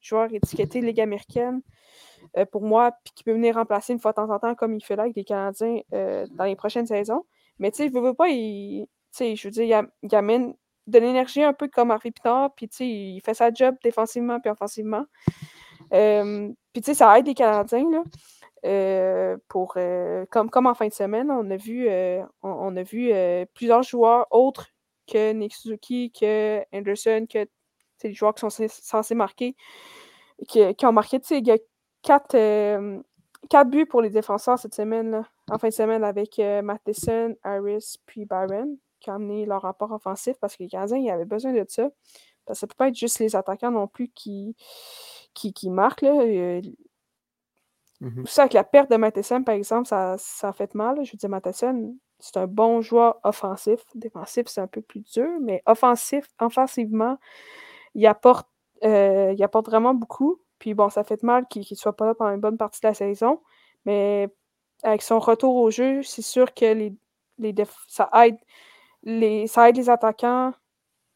joueur 0.00 0.32
étiqueté 0.32 0.80
Ligue 0.80 1.00
américaine, 1.00 1.62
pour 2.52 2.62
moi, 2.62 2.92
puis 3.04 3.12
qui 3.14 3.24
peut 3.24 3.32
venir 3.32 3.56
remplacer 3.56 3.92
une 3.92 3.98
fois 3.98 4.12
de 4.12 4.16
temps 4.16 4.30
en 4.30 4.38
temps, 4.38 4.54
comme 4.54 4.74
il 4.74 4.84
fait 4.84 4.96
là 4.96 5.02
avec 5.02 5.16
les 5.16 5.24
Canadiens 5.24 5.80
dans 5.90 6.44
les 6.44 6.56
prochaines 6.56 6.86
saisons. 6.86 7.24
Mais 7.58 7.70
tu 7.70 7.78
sais, 7.78 7.88
veut, 7.88 8.00
veut 8.00 8.14
pas, 8.14 8.28
il, 8.30 8.88
je 9.18 9.48
veux 9.48 9.50
dire, 9.50 9.84
il, 10.02 10.14
amène 10.14 10.54
de 10.90 10.98
l'énergie 10.98 11.42
un 11.42 11.52
peu 11.52 11.68
comme 11.68 11.90
Harvey 11.90 12.10
Pinard, 12.10 12.54
puis 12.54 12.68
tu 12.68 12.76
sais, 12.76 12.86
il 12.86 13.20
fait 13.20 13.34
sa 13.34 13.52
job 13.52 13.76
défensivement 13.82 14.40
puis 14.40 14.50
offensivement. 14.50 15.04
puis 15.90 16.82
tu 16.82 16.82
sais, 16.82 16.94
ça 16.94 17.18
aide 17.18 17.26
les 17.26 17.34
Canadiens, 17.34 17.90
là. 17.90 18.02
Euh, 18.66 19.38
pour, 19.48 19.74
euh, 19.76 20.26
comme, 20.30 20.50
comme 20.50 20.66
en 20.66 20.74
fin 20.74 20.86
de 20.88 20.92
semaine, 20.92 21.30
on 21.30 21.50
a 21.50 21.56
vu, 21.56 21.88
euh, 21.88 22.22
on, 22.42 22.76
a 22.76 22.82
vu 22.82 23.12
plusieurs 23.54 23.82
joueurs 23.82 24.26
autres 24.30 24.68
que 25.10 25.32
Nick 25.32 25.54
Suzuki, 25.54 26.12
que 26.12 26.62
Anderson, 26.72 27.26
que 27.28 27.46
les 28.04 28.12
joueurs 28.12 28.34
qui 28.34 28.40
sont 28.40 28.50
censés 28.68 29.14
marquer, 29.14 29.56
qui, 30.46 30.74
ont 30.84 30.92
marqué. 30.92 31.20
Il 31.30 31.46
y 31.46 31.50
a 31.52 31.58
quatre, 32.02 32.36
quatre, 33.48 33.70
buts 33.70 33.86
pour 33.86 34.02
les 34.02 34.10
défenseurs 34.10 34.58
cette 34.58 34.74
semaine, 34.74 35.24
en 35.50 35.58
fin 35.58 35.68
de 35.68 35.72
semaine, 35.72 36.04
avec 36.04 36.38
Matheson, 36.38 37.34
Harris, 37.42 37.96
puis 38.06 38.26
Byron, 38.26 38.76
qui 39.00 39.10
amené 39.10 39.46
leur 39.46 39.62
rapport 39.62 39.92
offensif 39.92 40.36
parce 40.40 40.56
que 40.56 40.62
les 40.62 40.68
Canadiens, 40.68 40.98
il 40.98 41.10
avait 41.10 41.24
besoin 41.24 41.52
de 41.52 41.64
ça. 41.68 41.88
Parce 42.46 42.58
que 42.58 42.60
ça 42.60 42.66
peut 42.66 42.74
pas 42.76 42.88
être 42.88 42.96
juste 42.96 43.18
les 43.18 43.36
attaquants 43.36 43.70
non 43.70 43.86
plus 43.86 44.08
qui, 44.08 44.56
qui, 45.34 45.52
qui 45.52 45.70
marquent. 45.70 46.02
Là. 46.02 46.60
Mmh 48.00 48.24
ça, 48.26 48.42
avec 48.42 48.54
la 48.54 48.64
perte 48.64 48.90
de 48.90 48.96
Matheson, 48.96 49.42
par 49.42 49.54
exemple, 49.54 49.86
ça, 49.86 50.16
ça 50.18 50.48
a 50.48 50.52
fait 50.52 50.74
mal. 50.74 51.04
Je 51.04 51.12
veux 51.12 51.18
dire, 51.18 51.28
Matheson, 51.28 51.94
c'est 52.18 52.36
un 52.38 52.46
bon 52.46 52.80
joueur 52.80 53.18
offensif. 53.24 53.80
Défensif, 53.94 54.46
c'est 54.46 54.60
un 54.60 54.66
peu 54.66 54.82
plus 54.82 55.00
dur, 55.00 55.28
mais 55.40 55.62
offensif, 55.66 56.26
offensivement, 56.40 57.18
il 57.94 58.06
apporte, 58.06 58.48
euh, 58.84 59.34
il 59.36 59.42
apporte 59.42 59.66
vraiment 59.66 59.94
beaucoup. 59.94 60.40
Puis 60.58 60.74
bon, 60.74 60.88
ça 60.90 61.04
fait 61.04 61.22
mal 61.22 61.46
qu'il 61.48 61.64
ne 61.70 61.76
soit 61.76 61.96
pas 61.96 62.06
là 62.06 62.14
pendant 62.14 62.32
une 62.32 62.40
bonne 62.40 62.58
partie 62.58 62.80
de 62.82 62.88
la 62.88 62.94
saison. 62.94 63.40
Mais 63.84 64.28
avec 64.82 65.02
son 65.02 65.18
retour 65.18 65.56
au 65.56 65.70
jeu, 65.70 66.02
c'est 66.02 66.22
sûr 66.22 66.54
que 66.54 66.66
les, 66.72 66.94
les 67.38 67.54
ça, 67.88 68.10
aide 68.14 68.36
les, 69.02 69.46
ça 69.46 69.68
aide 69.68 69.76
les 69.76 69.90
attaquants. 69.90 70.52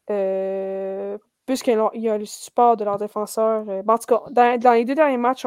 Euh, 0.09 1.17
puisqu'il 1.45 1.79
y 1.93 2.09
a 2.09 2.17
le 2.17 2.25
support 2.25 2.77
de 2.77 2.83
leurs 2.83 2.97
défenseurs. 2.97 3.67
Euh, 3.69 3.81
en 3.87 3.97
tout 3.97 4.07
cas, 4.07 4.21
dans, 4.31 4.73
les 4.73 4.85
deux 4.85 4.95
derniers 4.95 5.17
matchs, 5.17 5.45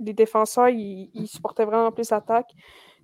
les 0.00 0.12
défenseurs, 0.12 0.68
ils, 0.68 1.26
supportaient 1.26 1.64
vraiment 1.64 1.92
plus 1.92 2.10
l'attaque. 2.10 2.52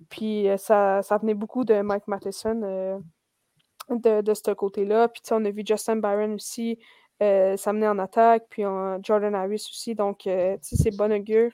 Puis 0.09 0.49
euh, 0.49 0.57
ça, 0.57 1.01
ça, 1.01 1.17
venait 1.17 1.33
beaucoup 1.33 1.63
de 1.63 1.81
Mike 1.81 2.07
Matheson 2.07 2.61
euh, 2.63 2.99
de, 3.89 4.21
de 4.21 4.33
ce 4.33 4.51
côté-là. 4.51 5.07
Puis 5.09 5.21
on 5.31 5.43
a 5.45 5.51
vu 5.51 5.63
Justin 5.65 5.97
Byron 5.97 6.33
aussi 6.33 6.79
euh, 7.21 7.57
s'amener 7.57 7.87
en 7.87 7.99
attaque. 7.99 8.45
Puis 8.49 8.63
Jordan 9.01 9.35
Harris 9.35 9.67
aussi. 9.69 9.95
Donc, 9.95 10.21
c'est 10.61 10.95
bon 10.95 11.11
augure. 11.11 11.51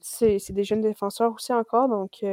C'est 0.00 0.50
des 0.50 0.64
jeunes 0.64 0.80
défenseurs 0.80 1.32
aussi 1.32 1.52
encore. 1.52 1.88
Donc, 1.88 2.24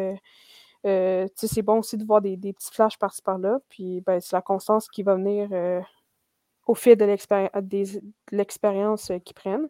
c'est 0.84 1.62
bon 1.62 1.80
aussi 1.80 1.98
de 1.98 2.06
voir 2.06 2.22
des, 2.22 2.38
petits 2.38 2.72
flashs 2.72 2.98
par-ci 2.98 3.22
par-là. 3.22 3.60
Puis 3.70 4.02
ben, 4.02 4.20
c'est 4.20 4.36
la 4.36 4.42
constance 4.42 4.88
qui 4.88 5.04
va 5.04 5.16
venir 5.16 5.50
au 6.68 6.76
fil 6.76 6.96
de 6.96 7.06
l'expérience 8.32 9.12
qu'ils 9.26 9.36
prennent. 9.36 9.70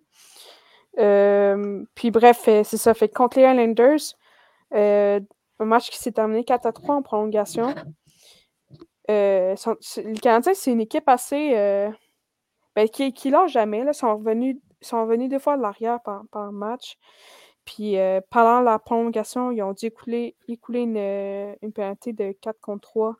Euh, 0.98 1.84
puis 1.96 2.12
bref, 2.12 2.48
euh, 2.48 2.64
c'est 2.64 2.78
ça. 2.78 2.94
Fait 2.94 3.10
contre 3.10 3.38
les 3.38 3.46
Highlanders, 3.46 4.16
euh, 4.74 5.20
un 5.60 5.66
match 5.66 5.90
qui 5.90 5.98
s'est 5.98 6.12
terminé 6.12 6.44
4 6.44 6.66
à 6.66 6.72
3 6.72 6.96
en 6.96 7.02
prolongation. 7.02 7.74
Euh, 9.10 9.56
le 9.98 10.20
Canadien, 10.20 10.54
c'est 10.54 10.72
une 10.72 10.82
équipe 10.82 11.08
assez. 11.08 11.54
Ben, 12.76 12.88
qui, 12.88 13.12
qui 13.14 13.30
lâche 13.32 13.54
jamais. 13.54 13.84
Ils 13.86 13.94
sont 13.94 14.16
revenus, 14.18 14.58
sont 14.82 15.02
revenus 15.02 15.30
deux 15.30 15.40
fois 15.40 15.58
de 15.58 15.62
l'arrière 15.62 16.00
par, 16.02 16.24
par, 16.32 16.52
match. 16.52 16.98
Puis 17.70 17.98
pendant 18.32 18.62
la 18.62 18.80
prolongation, 18.80 19.52
ils 19.52 19.62
ont 19.62 19.74
dû 19.74 19.86
écouler, 19.86 20.36
écouler 20.48 20.82
une, 20.82 20.98
une 21.62 21.72
pénalité 21.72 22.14
de 22.14 22.32
4 22.42 22.60
contre 22.60 22.90
3. 22.90 23.16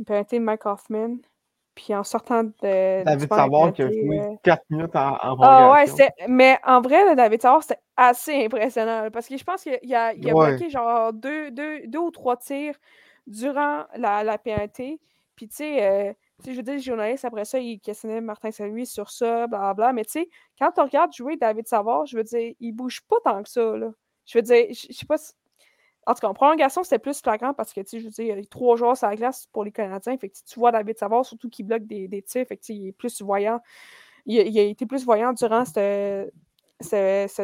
Une 0.00 0.04
pénalité 0.04 0.40
de 0.40 0.44
Mike 0.44 0.66
Hoffman. 0.66 1.18
Puis 1.76 1.94
en 1.94 2.02
sortant 2.02 2.42
de. 2.42 3.04
David 3.04 3.28
Savard 3.28 3.72
qui 3.72 3.82
a 3.82 3.88
joué 3.88 4.38
4 4.42 4.64
minutes 4.70 4.96
en, 4.96 5.12
en 5.22 5.36
Ah 5.40 5.72
ouais, 5.72 6.10
mais 6.26 6.58
en 6.66 6.80
vrai, 6.80 7.14
David 7.14 7.40
Savard, 7.42 7.62
c'était 7.62 7.80
assez 7.96 8.44
impressionnant. 8.44 9.08
parce 9.12 9.28
que 9.28 9.36
je 9.36 9.44
pense 9.44 9.62
qu'il 9.62 9.94
a, 9.94 10.06
a, 10.06 10.14
bloqué 10.14 10.68
genre 10.68 11.12
deux, 11.12 11.52
deux, 11.52 11.86
deux, 11.86 11.98
ou 12.00 12.10
trois 12.10 12.36
tirs 12.36 12.74
durant 13.28 13.84
la, 13.94 14.24
la. 14.24 14.36
Puis 14.38 14.98
tu 15.38 15.48
sais, 15.50 15.84
euh, 15.84 16.12
je 16.44 16.52
veux 16.52 16.62
dire, 16.62 16.74
les 16.74 16.80
journalistes, 16.80 17.24
après 17.24 17.44
ça, 17.44 17.58
ils 17.58 17.80
questionnaient 17.80 18.20
Martin 18.20 18.50
Saint-Louis 18.50 18.86
sur 18.86 19.10
ça, 19.10 19.46
blablabla. 19.46 19.92
Mais 19.92 20.04
tu 20.04 20.12
sais, 20.12 20.28
quand 20.58 20.72
on 20.78 20.84
regarde 20.84 21.12
jouer 21.12 21.36
David 21.36 21.66
Savard, 21.66 22.06
je 22.06 22.16
veux 22.16 22.24
dire, 22.24 22.54
il 22.60 22.72
bouge 22.72 23.02
pas 23.02 23.16
tant 23.24 23.42
que 23.42 23.48
ça. 23.48 23.74
Je 24.26 24.38
veux 24.38 24.42
dire, 24.42 24.66
je 24.70 24.92
sais 24.92 25.06
pas 25.06 25.18
si 25.18 25.32
en 26.06 26.14
tout 26.14 26.20
cas, 26.20 26.28
en 26.28 26.34
prolongation, 26.34 26.82
c'était 26.82 26.98
plus 26.98 27.20
flagrant 27.20 27.54
parce 27.54 27.72
que, 27.72 27.80
tu 27.80 27.88
sais, 27.88 28.00
je 28.00 28.04
veux 28.06 28.10
dire, 28.10 28.24
il 28.36 28.40
y 28.40 28.42
a 28.42 28.44
trois 28.46 28.76
joueurs 28.76 28.96
sur 28.96 29.06
la 29.06 29.16
glace 29.16 29.46
pour 29.52 29.64
les 29.64 29.72
Canadiens. 29.72 30.16
Fait 30.16 30.30
tu 30.30 30.58
vois 30.58 30.72
David 30.72 30.98
Savard, 30.98 31.24
surtout 31.24 31.48
qui 31.48 31.62
bloque 31.62 31.84
des, 31.84 32.22
tirs. 32.26 32.46
Il 32.68 32.88
est 32.88 32.92
plus 32.92 33.20
voyant. 33.22 33.60
Il, 34.26 34.58
a 34.58 34.62
été 34.62 34.86
plus 34.86 35.04
voyant 35.04 35.32
durant 35.32 35.64
ce, 35.64 36.28
ce, 36.80 37.42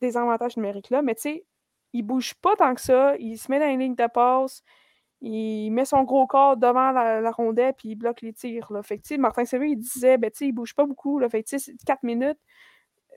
désavantage, 0.00 0.56
numérique-là. 0.56 1.02
Mais, 1.02 1.14
tu 1.14 1.22
sais, 1.22 1.44
il 1.92 2.02
bouge 2.02 2.34
pas 2.34 2.54
tant 2.56 2.74
que 2.74 2.80
ça. 2.80 3.16
Il 3.16 3.38
se 3.38 3.50
met 3.50 3.58
dans 3.58 3.68
une 3.68 3.80
ligne 3.80 3.94
de 3.94 4.06
passe. 4.06 4.62
Il 5.22 5.70
met 5.70 5.84
son 5.84 6.02
gros 6.02 6.26
corps 6.26 6.56
devant 6.56 6.90
la, 6.92 7.30
rondelle 7.30 7.74
puis 7.74 7.90
il 7.90 7.94
bloque 7.94 8.22
les 8.22 8.32
tirs. 8.32 8.72
Là. 8.72 8.82
Fait 8.82 9.00
Martin 9.18 9.44
Séville, 9.44 9.72
il 9.72 9.78
disait, 9.78 10.18
ben, 10.18 10.30
il 10.40 10.52
bouge 10.52 10.74
pas 10.74 10.84
beaucoup. 10.84 11.18
Là. 11.18 11.28
Fait 11.28 11.42
que, 11.42 11.58
c'est 11.58 11.74
4 11.86 12.02
minutes 12.02 12.38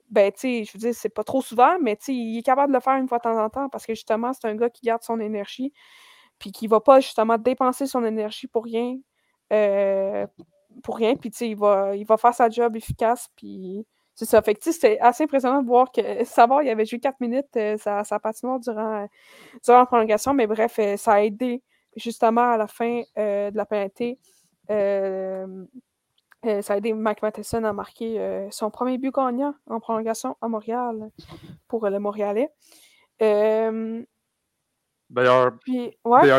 ben, 0.09 0.31
je 0.39 0.71
veux 0.73 0.79
dire, 0.79 0.95
c'est 0.95 1.09
pas 1.09 1.23
trop 1.23 1.41
souvent, 1.41 1.77
mais 1.81 1.97
il 2.07 2.37
est 2.37 2.43
capable 2.43 2.71
de 2.71 2.77
le 2.77 2.81
faire 2.81 2.95
une 2.95 3.07
fois 3.07 3.17
de 3.17 3.23
temps 3.23 3.43
en 3.43 3.49
temps 3.49 3.69
parce 3.69 3.85
que 3.85 3.93
justement, 3.93 4.33
c'est 4.33 4.47
un 4.47 4.55
gars 4.55 4.69
qui 4.69 4.81
garde 4.85 5.03
son 5.03 5.19
énergie, 5.19 5.73
puis 6.39 6.51
qui 6.51 6.67
va 6.67 6.79
pas 6.79 6.99
justement 6.99 7.37
dépenser 7.37 7.87
son 7.87 8.05
énergie 8.05 8.47
pour 8.47 8.65
rien. 8.65 8.97
Euh, 9.53 10.27
pour 10.83 10.97
rien, 10.97 11.15
puis 11.15 11.29
il 11.41 11.55
va, 11.55 11.95
il 11.95 12.05
va 12.05 12.17
faire 12.17 12.33
sa 12.33 12.49
job 12.49 12.75
efficace, 12.75 13.29
puis 13.35 13.85
c'est 14.13 14.25
ça. 14.25 14.41
Fait 14.41 14.55
que, 14.55 14.71
c'était 14.71 14.99
assez 14.99 15.23
impressionnant 15.23 15.61
de 15.61 15.67
voir 15.67 15.91
que 15.91 16.23
savoir 16.25 16.63
il 16.63 16.69
avait 16.69 16.85
joué 16.85 16.99
4 16.99 17.19
minutes, 17.21 17.55
euh, 17.57 17.77
sa 17.77 18.19
patinoire 18.19 18.59
durant, 18.59 19.07
durant 19.63 19.79
la 19.79 19.85
prolongation, 19.85 20.33
mais 20.33 20.47
bref, 20.47 20.79
euh, 20.79 20.97
ça 20.97 21.13
a 21.13 21.21
aidé 21.21 21.63
justement 21.95 22.51
à 22.51 22.57
la 22.57 22.67
fin 22.67 23.03
de 23.15 23.55
la 23.55 23.65
pénalité. 23.65 24.19
Euh, 26.45 26.61
ça 26.61 26.73
a 26.73 26.77
aidé 26.77 26.93
Mike 26.93 27.21
Matheson 27.23 27.63
à 27.63 27.73
marquer 27.73 28.19
euh, 28.19 28.47
son 28.51 28.69
premier 28.69 28.97
but 28.97 29.13
gagnant 29.13 29.55
en 29.67 29.79
prolongation 29.79 30.37
à 30.41 30.47
Montréal 30.47 31.09
pour 31.67 31.87
le 31.89 31.97
Montréalais. 31.97 32.49
Euh, 33.21 34.03
d'ailleurs, 35.09 35.53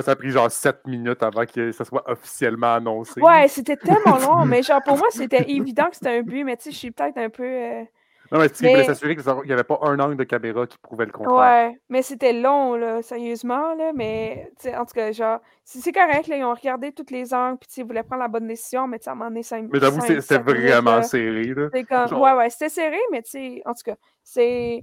ça 0.05 0.13
a 0.13 0.17
pris 0.17 0.31
genre 0.31 0.51
7 0.51 0.87
minutes 0.87 1.23
avant 1.23 1.45
que 1.45 1.73
ça 1.73 1.85
soit 1.85 2.09
officiellement 2.09 2.75
annoncé. 2.75 3.21
Ouais, 3.21 3.49
c'était 3.49 3.77
tellement 3.77 4.19
long, 4.19 4.45
mais 4.45 4.63
genre 4.63 4.83
pour 4.85 4.97
moi, 4.97 5.09
c'était 5.11 5.51
évident 5.51 5.89
que 5.91 5.97
c'était 5.97 6.19
un 6.19 6.23
but, 6.23 6.45
mais 6.45 6.57
tu 6.57 6.65
sais, 6.65 6.71
je 6.71 6.77
suis 6.77 6.91
peut-être 6.93 7.19
un 7.19 7.31
peu. 7.31 7.85
Non, 8.33 8.39
mais, 8.39 8.47
il 8.47 8.69
voulait 8.69 8.85
s'assurer 8.85 9.17
qu'il 9.17 9.25
n'y 9.45 9.53
avait 9.53 9.65
pas 9.65 9.79
un 9.83 9.99
angle 9.99 10.17
de 10.17 10.25
caméra 10.25 10.67
qui 10.67 10.79
prouvait 10.79 11.07
le 11.07 11.13
contraire. 11.13 11.37
Ouais, 11.37 11.79
mais 11.89 12.03
c'était 12.03 12.33
long, 12.33 12.75
là, 12.75 13.03
sérieusement, 13.03 13.75
là, 13.75 13.93
mais 13.95 14.51
en 14.77 14.85
tout 14.85 14.95
cas, 14.95 15.13
genre, 15.13 15.41
c'est 15.65 15.93
correct, 15.93 16.27
là, 16.29 16.37
ils 16.37 16.45
ont 16.45 16.55
regardé 16.55 16.93
tous 16.93 17.11
les 17.11 17.33
angles, 17.35 17.59
puis 17.59 17.69
ils 17.77 17.85
voulaient 17.85 18.03
prendre 18.03 18.23
la 18.23 18.29
bonne 18.29 18.47
décision, 18.47 18.87
mais 18.87 18.99
tu 18.99 19.05
sais, 19.05 19.11
à 19.11 19.13
un 19.13 19.17
moment 19.17 19.31
donné, 19.31 19.43
ça 19.43 19.61
Mais 19.61 19.81
j'avoue, 19.81 20.01
c'était 20.01 20.39
vraiment 20.39 21.03
serré, 21.03 21.55
là. 21.55 21.69
Comme... 21.89 22.21
Ouais, 22.21 22.33
ouais, 22.33 22.51
c'était 22.51 22.69
serré, 22.69 22.99
mais 23.13 23.23
tu 23.23 23.31
sais, 23.31 23.63
en 23.65 23.75
tout 23.75 23.83
cas, 23.85 23.97
c'est 24.23 24.83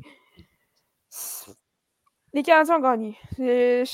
les 2.33 2.41
Canadiens 2.41 2.77
ont 2.77 2.79
gagné. 2.79 3.17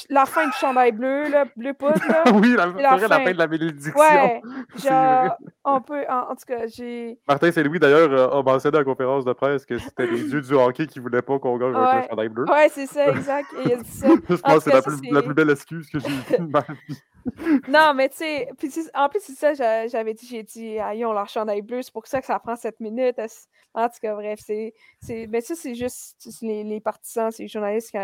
La 0.10 0.26
fin 0.26 0.46
du 0.46 0.54
chandail 0.54 0.94
bleu, 0.94 1.30
là, 1.30 1.46
bleu 1.58 1.74
poudre. 1.74 2.00
Là, 2.08 2.24
oui, 2.34 2.56
la, 2.56 2.68
la, 2.68 2.98
fin. 2.98 3.08
la 3.08 3.20
fin 3.20 3.32
de 3.34 3.38
la 3.38 3.48
bénédiction. 3.48 3.94
Ouais, 4.00 4.42
genre, 4.78 5.36
on 5.66 5.82
peut, 5.82 6.06
en, 6.10 6.36
tout 6.36 6.46
cas, 6.48 6.68
j'ai... 6.68 7.20
Martin 7.28 7.52
Saint-Louis, 7.52 7.80
d'ailleurs, 7.80 8.12
euh, 8.12 8.40
a 8.40 8.42
mentionné 8.42 8.78
à 8.78 8.80
la 8.80 8.86
conférence 8.86 9.26
de 9.26 9.34
presse 9.34 9.66
que 9.66 9.78
c'était 9.78 10.08
les 10.08 10.24
dieux 10.30 10.42
du 10.42 10.54
hockey 10.54 10.88
qui 10.88 11.00
voulaient 11.00 11.22
pas 11.22 11.38
qu'on 11.38 11.58
gagne 11.58 11.74
ouais. 11.74 11.78
un 11.80 12.08
chandail 12.08 12.30
bleu. 12.30 12.46
Ouais, 12.50 12.70
c'est 12.70 12.88
ça, 12.88 13.10
exact. 13.10 13.48
il 13.66 13.74
a 13.74 13.76
dit 13.76 13.92
ça. 13.92 14.08
Je 14.08 14.36
pense 14.36 14.64
que 14.64 14.72
c'est 14.72 14.74
la, 14.74 14.82
plus, 14.82 15.12
la 15.12 15.22
plus 15.22 15.34
belle 15.34 15.50
excuse 15.50 15.90
que 15.90 16.00
j'ai 16.00 16.08
eue 16.08 16.40
de 16.40 16.52
ma 16.52 16.62
vie 16.62 16.98
non, 17.68 17.94
mais 17.96 18.10
tu 18.10 18.18
sais, 18.18 18.48
en 18.94 19.10
plus, 19.10 19.22
c'est 19.22 19.34
ça, 19.36 19.88
j'avais 19.88 20.14
dit, 20.14 20.28
j'ai 20.28 20.44
dit, 20.44 20.78
ah, 20.80 20.94
ils 20.94 21.06
ont 21.06 21.14
leur 21.14 21.28
chandail 21.28 21.62
bleu, 21.62 21.82
c'est 21.82 21.94
pour 21.94 22.08
ça 22.08 22.20
que 22.20 22.28
ça 22.28 22.40
prend 22.40 22.56
7 22.56 22.80
minutes. 22.80 23.20
En 23.74 23.88
tout 23.88 23.98
cas, 24.02 24.14
bref, 24.16 24.40
c'est. 24.46 24.74
Mais 25.28 25.42
ça, 25.42 25.56
c'est 25.56 25.76
juste 25.76 26.16
les, 26.42 26.64
les, 26.64 26.80
partisans, 26.80 27.32
c'est 27.32 27.44
les 27.44 27.50
journalistes 27.50 27.96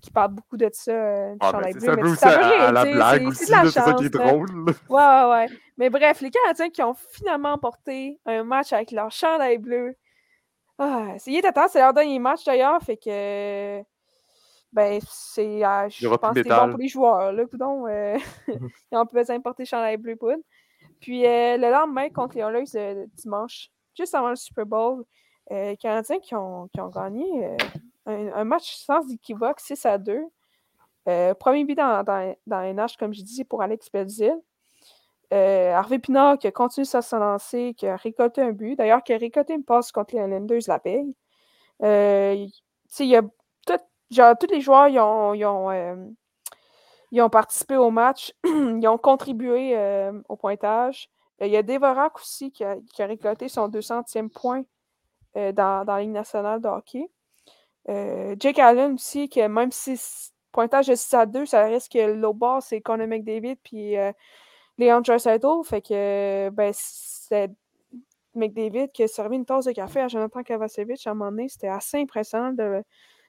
qui, 0.00 0.10
parlent 0.10 0.32
beaucoup 0.32 0.56
de 0.56 0.68
ça, 0.72 0.92
euh, 0.92 1.32
du 1.32 1.38
ah, 1.40 1.50
chandail 1.50 1.72
bleu. 1.72 1.80
C'est 1.80 1.88
un 1.90 1.96
peu 1.96 2.08
aussi 2.08 2.24
à, 2.24 2.72
la 2.72 2.84
blague 2.84 3.26
aussi, 3.26 3.46
c'est 3.46 3.70
ça 3.70 3.94
qui 3.94 4.06
est 4.06 4.10
drôle. 4.10 4.64
Ouais, 4.88 5.00
ouais, 5.00 5.30
ouais. 5.30 5.46
Mais 5.76 5.90
bref, 5.90 6.20
les 6.20 6.30
Canadiens 6.30 6.70
qui 6.70 6.82
ont 6.82 6.94
finalement 6.94 7.58
porté 7.58 8.20
un 8.26 8.44
match 8.44 8.72
avec 8.72 8.90
leur 8.92 9.10
chandail 9.10 9.58
bleu. 9.58 9.96
Ah, 10.78 11.14
il 11.26 11.36
était 11.36 11.52
temps, 11.52 11.68
c'est 11.68 11.78
leur 11.80 11.92
dernier 11.92 12.18
match 12.18 12.44
d'ailleurs, 12.44 12.80
fait 12.82 12.96
que 12.96 13.84
ben, 14.74 15.00
c'est, 15.08 15.64
euh, 15.64 15.88
je 15.88 16.08
pense 16.08 16.34
que 16.34 16.42
c'est 16.42 16.48
bon 16.48 16.70
pour 16.70 16.78
les 16.78 16.88
joueurs. 16.88 17.32
Là, 17.32 17.46
coudon, 17.46 17.86
euh, 17.86 18.18
ils 18.92 18.98
ont 18.98 19.06
chandail 19.64 19.96
bleu 19.96 20.16
poudre. 20.16 20.42
Puis 21.00 21.22
le 21.22 21.70
lendemain, 21.70 22.08
contre 22.10 22.36
les 22.36 22.42
Oilers 22.42 23.06
dimanche, 23.14 23.70
juste 23.96 24.14
avant 24.14 24.30
le 24.30 24.36
Super 24.36 24.66
Bowl, 24.66 25.04
les 25.50 25.76
Canadiens 25.76 26.18
qui 26.18 26.34
ont, 26.34 26.68
qui 26.68 26.80
ont 26.80 26.88
gagné 26.88 27.56
un, 28.06 28.44
match 28.44 28.74
sans 28.76 29.06
équivoque, 29.12 29.60
6 29.60 29.86
à 29.86 29.98
2. 29.98 30.22
premier 31.38 31.64
but 31.64 31.74
dans, 31.74 32.02
dans, 32.02 32.34
dans 32.46 32.74
NH, 32.74 32.96
comme 32.98 33.12
je 33.12 33.22
dis, 33.22 33.44
pour 33.44 33.62
Alex 33.62 33.90
Belzil. 33.90 34.40
Euh, 35.32 35.72
Harvey 35.72 35.98
Pinard 35.98 36.38
qui 36.38 36.46
a 36.46 36.52
continué 36.52 36.86
à 36.92 37.02
se 37.02 37.16
lancer, 37.16 37.74
qui 37.76 37.86
a 37.86 37.96
récolté 37.96 38.40
un 38.40 38.52
but. 38.52 38.76
D'ailleurs, 38.76 39.02
qui 39.02 39.12
a 39.12 39.18
récolté 39.18 39.54
une 39.54 39.64
passe 39.64 39.90
contre 39.90 40.14
les 40.14 40.22
Islanders 40.22 40.60
la 40.68 40.78
veille. 40.78 41.14
Euh, 41.82 42.46
il 43.00 43.06
y 43.06 43.16
a 43.16 43.22
genre, 44.10 44.34
tous 44.38 44.46
les 44.46 44.60
joueurs 44.60 44.88
ils 44.88 44.98
ont, 44.98 45.34
ils 45.34 45.44
ont, 45.44 45.70
euh, 45.70 45.96
ils 47.10 47.22
ont, 47.22 47.30
participé 47.30 47.76
au 47.76 47.90
match, 47.90 48.32
ils 48.44 48.86
ont 48.88 48.98
contribué 48.98 49.76
euh, 49.76 50.12
au 50.28 50.36
pointage. 50.36 51.08
Il 51.40 51.48
y 51.48 51.56
a 51.56 51.62
Devorak 51.62 52.16
aussi 52.16 52.52
qui 52.52 52.64
a, 52.64 52.76
qui 52.92 53.02
a 53.02 53.06
récolté 53.06 53.48
son 53.48 53.68
200e 53.68 54.28
point 54.30 54.62
dans, 55.34 55.84
dans, 55.84 55.94
la 55.94 56.00
Ligue 56.00 56.12
nationale 56.12 56.60
de 56.60 56.68
hockey. 56.68 57.10
Jake 58.38 58.58
Allen 58.58 58.94
aussi, 58.94 59.28
qui 59.28 59.46
même 59.48 59.72
si 59.72 60.00
pointage 60.52 60.86
de 60.86 60.94
6 60.94 61.14
à 61.14 61.26
2, 61.26 61.44
ça 61.44 61.64
reste 61.64 61.92
que 61.92 62.12
l'eau 62.12 62.32
bas, 62.32 62.58
c'est 62.60 62.80
Conor 62.80 63.08
McDavid 63.08 63.56
puis 63.56 63.96
Léon 64.78 65.00
Draisaitl. 65.00 65.64
Fait 65.64 65.82
que 65.82 66.50
ben, 66.50 66.72
c'est 66.72 67.50
McDavid 68.34 68.88
qui 68.92 69.02
a 69.02 69.08
servi 69.08 69.36
une 69.36 69.44
tasse 69.44 69.66
de 69.66 69.72
café 69.72 70.00
à 70.00 70.08
Jonathan 70.08 70.42
Kavacevic 70.42 71.06
à 71.06 71.10
un 71.10 71.14
moment 71.14 71.30
donné. 71.30 71.48
C'était 71.48 71.68
assez 71.68 71.98
impressionnant 71.98 72.52
de, 72.52 72.82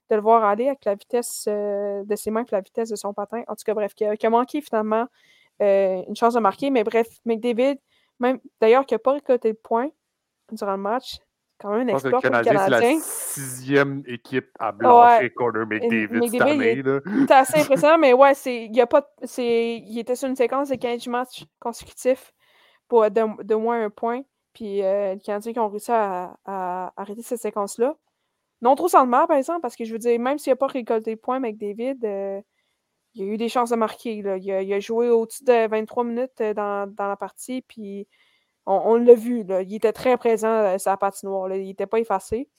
de, 0.09 0.15
le 0.15 0.21
voir 0.21 0.43
aller 0.43 0.67
avec 0.67 0.85
la 0.85 0.95
vitesse 0.95 1.45
euh, 1.47 2.03
de 2.03 2.15
ses 2.15 2.31
mains 2.31 2.43
et 2.43 2.51
la 2.51 2.61
vitesse 2.61 2.89
de 2.89 2.95
son 2.95 3.13
patin. 3.13 3.43
En 3.47 3.55
tout 3.55 3.63
cas, 3.65 3.73
bref, 3.73 3.93
qui 3.93 4.05
a, 4.05 4.29
manqué 4.29 4.61
finalement 4.61 5.07
euh, 5.61 6.01
une 6.07 6.15
chance 6.15 6.33
de 6.33 6.39
marquer. 6.39 6.69
Mais 6.69 6.83
bref, 6.83 7.07
McDavid, 7.25 7.77
même 8.19 8.39
d'ailleurs, 8.61 8.85
qui 8.85 8.93
n'a 8.93 8.99
pas 8.99 9.13
récolté 9.13 9.49
le 9.49 9.55
point 9.55 9.89
durant 10.51 10.75
le 10.75 10.81
match, 10.81 11.19
quand 11.59 11.71
même 11.71 11.89
un 11.89 11.93
exploit 11.93 12.21
pour 12.21 12.29
le 12.29 12.43
Canadien. 12.43 12.63
C'est 12.63 12.69
la 12.69 12.99
sixième 12.99 14.03
équipe 14.07 14.49
à 14.59 14.71
blanchir 14.71 15.21
ouais. 15.21 15.29
Connor 15.31 15.65
McDavid, 15.65 16.29
cette 16.29 16.41
année. 16.41 16.83
C'est 17.27 17.31
assez 17.31 17.59
impressionnant, 17.61 17.97
mais 17.97 18.13
ouais, 18.13 18.33
il, 18.45 18.81
a 18.81 18.87
pas, 18.87 19.09
il 19.37 19.99
était 19.99 20.15
sur 20.15 20.27
une 20.29 20.35
séquence 20.35 20.69
de 20.69 20.75
15 20.75 21.07
matchs 21.07 21.45
consécutifs 21.59 22.33
pour 22.87 23.09
de, 23.09 23.43
de 23.43 23.55
moins 23.55 23.83
un 23.83 23.89
point. 23.89 24.21
Puis 24.53 24.81
euh, 24.83 25.13
les 25.15 25.19
Canadiens 25.19 25.53
qui 25.53 25.59
ont 25.59 25.69
réussi 25.69 25.91
à, 25.91 26.37
à, 26.45 26.93
arrêter 26.95 27.21
cette 27.21 27.41
séquence-là. 27.41 27.95
Non 28.61 28.75
trop 28.75 28.87
sans 28.87 29.03
le 29.03 29.09
mal, 29.09 29.27
par 29.27 29.37
exemple, 29.37 29.61
parce 29.61 29.75
que 29.75 29.85
je 29.85 29.91
veux 29.91 29.99
dire, 29.99 30.19
même 30.19 30.37
s'il 30.37 30.51
n'a 30.51 30.55
pas 30.55 30.67
récolté 30.67 31.11
le 31.11 31.17
point 31.17 31.37
avec 31.37 31.57
David, 31.57 32.03
euh, 32.05 32.41
il 33.13 33.23
a 33.23 33.25
eu 33.25 33.37
des 33.37 33.49
chances 33.49 33.69
de 33.69 33.75
marquer. 33.75 34.21
Là. 34.21 34.37
Il, 34.37 34.51
a, 34.51 34.61
il, 34.61 34.73
a, 34.73 34.79
joué 34.79 35.09
au-dessus 35.09 35.43
de 35.43 35.67
23 35.67 36.03
minutes 36.03 36.41
euh, 36.41 36.53
dans, 36.53 36.91
dans 36.93 37.07
la 37.07 37.17
partie, 37.17 37.61
puis 37.61 38.07
on, 38.65 38.95
l'a 38.95 39.13
vu, 39.13 39.43
là, 39.43 39.61
il 39.61 39.75
était 39.75 39.93
très 39.93 40.17
présent 40.17 40.49
euh, 40.49 40.77
sur 40.77 40.91
la 40.91 40.97
patinoire. 40.97 41.47
Là, 41.47 41.57
il 41.57 41.67
n'était 41.67 41.85
pas 41.85 41.99
effacé. 41.99 42.49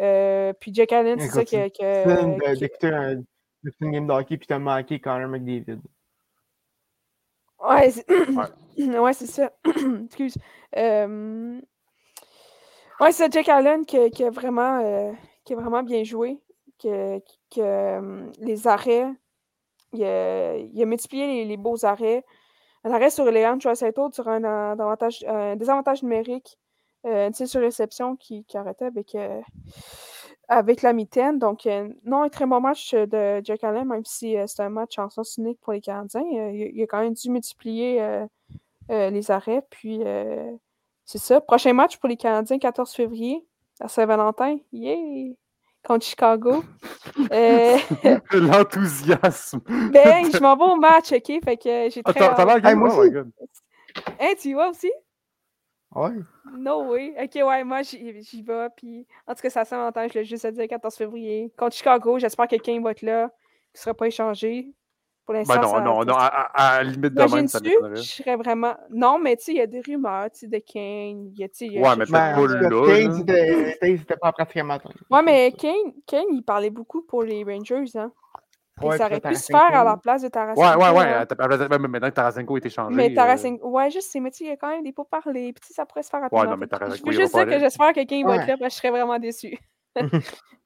Euh, 0.00 0.52
puis 0.60 0.72
Jack 0.74 0.92
Allen, 0.92 1.18
c'est 1.18 1.28
ça 1.28 1.44
qui 1.44 1.56
a. 1.56 1.68
D'écouter 2.54 2.88
un, 2.88 3.22
une 3.80 3.90
game 3.90 4.06
de 4.06 4.12
hockey 4.12 4.36
puis 4.36 4.46
t'as 4.46 4.58
manqué 4.58 5.00
Connor 5.00 5.28
McDavid. 5.28 5.80
Ouais, 7.58 7.90
c'est 7.90 8.06
ouais. 8.98 9.12
ça. 9.12 9.52
Excuse. 10.04 10.38
Euh... 10.76 11.60
Ouais, 13.00 13.12
c'est 13.12 13.32
Jack 13.32 13.48
Allen 13.48 13.86
qui, 13.86 14.10
qui, 14.10 14.24
a 14.24 14.30
vraiment, 14.30 14.80
euh, 14.84 15.12
qui 15.44 15.54
vraiment 15.54 15.82
bien 15.82 16.04
joué. 16.04 16.38
Que, 16.78 17.18
que 17.50 17.60
euh, 17.60 18.30
les 18.38 18.66
arrêts, 18.66 19.06
il 19.92 20.04
a, 20.04 20.56
il 20.56 20.82
a 20.82 20.84
multiplié 20.84 21.44
les, 21.46 21.56
beaux 21.56 21.84
arrêts. 21.84 22.24
Un 22.84 22.92
arrêt 22.92 23.10
sur 23.10 23.24
Léon 23.24 23.58
Troissetto 23.58 24.10
sur 24.12 24.28
un, 24.28 24.44
un, 24.44 25.56
désavantage 25.56 26.02
numérique, 26.02 26.58
euh, 27.06 27.28
une 27.28 27.46
sur 27.46 27.60
réception 27.60 28.16
qui, 28.16 28.44
arrêtait 28.54 28.86
avec, 28.86 29.14
euh, 29.14 29.40
avec 30.48 30.82
la 30.82 30.92
mitaine. 30.92 31.38
Donc, 31.38 31.66
euh, 31.66 31.88
non, 32.04 32.22
un 32.22 32.28
très 32.28 32.44
bon 32.44 32.60
match 32.60 32.94
de 32.94 33.40
Jack 33.44 33.64
Allen, 33.64 33.88
même 33.88 34.04
si 34.04 34.36
c'est 34.46 34.62
un 34.62 34.68
match 34.68 34.98
en 34.98 35.08
sens 35.08 35.38
unique 35.38 35.58
pour 35.60 35.72
les 35.72 35.80
Canadiens. 35.80 36.22
il, 36.52 36.82
a 36.82 36.86
quand 36.86 37.00
même 37.00 37.14
dû 37.14 37.30
multiplier 37.30 38.26
les 38.88 39.30
arrêts. 39.30 39.62
Puis, 39.70 40.02
c'est 41.10 41.18
ça. 41.18 41.40
Prochain 41.40 41.72
match 41.72 41.96
pour 41.96 42.08
les 42.08 42.16
Canadiens, 42.16 42.56
14 42.56 42.94
février, 42.94 43.44
à 43.80 43.88
Saint-Valentin. 43.88 44.58
Yeah! 44.72 45.34
contre 45.82 46.06
Chicago. 46.06 46.62
Euh... 47.32 47.78
L'enthousiasme. 48.32 49.60
ben, 49.92 50.30
je 50.32 50.40
m'en 50.40 50.56
vais 50.56 50.64
au 50.64 50.76
match, 50.76 51.12
OK? 51.12 51.26
Fait 51.44 51.56
que 51.56 51.88
j'ai 51.90 52.02
très... 52.02 52.14
T'as 52.14 52.58
l'air 52.58 52.76
moi 52.76 52.94
aussi. 52.94 53.16
Hein, 54.20 54.32
tu 54.38 54.48
y 54.48 54.52
vas 54.52 54.70
aussi? 54.70 54.90
Ouais. 55.94 56.12
No 56.56 56.84
way. 56.84 57.14
OK, 57.20 57.34
ouais, 57.34 57.64
moi, 57.64 57.82
j'y 57.82 58.42
vais. 58.42 58.68
Puis, 58.76 59.06
en 59.26 59.34
tout 59.34 59.42
cas, 59.42 59.50
ça 59.50 59.64
sent 59.64 59.76
longtemps. 59.76 60.06
Je 60.08 60.14
l'ai 60.14 60.24
juste 60.24 60.44
à 60.44 60.50
dire 60.50 60.68
14 60.68 60.94
février. 60.94 61.52
Contre 61.56 61.76
Chicago, 61.76 62.18
j'espère 62.18 62.48
que 62.48 62.56
Kane 62.56 62.82
va 62.82 62.92
être 62.92 63.02
là. 63.02 63.28
Qu'il 63.28 63.78
ne 63.78 63.80
sera 63.80 63.94
pas 63.94 64.06
échangé. 64.06 64.72
Pour 65.30 65.36
l'instant, 65.36 65.54
ben 65.54 65.84
non, 65.84 65.98
non, 65.98 66.04
non, 66.06 66.14
à, 66.14 66.26
à, 66.26 66.74
à, 66.78 66.82
limite 66.82 67.14
de 67.14 67.36
même, 67.36 67.46
ça 67.46 67.60
Je 67.62 68.00
serais 68.00 68.34
vraiment... 68.34 68.74
Non, 68.90 69.16
mais 69.16 69.36
tu 69.36 69.44
sais, 69.44 69.52
il 69.52 69.58
y 69.58 69.60
a 69.60 69.68
des 69.68 69.80
rumeurs, 69.80 70.28
tu 70.32 70.40
sais, 70.40 70.48
de 70.48 70.58
Kane. 70.58 71.30
Y 71.36 71.44
a, 71.44 71.46
y 71.60 71.78
a, 71.78 71.88
ouais, 71.88 71.96
mais 71.96 72.06
pas 72.06 72.34
là. 72.34 72.68
Kane, 72.84 73.96
c'était 73.96 74.16
pas 74.16 74.32
pratiquement 74.32 74.76
Ouais, 75.08 75.22
mais 75.22 75.52
Kane, 75.52 75.92
Kane, 76.04 76.24
il 76.32 76.42
parlait 76.42 76.70
beaucoup 76.70 77.02
pour 77.02 77.22
les 77.22 77.44
Rangers, 77.44 77.84
hein. 77.94 78.10
Ouais, 78.82 78.98
ça 78.98 79.06
aurait 79.06 79.20
pu 79.20 79.36
se 79.36 79.46
faire 79.52 79.72
à 79.72 79.84
la 79.84 79.96
place 79.98 80.22
de 80.22 80.28
Tarasenko. 80.28 80.60
Ouais, 80.60 80.90
ouais, 80.90 80.98
ouais. 80.98 81.68
Même 81.68 81.86
maintenant 81.86 82.08
que 82.08 82.14
Tarasenko 82.14 82.56
a 82.56 82.58
été 82.58 82.70
changé. 82.70 82.96
Mais 82.96 83.14
Tarasenko, 83.14 83.64
euh... 83.68 83.70
ouais, 83.70 83.90
je 83.92 84.00
sais, 84.00 84.18
mais 84.18 84.32
tu 84.32 84.38
sais, 84.38 84.44
il 84.46 84.48
y 84.48 84.52
a 84.52 84.56
quand 84.56 84.70
même 84.70 84.82
des 84.82 84.90
pots 84.90 85.04
parler. 85.04 85.52
Puis 85.52 85.72
ça 85.72 85.86
pourrait 85.86 86.02
se 86.02 86.10
faire 86.10 86.22
rapidement. 86.22 86.42
Ouais, 86.42 86.48
non, 86.48 86.56
mais 86.56 86.66
Tarasenko, 86.66 86.98
Je 87.04 87.16
veux 87.16 87.22
juste 87.22 87.36
dire 87.36 87.46
que 87.46 87.58
j'espère 87.60 87.92
que 87.92 88.04
Kane 88.04 88.26
va 88.26 88.34
être 88.34 88.48
là, 88.48 88.56
parce 88.58 88.58
que 88.58 88.68
je 88.70 88.74
serais 88.74 88.90
vraiment 88.90 89.20
déçu. 89.20 89.56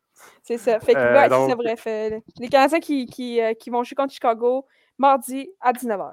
c'est 0.45 0.59
ça. 0.59 0.79
Fait 0.79 0.93
que, 0.93 0.99
euh, 0.99 1.15
ouais, 1.15 1.29
donc... 1.31 1.49
c'est 1.49 1.57
bref. 1.57 1.85
Euh, 1.87 2.21
les 2.39 2.49
Canadiens 2.49 2.79
qui, 2.79 3.07
qui, 3.07 3.41
euh, 3.41 3.55
qui 3.55 3.71
vont 3.71 3.83
jouer 3.83 3.95
contre 3.97 4.13
Chicago, 4.13 4.67
mardi 4.99 5.49
à 5.59 5.73
19h. 5.73 6.13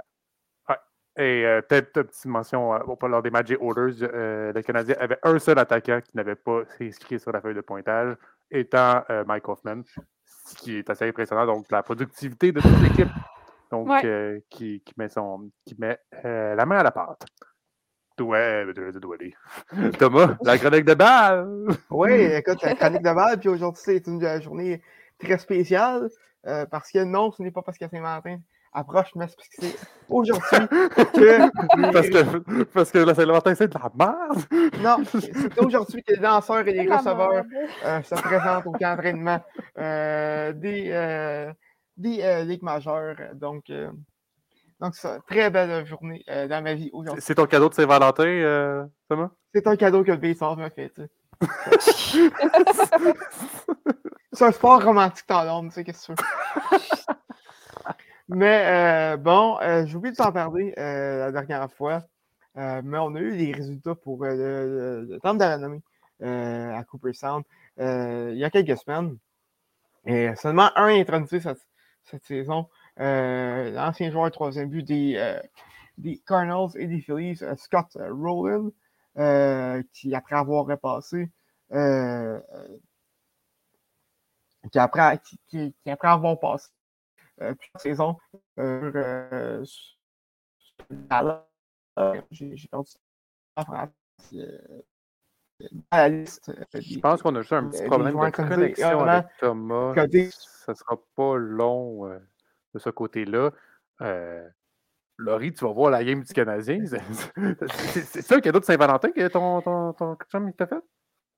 Ouais. 0.69 0.75
Et 1.17 1.45
euh, 1.45 1.61
peut-être 1.61 1.97
une 1.97 2.03
petite 2.05 2.25
mention 2.25 2.71
lors 3.01 3.21
des 3.21 3.29
Magic 3.29 3.61
Orders, 3.61 3.95
euh, 4.01 4.53
le 4.53 4.61
Canadien 4.61 4.95
avait 4.99 5.19
un 5.23 5.37
seul 5.37 5.59
attaquant 5.59 5.99
qui 5.99 6.15
n'avait 6.15 6.35
pas 6.35 6.61
inscrit 6.79 7.19
sur 7.19 7.33
la 7.33 7.41
feuille 7.41 7.55
de 7.55 7.61
pointage, 7.61 8.15
étant 8.49 9.03
Mike 9.27 9.49
Hoffman, 9.49 9.81
ce 10.23 10.55
qui 10.55 10.77
est 10.77 10.89
assez 10.89 11.09
impressionnant. 11.09 11.45
Donc, 11.45 11.69
la 11.69 11.83
productivité 11.83 12.53
de 12.53 12.61
toute 12.61 12.81
l'équipe 12.81 13.11
donc, 13.69 13.89
ouais. 13.89 14.43
Qui, 14.49 14.81
qui, 14.81 14.93
met, 14.97 15.09
son, 15.09 15.49
qui 15.65 15.75
met 15.79 15.97
la 16.23 16.65
main 16.65 16.77
à 16.77 16.83
la 16.83 16.91
pâte. 16.91 17.25
Ouais, 18.21 18.65
Thomas, 19.99 20.35
la 20.43 20.57
chronique 20.57 20.85
de 20.85 20.93
balle! 20.93 21.67
Oui, 21.89 22.11
écoute, 22.11 22.61
la 22.61 22.75
chronique 22.75 23.01
de 23.01 23.13
balle, 23.13 23.39
puis 23.39 23.49
aujourd'hui, 23.49 23.81
c'est 23.83 24.07
une 24.07 24.41
journée 24.41 24.81
très 25.19 25.37
spéciale. 25.37 26.09
Euh, 26.47 26.65
parce 26.65 26.91
que 26.91 27.03
non, 27.03 27.31
ce 27.31 27.43
n'est 27.43 27.51
pas 27.51 27.61
parce 27.61 27.77
que 27.77 27.87
Saint-Valentin 27.87 28.39
approche, 28.73 29.11
mais 29.15 29.27
c'est 29.27 29.35
parce 29.35 29.49
que 29.49 29.55
c'est 29.59 29.75
aujourd'hui 30.09 30.67
que. 31.13 31.91
parce, 31.91 32.09
que 32.09 32.63
parce 32.63 32.91
que 32.91 32.97
la 32.99 33.13
Saint-Valentin, 33.13 33.55
c'est 33.55 33.67
de 33.67 33.77
la 33.77 33.91
merde! 33.95 34.45
non, 34.81 35.03
c'est 35.05 35.59
aujourd'hui 35.59 36.03
que 36.03 36.13
les 36.13 36.19
danseurs 36.19 36.67
et 36.67 36.73
les 36.73 36.91
receveurs 36.91 37.43
euh, 37.85 38.01
se 38.01 38.15
présentent 38.15 38.65
au 38.65 38.71
camp 38.71 38.95
d'entraînement 38.95 39.39
euh, 39.77 40.53
des, 40.53 40.89
euh, 40.91 41.51
des 41.97 42.21
euh, 42.21 42.43
ligues 42.43 42.63
majeures. 42.63 43.17
Donc, 43.33 43.69
euh, 43.69 43.91
donc 44.81 44.95
une 45.03 45.21
très 45.27 45.49
belle 45.49 45.85
journée 45.85 46.23
dans 46.27 46.63
ma 46.63 46.73
vie 46.73 46.89
aujourd'hui. 46.91 47.21
C'est 47.21 47.35
ton 47.35 47.45
cadeau 47.45 47.69
de 47.69 47.73
Saint-Valentin, 47.73 48.89
Thomas? 49.07 49.29
C'est 49.53 49.67
un 49.67 49.75
cadeau 49.75 50.03
que 50.03 50.11
le 50.11 50.17
baseball 50.17 50.57
m'a 50.57 50.69
fait, 50.69 50.91
tu 50.93 51.01
sais. 51.79 52.29
C'est 54.33 54.45
un 54.45 54.51
sport 54.51 54.81
romantique 54.81 55.25
dans 55.27 55.43
l'ombre, 55.43 55.69
tu 55.69 55.75
sais, 55.75 55.83
qu'est-ce 55.83 56.13
que 56.13 56.13
tu. 56.13 56.23
Mais 58.29 58.65
euh, 58.65 59.17
bon, 59.17 59.59
euh, 59.61 59.85
j'ai 59.85 59.95
oublié 59.97 60.13
de 60.13 60.17
t'en 60.17 60.31
parler 60.31 60.73
euh, 60.77 61.29
la 61.29 61.31
dernière 61.31 61.69
fois. 61.71 62.03
Euh, 62.57 62.81
mais 62.83 62.97
on 62.97 63.15
a 63.15 63.19
eu 63.19 63.31
les 63.31 63.51
résultats 63.53 63.95
pour 63.95 64.23
le, 64.23 64.35
le, 64.35 65.05
le 65.05 65.19
temps 65.19 65.33
de 65.33 65.39
la 65.39 65.55
renommée 65.55 65.81
à 66.21 66.83
Cooper 66.83 67.13
Sound 67.13 67.43
il 67.77 68.37
y 68.37 68.43
a 68.45 68.49
quelques 68.49 68.77
semaines. 68.77 69.17
Et 70.05 70.33
seulement 70.35 70.69
un 70.75 70.87
est 70.89 71.09
introduit 71.09 71.41
cette, 71.41 71.65
cette 72.03 72.23
saison. 72.23 72.67
L'ancien 72.97 74.11
joueur 74.11 74.31
troisième 74.31 74.69
but 74.69 74.83
des, 74.83 75.39
des 75.97 76.21
Cardinals 76.25 76.69
et 76.75 76.87
des 76.87 77.01
Phillies, 77.01 77.39
Scott 77.57 77.95
Rowland, 77.95 78.71
qui 79.93 80.15
après 80.15 80.35
avoir 80.35 80.65
repassé 80.65 81.29
qui 84.69 84.79
après, 84.79 85.17
qui, 85.19 85.39
qui, 85.47 85.73
qui 85.83 85.89
après 85.89 86.09
avoir 86.09 86.39
passé 86.39 86.69
euh, 87.41 87.55
plusieurs 87.55 87.81
saisons 87.81 88.17
euh, 88.59 88.91
euh, 88.95 89.65
j'ai 92.31 92.67
perdu 92.67 92.91
la 95.91 96.09
liste, 96.09 96.51
Je 96.73 96.99
pense 96.99 97.21
qu'on 97.21 97.35
a 97.35 97.41
juste 97.41 97.53
un 97.53 97.69
petit 97.69 97.83
problème 97.83 98.15
de 98.15 98.29
connexion 98.29 99.01
avec 99.01 99.27
Thomas. 99.39 99.93
Ça 99.93 100.71
ne 100.71 100.77
sera 100.77 100.97
pas 101.15 101.35
long 101.35 102.19
de 102.73 102.79
ce 102.79 102.89
côté-là. 102.89 103.51
Laurie, 105.21 105.53
tu 105.53 105.63
vas 105.63 105.71
voir 105.71 105.91
la 105.91 106.03
game 106.03 106.21
du 106.23 106.33
Canadien. 106.33 106.83
C'est 106.85 108.21
ça 108.21 108.35
le 108.35 108.41
cadeau 108.41 108.59
de 108.59 108.65
Saint-Valentin 108.65 109.11
que 109.11 109.27
ton, 109.27 109.61
ton, 109.61 109.93
ton 109.93 110.17
chum 110.29 110.53
t'a 110.53 110.67
fait? 110.67 110.81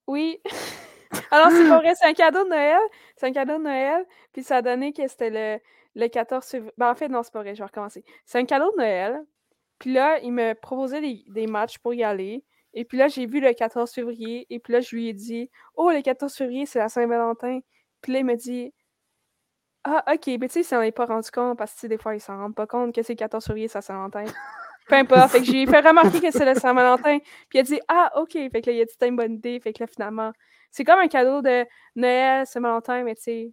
Oui. 0.07 0.41
Alors, 1.31 1.51
c'est 1.51 1.67
pas 1.69 1.77
vrai, 1.77 1.93
c'est 1.95 2.07
un 2.07 2.13
cadeau 2.13 2.43
de 2.43 2.49
Noël. 2.49 2.79
C'est 3.15 3.27
un 3.27 3.31
cadeau 3.31 3.57
de 3.57 3.63
Noël. 3.63 4.05
Puis 4.31 4.43
ça 4.43 4.57
a 4.57 4.61
donné 4.61 4.93
que 4.93 5.07
c'était 5.07 5.29
le, 5.29 5.59
le 6.01 6.07
14 6.07 6.45
février. 6.45 6.73
Ben, 6.77 6.89
en 6.89 6.95
fait, 6.95 7.07
non, 7.07 7.21
c'est 7.23 7.34
pas 7.34 7.41
vrai, 7.41 7.53
je 7.53 7.59
vais 7.59 7.65
recommencer. 7.65 8.03
C'est 8.25 8.39
un 8.39 8.45
cadeau 8.45 8.71
de 8.71 8.77
Noël. 8.77 9.21
Puis 9.79 9.93
là, 9.93 10.19
il 10.19 10.31
me 10.31 10.53
proposait 10.53 11.01
des, 11.01 11.23
des 11.27 11.47
matchs 11.47 11.77
pour 11.77 11.93
y 11.93 12.03
aller. 12.03 12.43
Et 12.73 12.86
puis 12.86 12.97
là, 12.97 13.07
j'ai 13.07 13.27
vu 13.27 13.39
le 13.39 13.53
14 13.53 13.91
février. 13.91 14.47
Et 14.49 14.59
puis 14.59 14.73
là, 14.73 14.79
je 14.79 14.95
lui 14.95 15.09
ai 15.09 15.13
dit 15.13 15.51
Oh, 15.75 15.91
le 15.91 16.01
14 16.01 16.34
février, 16.34 16.65
c'est 16.65 16.79
la 16.79 16.89
Saint-Valentin. 16.89 17.59
Puis 18.01 18.13
là, 18.13 18.19
il 18.19 18.25
me 18.25 18.36
dit 18.36 18.73
Ah, 19.86 20.03
ok, 20.13 20.27
mais 20.39 20.47
tu 20.47 20.53
sais, 20.53 20.59
il 20.61 20.63
s'en 20.63 20.81
est 20.81 20.91
pas 20.91 21.05
rendu 21.05 21.29
compte 21.29 21.57
parce 21.57 21.73
que 21.73 21.88
des 21.88 21.97
fois, 21.97 22.15
il 22.15 22.21
s'en 22.21 22.38
rend 22.38 22.51
pas 22.51 22.65
compte 22.67 22.95
que 22.95 23.01
c'est 23.01 23.13
le 23.13 23.17
14 23.17 23.45
février, 23.45 23.67
c'est 23.67 23.79
la 23.79 23.81
Saint-Valentin. 23.81 24.25
Peu 24.88 24.95
importe. 24.95 25.31
Fait 25.31 25.39
que 25.39 25.45
j'ai 25.45 25.65
fait 25.65 25.79
remarquer 25.81 26.21
que 26.21 26.31
c'est 26.31 26.45
le 26.45 26.59
Saint-Valentin. 26.59 27.19
Puis 27.19 27.55
il 27.55 27.59
a 27.59 27.63
dit 27.63 27.79
Ah, 27.88 28.11
ok. 28.15 28.31
Fait 28.31 28.61
que 28.61 28.69
là, 28.69 28.77
il 28.77 28.81
a 28.81 28.86
dit 28.86 28.93
T'as 28.97 29.07
une 29.07 29.17
bonne 29.17 29.34
idée. 29.34 29.59
Fait 29.59 29.73
que 29.73 29.84
là, 29.84 29.88
finalement, 29.88 30.31
c'est 30.71 30.84
comme 30.84 30.99
un 30.99 31.07
cadeau 31.07 31.41
de 31.41 31.65
Noël, 31.95 32.47
Saint-Valentin, 32.47 33.03
mais 33.03 33.15
tu 33.15 33.23
sais. 33.23 33.51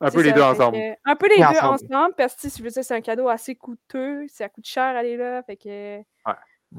Un 0.00 0.10
peu 0.10 0.22
les 0.22 0.32
deux 0.32 0.42
ensemble. 0.42 0.76
un 1.04 1.16
peu 1.16 1.28
les 1.28 1.36
deux 1.36 1.60
ensemble, 1.60 2.14
parce 2.16 2.34
que 2.34 2.48
si 2.48 2.58
je 2.58 2.62
veux 2.62 2.68
dire, 2.70 2.84
c'est 2.84 2.94
un 2.94 3.00
cadeau 3.00 3.28
assez 3.28 3.54
coûteux, 3.54 4.26
ça 4.28 4.48
coûte 4.48 4.66
cher 4.66 4.82
aller 4.82 5.16
là. 5.16 5.42
Fait 5.44 5.56
que. 5.56 5.98
Ouais. 5.98 6.34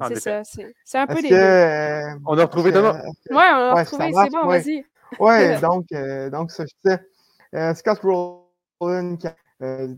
C'est 0.09 0.19
ça, 0.19 0.43
c'est 0.43 0.97
un 0.97 1.07
peu 1.07 1.21
les 1.21 1.29
deux. 1.29 1.36
Euh, 1.36 2.13
on 2.25 2.38
a 2.38 2.43
retrouvé 2.43 2.71
Thomas. 2.71 3.01
Ouais, 3.01 3.05
on 3.29 3.39
a 3.39 3.73
retrouvé, 3.75 4.11
c'est 4.13 4.29
bon, 4.29 4.45
vas-y. 4.45 4.86
Ouais, 5.19 5.59
donc, 5.61 5.86
euh, 5.93 6.29
donc 6.29 6.51
ça, 6.51 6.65
je 6.65 6.73
disais, 6.83 6.99
euh, 7.53 7.73
Scott 7.73 7.99
Rowland 7.99 8.44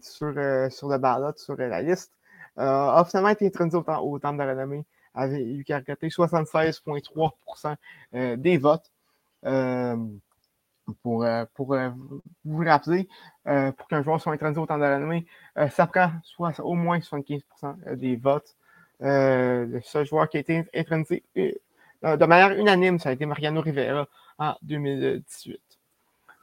sur, 0.02 0.34
sur 0.72 0.90
le 0.90 0.98
ballot, 0.98 1.32
sur 1.38 1.56
la 1.56 1.82
liste, 1.82 2.12
a 2.58 3.06
finalement 3.08 3.30
été 3.30 3.48
introduit 3.48 3.78
au, 3.78 3.84
au 3.84 4.20
Temple 4.20 4.44
de 4.44 4.50
Renommée, 4.50 4.86
avait 5.14 5.42
eu 5.44 5.64
76,3% 5.64 8.38
des 8.38 8.58
votes. 8.58 8.92
pour, 11.04 11.26
pour 11.54 11.76
vous 12.46 12.64
rappeler, 12.64 13.10
pour 13.44 13.88
qu'un 13.88 14.02
joueur 14.04 14.22
soit 14.22 14.34
introduit 14.34 14.60
au 14.60 14.66
Temple 14.66 14.82
de 14.82 14.86
la 14.86 15.00
ça 15.70 15.88
prend 15.88 16.12
au 16.60 16.76
moins 16.76 17.00
75% 17.00 17.96
des 17.96 18.16
votes. 18.16 18.56
le 19.00 19.80
seul 19.84 20.06
joueur 20.06 20.30
qui 20.30 20.38
a 20.38 20.40
été 20.40 20.66
introduit 20.74 21.24
de 22.04 22.26
manière 22.26 22.52
unanime, 22.52 23.00
ça 23.00 23.10
a 23.10 23.12
été 23.14 23.26
Mariano 23.26 23.62
Rivera 23.62 24.08
en 24.38 24.56
2018. 24.62 25.60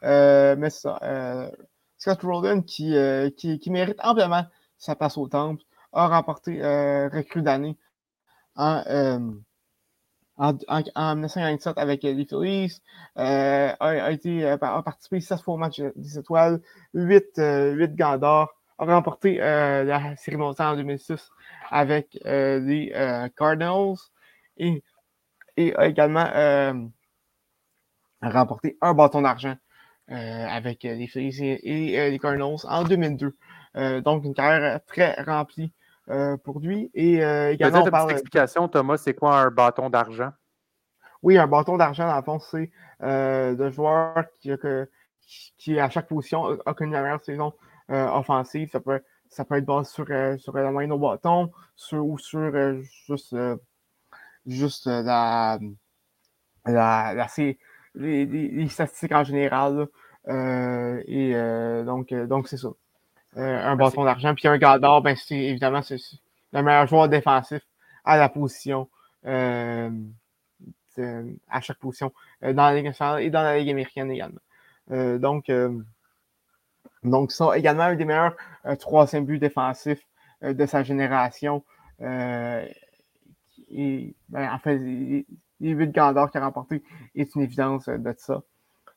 Euh, 0.03 0.57
mais 0.59 0.71
ça, 0.71 0.99
euh, 1.03 1.51
Scott 2.05 2.23
Rowland, 2.23 2.61
qui, 2.67 2.95
euh, 2.99 3.31
qui, 3.31 3.59
qui, 3.59 3.71
mérite 3.71 3.99
amplement 4.03 4.45
sa 4.77 4.95
place 4.95 5.17
au 5.17 5.27
temple, 5.27 5.63
a 5.95 6.07
remporté 6.09 6.61
recrue 7.09 7.41
d'année 7.41 7.79
en, 8.57 9.33
en, 10.37 10.59
en, 10.69 11.15
1997 11.15 11.79
avec 11.79 12.03
les 12.03 12.15
Phillies, 12.15 12.83
a, 13.17 13.71
a, 13.81 14.11
été, 14.11 14.47
a 14.47 14.59
participé 14.59 15.21
16 15.21 15.41
fois 15.41 15.55
au 15.55 15.57
match 15.57 15.81
des 15.97 16.19
étoiles, 16.19 16.61
8, 16.93 17.39
8 17.39 17.95
gants 17.97 18.19
d'or, 18.19 18.51
a 18.79 18.85
remporté 18.85 19.39
la 19.39 20.15
série 20.17 20.37
mondiale 20.37 20.75
en 20.75 20.77
2006 20.77 21.31
avec 21.71 22.19
les 22.23 23.31
Cardinals 23.35 23.97
et, 24.59 24.83
et 25.57 25.75
a 25.75 25.87
également 25.87 26.29
remporté 28.21 28.77
un 28.83 28.93
bâton 28.93 29.23
d'argent 29.23 29.51
euh, 29.51 29.57
avec 30.09 30.83
les 30.83 31.07
Phillies 31.07 31.59
et, 31.63 31.99
euh, 31.99 32.11
les 32.11 32.19
Cardinals 32.19 32.57
en 32.65 32.85
2002. 32.85 33.35
Euh, 33.77 34.01
donc, 34.01 34.25
une 34.25 34.35
carrière 34.35 34.81
très 34.85 35.15
remplie 35.23 35.73
pour 36.45 36.61
lui. 36.61 36.91
Et 36.95 37.15
également, 37.53 37.83
on 37.85 37.91
parle... 37.91 38.13
explication, 38.13 38.69
Thomas, 38.69 38.99
c'est 38.99 39.15
quoi 39.15 39.41
un 39.41 39.51
bâton 39.51 39.89
d'argent? 39.89 40.31
Oui, 41.23 41.39
un 41.39 41.47
bâton 41.47 41.79
d'argent, 41.79 42.07
dans 42.07 42.17
le 42.17 42.23
fond, 42.23 42.39
c'est 42.39 42.71
de 43.01 43.71
joueur 43.71 44.25
qui, 44.35 44.53
qui, 45.57 45.81
à 45.81 45.89
chaque 45.89 46.09
position, 46.09 46.59
a 46.67 46.75
connu 46.75 46.93
la 46.93 47.03
meilleure 47.03 47.25
saison 47.25 47.55
offensive. 47.89 48.69
Ça 48.71 48.81
peut, 48.81 49.01
ça 49.29 49.47
peut 49.47 49.57
être 49.57 49.65
basé 49.65 49.91
sur, 49.91 50.07
sur 50.39 50.55
la 50.55 50.71
moyenne 50.71 50.93
au 50.93 50.99
bâton 50.99 51.51
sur, 51.75 52.05
ou 52.05 52.19
sur 52.19 52.53
juste, 53.07 53.35
juste 54.45 54.87
la, 54.87 55.59
la, 56.67 57.15
la, 57.15 57.29
les, 57.95 58.69
statistiques 58.69 59.13
en 59.13 59.25
général. 59.25 59.89
Euh, 60.29 61.03
et 61.07 61.35
euh, 61.35 61.85
donc, 61.85 62.13
euh, 62.13 62.27
donc 62.27 62.49
c'est 62.49 62.57
ça. 62.57 62.71
un 63.37 63.77
bâton 63.77 64.05
d'argent. 64.05 64.35
Puis 64.35 64.49
un 64.49 64.59
gars 64.59 64.79
d'or, 64.79 65.03
ben, 65.03 65.17
c'est 65.17 65.37
évidemment 65.37 65.83
c'est 65.83 65.97
le 66.53 66.63
meilleur 66.63 66.87
joueur 66.87 67.09
défensif 67.09 67.63
à 68.05 68.17
la 68.17 68.29
position. 68.29 68.89
à 69.25 69.91
chaque 71.61 71.79
position 71.79 72.13
dans 72.43 72.67
la 72.67 72.75
Ligue 72.75 72.87
nationale 72.87 73.23
et 73.23 73.31
dans 73.31 73.43
la 73.43 73.59
Ligue 73.59 73.71
américaine 73.71 74.11
également. 74.11 74.41
donc, 75.19 75.51
donc, 77.03 77.33
également 77.55 77.85
un 77.85 77.95
des 77.97 78.05
meilleurs 78.05 78.37
troisième 78.79 79.25
buts 79.27 79.39
défensifs 79.39 80.07
de 80.43 80.67
sa 80.67 80.83
génération. 80.83 81.65
et, 82.01 82.75
ben, 84.29 84.53
en 84.53 84.59
fait, 84.59 84.79
les 85.65 85.71
8 85.71 85.93
Gandor 85.93 86.31
qui 86.31 86.39
a 86.39 86.45
remporté 86.45 86.83
est 87.15 87.35
une 87.35 87.43
évidence 87.43 87.89
euh, 87.89 87.99
de 87.99 88.15
ça. 88.17 88.43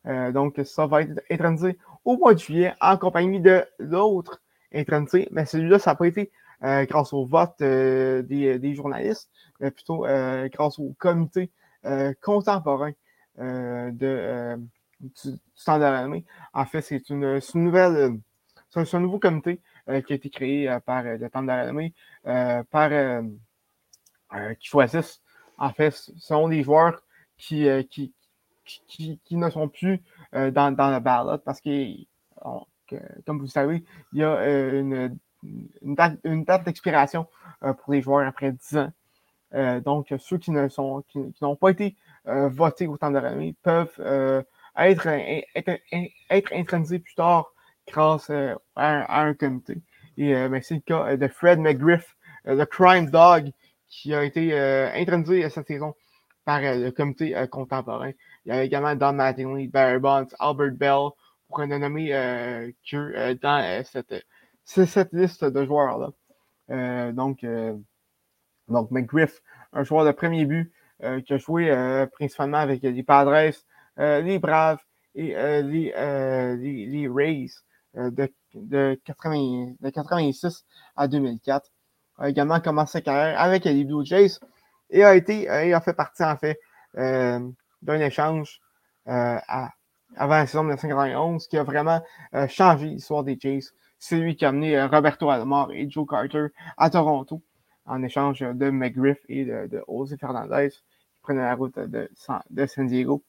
Euh, 0.05 0.32
donc, 0.32 0.59
ça 0.63 0.86
va 0.86 1.01
être 1.01 1.22
intronisé 1.32 1.78
au 2.05 2.18
mois 2.18 2.34
de 2.34 2.39
juillet 2.39 2.74
en 2.80 2.97
compagnie 2.97 3.39
de 3.41 3.65
l'autre 3.80 4.41
intronisé. 4.74 5.28
Mais 5.32 5.45
celui-là, 5.45 5.80
ça 5.80 5.91
n'a 5.91 5.95
pas 5.95 6.07
été 6.07 6.32
euh, 6.63 6.86
grâce 6.86 7.13
au 7.13 7.26
vote 7.26 7.55
des, 7.59 8.74
journalistes, 8.76 9.30
mais 9.59 9.72
plutôt 9.72 10.05
grâce 10.51 10.80
au 10.80 10.93
comité 10.97 11.51
contemporain 12.22 12.91
de, 13.38 14.57
du, 14.99 15.11
Standard 15.55 16.09
de. 16.09 16.24
En 16.53 16.65
fait, 16.65 16.82
c'est 16.82 17.09
une, 17.09 17.39
nouvelle, 17.55 18.18
c'est 18.70 18.95
un, 18.95 18.99
nouveau 18.99 19.20
comité 19.20 19.61
qui 20.05 20.13
a 20.13 20.15
été 20.15 20.30
créé 20.30 20.78
par 20.86 21.03
le 21.03 21.30
Temps 21.30 21.43
de 21.43 22.63
par 22.63 22.89
qui 24.59 24.68
choisissent 24.68 25.22
en 25.58 25.72
fait, 25.72 25.91
ce 25.91 26.12
sont 26.20 26.47
des 26.47 26.64
joueurs 26.64 27.01
qui, 27.38 27.68
euh, 27.68 27.84
qui, 27.84 28.14
qui, 28.66 29.20
ne 29.32 29.49
sont 29.49 29.70
plus 29.70 30.01
euh, 30.36 30.51
dans, 30.51 30.76
dans 30.76 30.91
le 30.91 30.99
ballot 30.99 31.38
parce 31.39 31.62
que, 31.62 31.93
comme 33.26 33.39
vous 33.39 33.47
savez, 33.47 33.84
il 34.14 34.20
y 34.20 34.24
a 34.24 34.34
euh, 34.34 34.80
une, 34.80 35.18
une, 36.24 36.43
date, 36.43 36.64
d'expiration 36.66 37.28
pour 37.62 37.93
les 37.93 38.01
joueurs 38.01 38.28
après 38.28 38.51
10 38.51 38.78
ans. 38.78 38.91
donc, 39.86 40.14
ceux 40.20 40.38
qui 40.38 40.51
ne 40.51 40.68
sont 40.68 41.03
qui, 41.08 41.20
n'ont 41.41 41.55
pas 41.55 41.70
été 41.70 41.95
votés 42.26 42.88
au 42.88 42.97
temps 42.97 43.12
de 43.12 43.20
l'année 43.20 43.55
peuvent 43.64 44.45
être, 44.76 45.08
être, 46.30 46.53
intronisés 46.53 46.99
plus 46.99 47.16
tard 47.16 47.53
grâce 47.88 48.30
à, 48.76 49.22
un, 49.22 49.34
comité. 49.34 49.82
Et 50.18 50.34
ben, 50.34 50.62
c'est 50.62 50.76
le 50.76 50.82
cas 50.82 51.16
de 51.16 51.28
Fred 51.28 51.60
McGriff, 51.60 52.16
le 52.45 52.66
Crime 52.66 53.10
Dog, 53.10 53.51
qui 53.90 54.14
a 54.14 54.24
été 54.24 54.54
euh, 54.54 54.92
introduit 54.94 55.50
cette 55.50 55.68
saison 55.68 55.96
par 56.46 56.60
euh, 56.64 56.76
le 56.76 56.92
comité 56.92 57.36
euh, 57.36 57.48
contemporain. 57.48 58.12
Il 58.46 58.50
y 58.50 58.52
a 58.52 58.64
également 58.64 58.96
Don 58.96 59.14
Mattingly, 59.14 59.68
Barry 59.68 60.00
Bonds, 60.00 60.28
Albert 60.40 60.74
Bell, 60.74 61.10
pour 61.48 61.66
ne 61.66 61.78
nommer 61.78 62.10
que 62.10 63.34
dans 63.36 63.84
cette, 63.86 64.26
cette 64.66 65.14
liste 65.14 65.46
de 65.46 65.66
joueurs-là. 65.66 67.14
donc, 67.14 67.46
donc, 68.68 68.92
McGriff, 68.92 69.42
un 69.72 69.84
joueur 69.86 70.04
de 70.06 70.12
premier 70.12 70.46
but 70.46 70.74
qui 71.26 71.34
a 71.34 71.38
joué 71.38 71.74
principalement 72.12 72.58
avec 72.58 72.82
les 72.82 73.02
Padres, 73.02 73.54
les 73.98 74.40
Braves 74.40 74.82
et 75.16 75.34
les, 75.64 75.94
les, 76.58 76.86
les, 76.86 77.08
Rays 77.08 77.48
de, 77.94 78.30
de, 78.54 79.00
80, 79.06 79.76
de 79.80 79.90
86 79.90 80.66
à 80.98 81.08
2004 81.08 81.72
a 82.18 82.30
également 82.30 82.59
commencé 82.59 82.93
sa 82.93 83.01
carrière 83.01 83.39
avec 83.39 83.65
les 83.65 83.84
Blue 83.84 84.05
Jays 84.05 84.39
et 84.89 85.03
a 85.03 85.15
été 85.15 85.49
euh, 85.49 85.76
a 85.76 85.82
fait 85.82 85.93
partie 85.93 86.24
en 86.24 86.38
fait 86.38 86.59
euh, 86.97 87.39
d'un 87.82 87.99
échange 87.99 88.61
euh, 89.07 89.38
avant 90.15 90.36
la 90.36 90.47
saison 90.47 90.63
de 90.63 90.70
1991 90.70 91.47
qui 91.47 91.57
a 91.57 91.63
vraiment 91.63 92.01
changé 92.49 92.88
l'histoire 92.88 93.24
des 93.24 93.38
Jays. 93.39 93.65
C'est 93.99 94.18
lui 94.18 94.36
qui 94.36 94.45
a 94.45 94.49
amené 94.49 94.82
Roberto 94.84 95.30
Alomar 95.30 95.72
et 95.72 95.89
Joe 95.89 96.07
Carter 96.07 96.47
à 96.78 96.89
Toronto 96.89 97.41
en 97.86 98.03
échange 98.03 98.39
de 98.39 98.70
McGriff 98.70 99.18
et 99.30 99.45
de, 99.45 99.68
de 99.68 100.15
Fernandez 100.20 100.70
qui 100.70 101.22
prenaient 101.22 101.41
la 101.41 101.55
route 101.55 101.78
de, 101.78 102.09
de 102.49 102.65
San 102.65 102.88
Diego. 102.88 103.24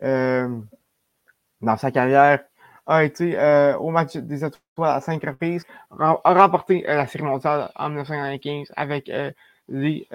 dans 0.00 1.76
sa 1.76 1.90
carrière, 1.90 2.40
a 2.88 3.04
été 3.04 3.38
euh, 3.38 3.76
au 3.76 3.90
match 3.90 4.16
des 4.16 4.44
étoiles 4.44 4.96
à 4.96 5.00
cinq 5.00 5.22
reprises, 5.22 5.64
a 5.90 6.14
remporté 6.24 6.88
euh, 6.88 6.96
la 6.96 7.06
série 7.06 7.24
mondiale 7.24 7.70
en 7.76 7.90
1995 7.90 8.72
avec 8.76 9.10
euh, 9.10 9.30
les, 9.68 10.08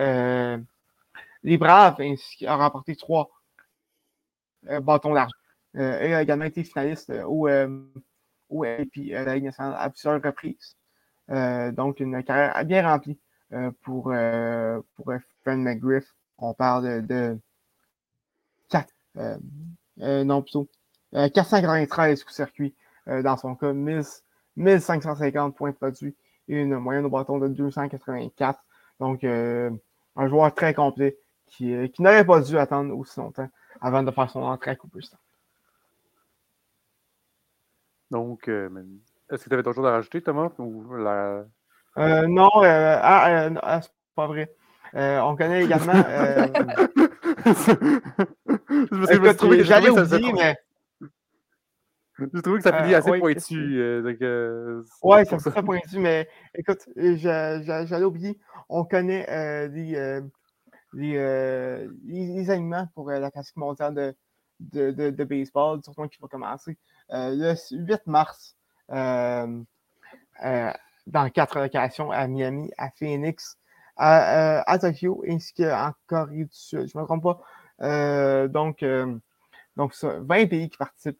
les 1.44 1.58
Braves, 1.58 2.02
ainsi 2.02 2.46
a 2.48 2.56
remporté 2.56 2.96
trois 2.96 3.30
bâtons 4.82 5.14
d'argent. 5.14 5.36
et 5.76 6.16
a 6.16 6.22
également 6.22 6.46
été 6.46 6.64
finaliste 6.64 7.12
au, 7.28 7.48
au 8.50 8.64
la 8.64 8.78
Ligue 9.36 9.44
nationale 9.44 9.76
à 9.78 9.90
plusieurs 9.90 10.22
reprises. 10.24 10.76
donc, 11.28 12.00
une 12.00 12.24
carrière 12.24 12.66
bien 12.66 12.88
remplie 12.88 13.20
pour, 13.82 14.06
pour 14.96 15.14
Fred 15.44 15.60
McGriff. 15.60 16.16
On 16.40 16.54
parle 16.56 17.06
de, 17.06 17.38
4, 18.70 18.92
non 19.98 20.42
plutôt 20.42 20.68
493 21.14 22.24
coups 22.24 22.36
circuit 22.36 22.74
dans 23.08 23.38
son 23.38 23.56
cas, 23.56 23.74
1550 23.74 25.56
points 25.56 25.72
produits 25.72 26.16
et 26.48 26.56
une 26.56 26.78
moyenne 26.78 27.06
au 27.06 27.10
bâton 27.10 27.38
de 27.38 27.48
284. 27.48 28.60
Donc, 29.00 29.24
un 29.24 30.28
joueur 30.28 30.54
très 30.54 30.74
complet 30.74 31.18
qui, 31.48 31.90
qui 31.92 32.02
n'aurait 32.02 32.26
pas 32.26 32.42
dû 32.42 32.58
attendre 32.58 32.98
aussi 32.98 33.20
longtemps 33.20 33.50
avant 33.82 34.04
de 34.04 34.12
faire 34.12 34.30
son 34.30 34.42
entrée 34.42 34.72
à 34.72 34.76
Cooperstown. 34.76 35.20
Donc, 38.14 38.48
euh, 38.48 38.70
est-ce 39.32 39.44
que 39.44 39.50
tu 39.50 39.56
avais 39.56 39.62
autre 39.62 39.74
chose 39.74 39.88
à 39.88 39.92
rajouter, 39.92 40.22
Thomas? 40.22 40.52
Ou 40.60 40.96
la... 40.96 41.44
euh, 41.98 42.28
non, 42.28 42.52
euh, 42.58 43.00
ah, 43.02 43.48
euh, 43.48 43.50
ah 43.62 43.82
c'est 43.82 43.90
pas 44.16 44.28
vrai. 44.28 44.54
on 44.94 45.36
connaît 45.36 45.64
également. 45.64 45.94
J'allais 49.64 49.90
oublier, 49.90 50.34
mais. 50.34 50.56
J'ai 52.34 52.42
trouvé 52.42 52.58
que 52.58 52.64
ça 52.64 52.82
finit 52.82 52.96
assez 52.96 53.20
pointu. 53.20 54.04
oui, 55.04 55.26
ça 55.26 55.38
très 55.38 55.64
pointu, 55.64 56.00
mais 56.00 56.28
écoute, 56.56 56.88
j'allais 56.96 58.06
oublier. 58.06 58.40
On 58.70 58.86
connaît 58.86 59.68
les, 59.70 60.22
les, 60.94 61.88
les, 62.06 62.50
aliments 62.50 62.88
pour 62.94 63.10
la 63.10 63.32
classique 63.32 63.58
mondiale 63.58 63.94
de, 63.94 64.16
de, 64.60 64.92
de, 64.92 65.10
de 65.10 65.24
baseball, 65.24 65.82
surtout 65.84 66.08
qui 66.08 66.20
va 66.22 66.28
commencer 66.28 66.78
euh, 67.12 67.56
le 67.72 67.86
8 67.86 68.08
mars 68.08 68.56
euh, 68.92 69.62
euh, 70.44 70.72
dans 71.08 71.30
quatre 71.30 71.60
locations 71.60 72.12
à 72.12 72.28
Miami, 72.28 72.72
à 72.78 72.90
Phoenix, 72.92 73.58
à, 73.98 74.78
Tokyo 74.80 75.24
ainsi 75.28 75.54
qu'en 75.54 75.94
Corée 76.08 76.46
du 76.46 76.50
Sud. 76.52 76.88
Je 76.88 76.98
ne 76.98 77.02
me 77.02 77.06
trompe 77.06 77.24
pas. 77.24 78.48
donc, 78.48 78.84
donc 79.76 79.94
20 80.02 80.48
pays 80.48 80.70
qui 80.70 80.78
participent 80.78 81.20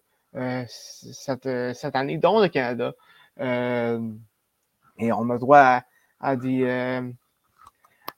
cette, 0.68 1.50
cette, 1.76 1.96
année, 1.96 2.18
dont 2.18 2.40
le 2.40 2.48
Canada. 2.48 2.94
et 3.40 5.12
on 5.12 5.30
a 5.30 5.38
droit 5.38 5.82
à, 6.20 6.36
des, 6.36 7.12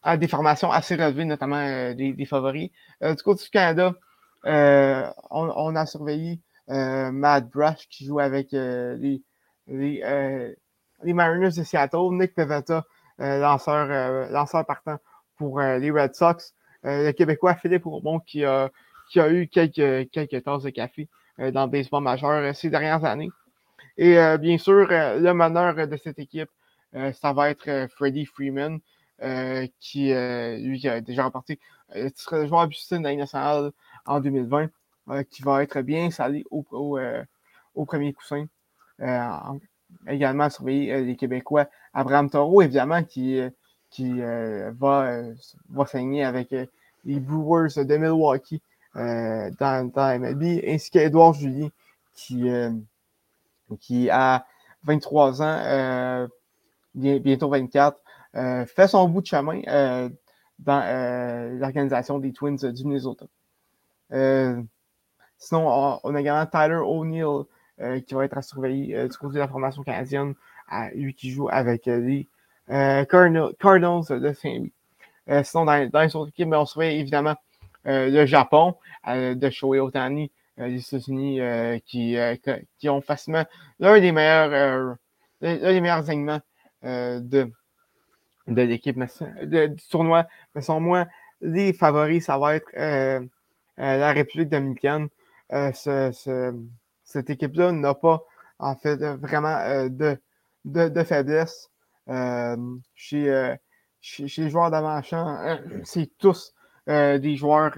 à 0.03 0.17
des 0.17 0.27
formations 0.27 0.71
assez 0.71 0.95
relevées, 0.95 1.25
notamment 1.25 1.93
des, 1.93 2.25
favoris. 2.25 2.71
du 3.01 3.23
côté 3.23 3.43
du 3.43 3.49
Canada, 3.49 3.93
on, 4.43 5.75
a 5.75 5.85
surveillé 5.85 6.39
euh, 6.69 7.11
Matt 7.11 7.49
Brush 7.49 7.87
qui 7.89 8.05
joue 8.05 8.19
avec 8.19 8.53
euh, 8.53 8.95
les, 8.97 9.21
euh, 10.03 10.53
les, 11.03 11.13
Mariners 11.13 11.51
de 11.57 11.63
Seattle, 11.63 12.11
Nick 12.11 12.33
Pevetta, 12.33 12.83
lanceur, 13.19 14.29
lanceur 14.31 14.65
partant 14.65 14.97
pour 15.37 15.59
les 15.59 15.91
Red 15.91 16.15
Sox, 16.15 16.53
le 16.83 17.11
Québécois 17.11 17.55
Philippe 17.55 17.85
Ourbon 17.85 18.19
qui 18.19 18.43
a, 18.43 18.69
qui 19.09 19.19
a 19.19 19.29
eu 19.29 19.47
quelques, 19.47 20.09
quelques 20.11 20.43
tasses 20.43 20.63
de 20.63 20.69
café 20.69 21.07
dans 21.37 21.65
le 21.65 21.69
baseball 21.69 22.03
majeur 22.03 22.55
ces 22.55 22.69
dernières 22.69 23.03
années. 23.05 23.31
Et 23.97 24.17
bien 24.39 24.57
sûr, 24.57 24.87
le 24.89 25.33
meneur 25.33 25.87
de 25.87 25.97
cette 25.97 26.19
équipe, 26.19 26.49
ça 27.13 27.33
va 27.33 27.49
être 27.49 27.87
Freddie 27.91 28.25
Freeman, 28.25 28.79
qui, 29.79 30.13
lui, 30.13 30.87
a 30.87 31.01
déjà 31.01 31.23
remporté 31.23 31.59
le 31.93 32.09
titre 32.09 32.39
de 32.39 32.45
joueur 32.45 32.67
de 32.67 33.03
la 33.03 33.15
nationale 33.15 33.71
en 34.05 34.19
2020. 34.19 34.69
Euh, 35.09 35.21
qui 35.23 35.43
va 35.43 35.61
être 35.61 35.81
bien 35.81 36.09
salé 36.09 36.43
au, 36.49 36.65
au, 36.71 36.97
euh, 36.97 37.23
premier 37.85 38.11
coussin. 38.11 38.47
Euh, 39.01 39.29
également 40.07 40.49
surveiller 40.49 41.01
les 41.01 41.15
Québécois. 41.15 41.67
Abraham 41.93 42.27
Taureau, 42.27 42.63
évidemment, 42.63 43.03
qui, 43.03 43.39
qui 43.91 44.19
va, 44.19 45.21
va 45.69 45.85
saigner 45.85 46.23
avec 46.23 46.51
les 46.51 47.19
Brewers 47.19 47.85
de 47.85 47.97
Milwaukee 47.97 48.61
dans, 48.95 49.91
dans 49.93 50.19
MLB, 50.19 50.63
ainsi 50.67 50.89
qu'Edouard 50.89 51.33
Julien, 51.33 51.69
qui, 52.13 52.45
qui 53.79 54.09
a 54.09 54.45
23 54.83 55.41
ans, 55.41 56.27
bientôt 56.93 57.49
24, 57.49 58.01
fait 58.67 58.87
son 58.87 59.07
bout 59.09 59.21
de 59.21 59.27
chemin 59.27 59.61
dans 60.59 61.59
l'organisation 61.59 62.19
des 62.19 62.31
Twins 62.31 62.71
du 62.71 62.85
Minnesota. 62.85 63.25
Sinon, 65.37 65.99
on 66.03 66.15
a 66.15 66.19
également 66.19 66.45
Tyler 66.45 66.81
O'Neill 66.83 67.45
euh, 67.81 67.99
qui 67.99 68.13
va 68.13 68.23
être 68.23 68.37
à 68.37 68.41
surveiller 68.41 68.95
euh, 68.95 69.07
du 69.09 69.17
côté 69.17 69.33
de 69.33 69.39
la 69.39 69.49
formation 69.49 69.83
canadienne, 69.83 70.33
lui 70.93 71.13
qui 71.13 71.29
joue 71.29 71.49
avec 71.49 71.89
euh, 71.89 71.99
les 71.99 72.27
Cardinals 73.09 73.51
de 74.09 74.33
Saint-Louis. 74.33 74.73
sinon, 75.43 75.65
dans, 75.65 75.89
dans, 75.89 75.99
les 75.99 76.15
autres 76.15 76.29
équipes, 76.29 76.49
ben, 76.49 76.59
on 76.59 76.65
surveille 76.65 76.99
évidemment 76.99 77.35
le 77.85 78.25
Japon 78.25 78.75
de 79.07 79.49
Shohei 79.49 79.79
Otani, 79.79 80.31
les 80.57 80.79
États-Unis 80.79 81.39
qui, 81.85 82.17
qui, 82.79 82.89
ont 82.89 83.01
facilement 83.01 83.45
l'un 83.79 83.99
des 83.99 84.11
meilleurs 84.11 84.97
l'un 85.41 85.73
des 85.73 85.81
meilleurs 85.81 86.09
alignements 86.09 86.41
de, 86.83 87.51
de 88.47 88.61
l'équipe 88.61 88.99
du 89.43 89.75
tournoi. 89.89 90.27
Mais 90.55 90.61
sans 90.61 90.79
moi, 90.79 91.05
les 91.41 91.73
favoris, 91.73 92.25
ça 92.25 92.37
va 92.37 92.55
être 92.55 92.71
la 93.77 94.11
République 94.11 94.49
dominicaine. 94.49 95.09
Euh, 95.53 95.71
cette 97.03 97.29
équipe-là 97.29 97.71
n'a 97.71 97.93
pas, 97.93 98.23
en 98.59 98.75
fait, 98.75 98.95
vraiment 98.95 99.57
euh, 99.57 99.89
de, 99.89 100.17
de, 100.65 101.03
faiblesse. 101.03 101.69
Euh, 102.09 102.55
chez, 102.95 103.55
chez, 104.01 104.25
les 104.37 104.49
joueurs 104.49 104.71
d'avant-champ, 104.71 105.59
c'est 105.83 106.09
tous 106.17 106.53
des 106.87 107.35
joueurs 107.35 107.73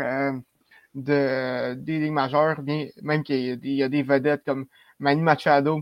de, 0.95 1.73
des 1.75 1.99
ligues 1.99 2.11
majeures, 2.11 2.61
bien, 2.61 2.87
même 3.01 3.23
qu'il 3.23 3.65
y, 3.65 3.83
a 3.83 3.89
des 3.89 4.03
vedettes 4.03 4.43
comme 4.45 4.65
Manny 4.99 5.21
Machado, 5.21 5.81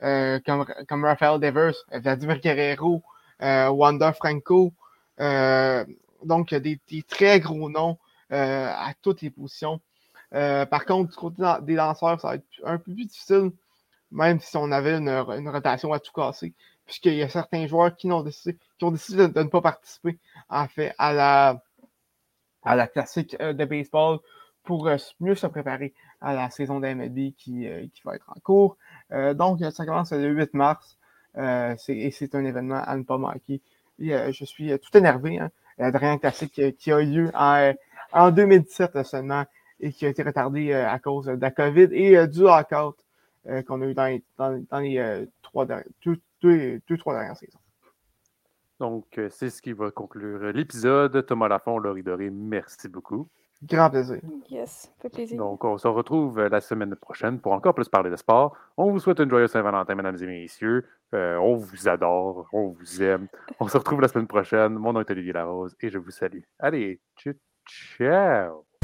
comme, 0.00 0.66
comme 0.88 1.04
Rafael 1.04 1.40
Devers, 1.40 1.74
Vladimir 1.92 2.40
Guerrero, 2.40 3.02
Wanda 3.40 4.12
Franco. 4.12 4.72
donc, 5.18 6.54
des, 6.54 6.80
des, 6.88 7.02
très 7.02 7.40
gros 7.40 7.70
noms 7.70 7.98
à 8.30 8.92
toutes 9.02 9.22
les 9.22 9.30
positions. 9.30 9.80
Euh, 10.34 10.66
par 10.66 10.84
contre, 10.84 11.10
du 11.10 11.16
côté 11.16 11.42
des 11.62 11.74
lanceurs, 11.74 12.20
ça 12.20 12.28
va 12.28 12.34
être 12.36 12.44
un 12.64 12.78
peu 12.78 12.92
plus 12.92 13.06
difficile, 13.06 13.52
même 14.10 14.40
si 14.40 14.56
on 14.56 14.70
avait 14.72 14.96
une, 14.98 15.48
rotation 15.48 15.92
à 15.92 16.00
tout 16.00 16.12
casser, 16.12 16.52
puisqu'il 16.84 17.14
y 17.14 17.22
a 17.22 17.28
certains 17.28 17.66
joueurs 17.66 17.94
qui, 17.96 18.10
ont 18.10 18.22
décidé, 18.22 18.58
qui 18.78 18.84
ont 18.84 18.90
décidé 18.90 19.28
de, 19.28 19.42
ne 19.42 19.48
pas 19.48 19.60
participer, 19.60 20.18
en 20.48 20.66
fait, 20.68 20.94
à 20.98 21.12
la, 21.12 21.62
à 22.66 22.76
la 22.76 22.86
classique 22.86 23.36
euh, 23.40 23.52
de 23.52 23.64
baseball 23.64 24.18
pour 24.64 24.88
euh, 24.88 24.96
mieux 25.20 25.34
se 25.34 25.46
préparer 25.46 25.94
à 26.20 26.34
la 26.34 26.50
saison 26.50 26.80
d'MLB 26.80 27.34
qui, 27.36 27.68
qui 27.94 28.02
va 28.04 28.16
être 28.16 28.28
en 28.28 28.40
cours. 28.40 28.76
donc, 29.34 29.60
ça 29.70 29.84
commence 29.84 30.12
le 30.12 30.30
8 30.30 30.54
mars 30.54 30.96
et 31.36 32.10
c'est 32.10 32.34
un 32.34 32.44
événement 32.44 32.82
à 32.82 32.96
ne 32.96 33.02
pas 33.02 33.18
manquer. 33.18 33.60
je 33.98 34.44
suis 34.44 34.76
tout 34.78 34.96
énervé. 34.96 35.38
Hein. 35.38 35.50
La 35.78 35.90
dernière 35.92 36.18
classique 36.18 36.60
qui 36.78 36.90
a 36.90 37.00
eu 37.00 37.06
lieu 37.06 37.30
en, 37.34 37.74
en 38.12 38.30
2017 38.30 39.02
seulement 39.04 39.44
et 39.80 39.92
qui 39.92 40.06
a 40.06 40.08
été 40.08 40.22
retardé 40.22 40.72
euh, 40.72 40.88
à 40.88 40.98
cause 40.98 41.26
de 41.26 41.40
la 41.40 41.50
COVID 41.50 41.88
et 41.92 42.16
euh, 42.16 42.26
du 42.26 42.40
lockout 42.40 42.96
euh, 43.46 43.62
qu'on 43.62 43.82
a 43.82 43.86
eu 43.86 43.94
dans 43.94 44.06
les, 44.06 44.22
dans, 44.38 44.80
les 44.80 45.26
trois, 45.42 45.66
deux, 45.66 46.20
deux, 46.42 46.80
trois 46.98 47.14
dernières 47.14 47.36
saisons. 47.36 47.58
Donc, 48.78 49.20
c'est 49.30 49.50
ce 49.50 49.62
qui 49.62 49.72
va 49.72 49.90
conclure 49.90 50.52
l'épisode. 50.52 51.24
Thomas 51.26 51.48
Lafont, 51.48 51.78
Laurie 51.78 52.02
Doré, 52.02 52.30
merci 52.30 52.88
beaucoup. 52.88 53.28
Grand 53.62 53.88
plaisir. 53.88 54.20
Yes, 54.50 54.92
fait 55.00 55.08
plaisir. 55.08 55.38
Donc, 55.38 55.64
on 55.64 55.78
se 55.78 55.88
retrouve 55.88 56.38
la 56.40 56.60
semaine 56.60 56.94
prochaine 56.94 57.40
pour 57.40 57.52
encore 57.52 57.74
plus 57.74 57.88
parler 57.88 58.10
de 58.10 58.16
sport. 58.16 58.54
On 58.76 58.90
vous 58.90 58.98
souhaite 58.98 59.18
une 59.18 59.30
joyeuse 59.30 59.50
Saint-Valentin, 59.50 59.94
mesdames 59.94 60.18
et 60.20 60.26
messieurs. 60.26 60.84
on 61.12 61.56
vous 61.56 61.88
adore, 61.88 62.46
on 62.52 62.68
vous 62.68 63.02
aime. 63.02 63.28
On 63.58 63.68
se 63.68 63.78
retrouve 63.78 64.02
la 64.02 64.08
semaine 64.08 64.26
prochaine. 64.26 64.74
Mon 64.74 64.92
nom 64.92 65.00
est 65.00 65.10
Olivier 65.10 65.32
Larose 65.32 65.74
et 65.80 65.88
je 65.88 65.98
vous 65.98 66.10
salue. 66.10 66.42
Allez, 66.58 67.00
ciao! 67.96 68.75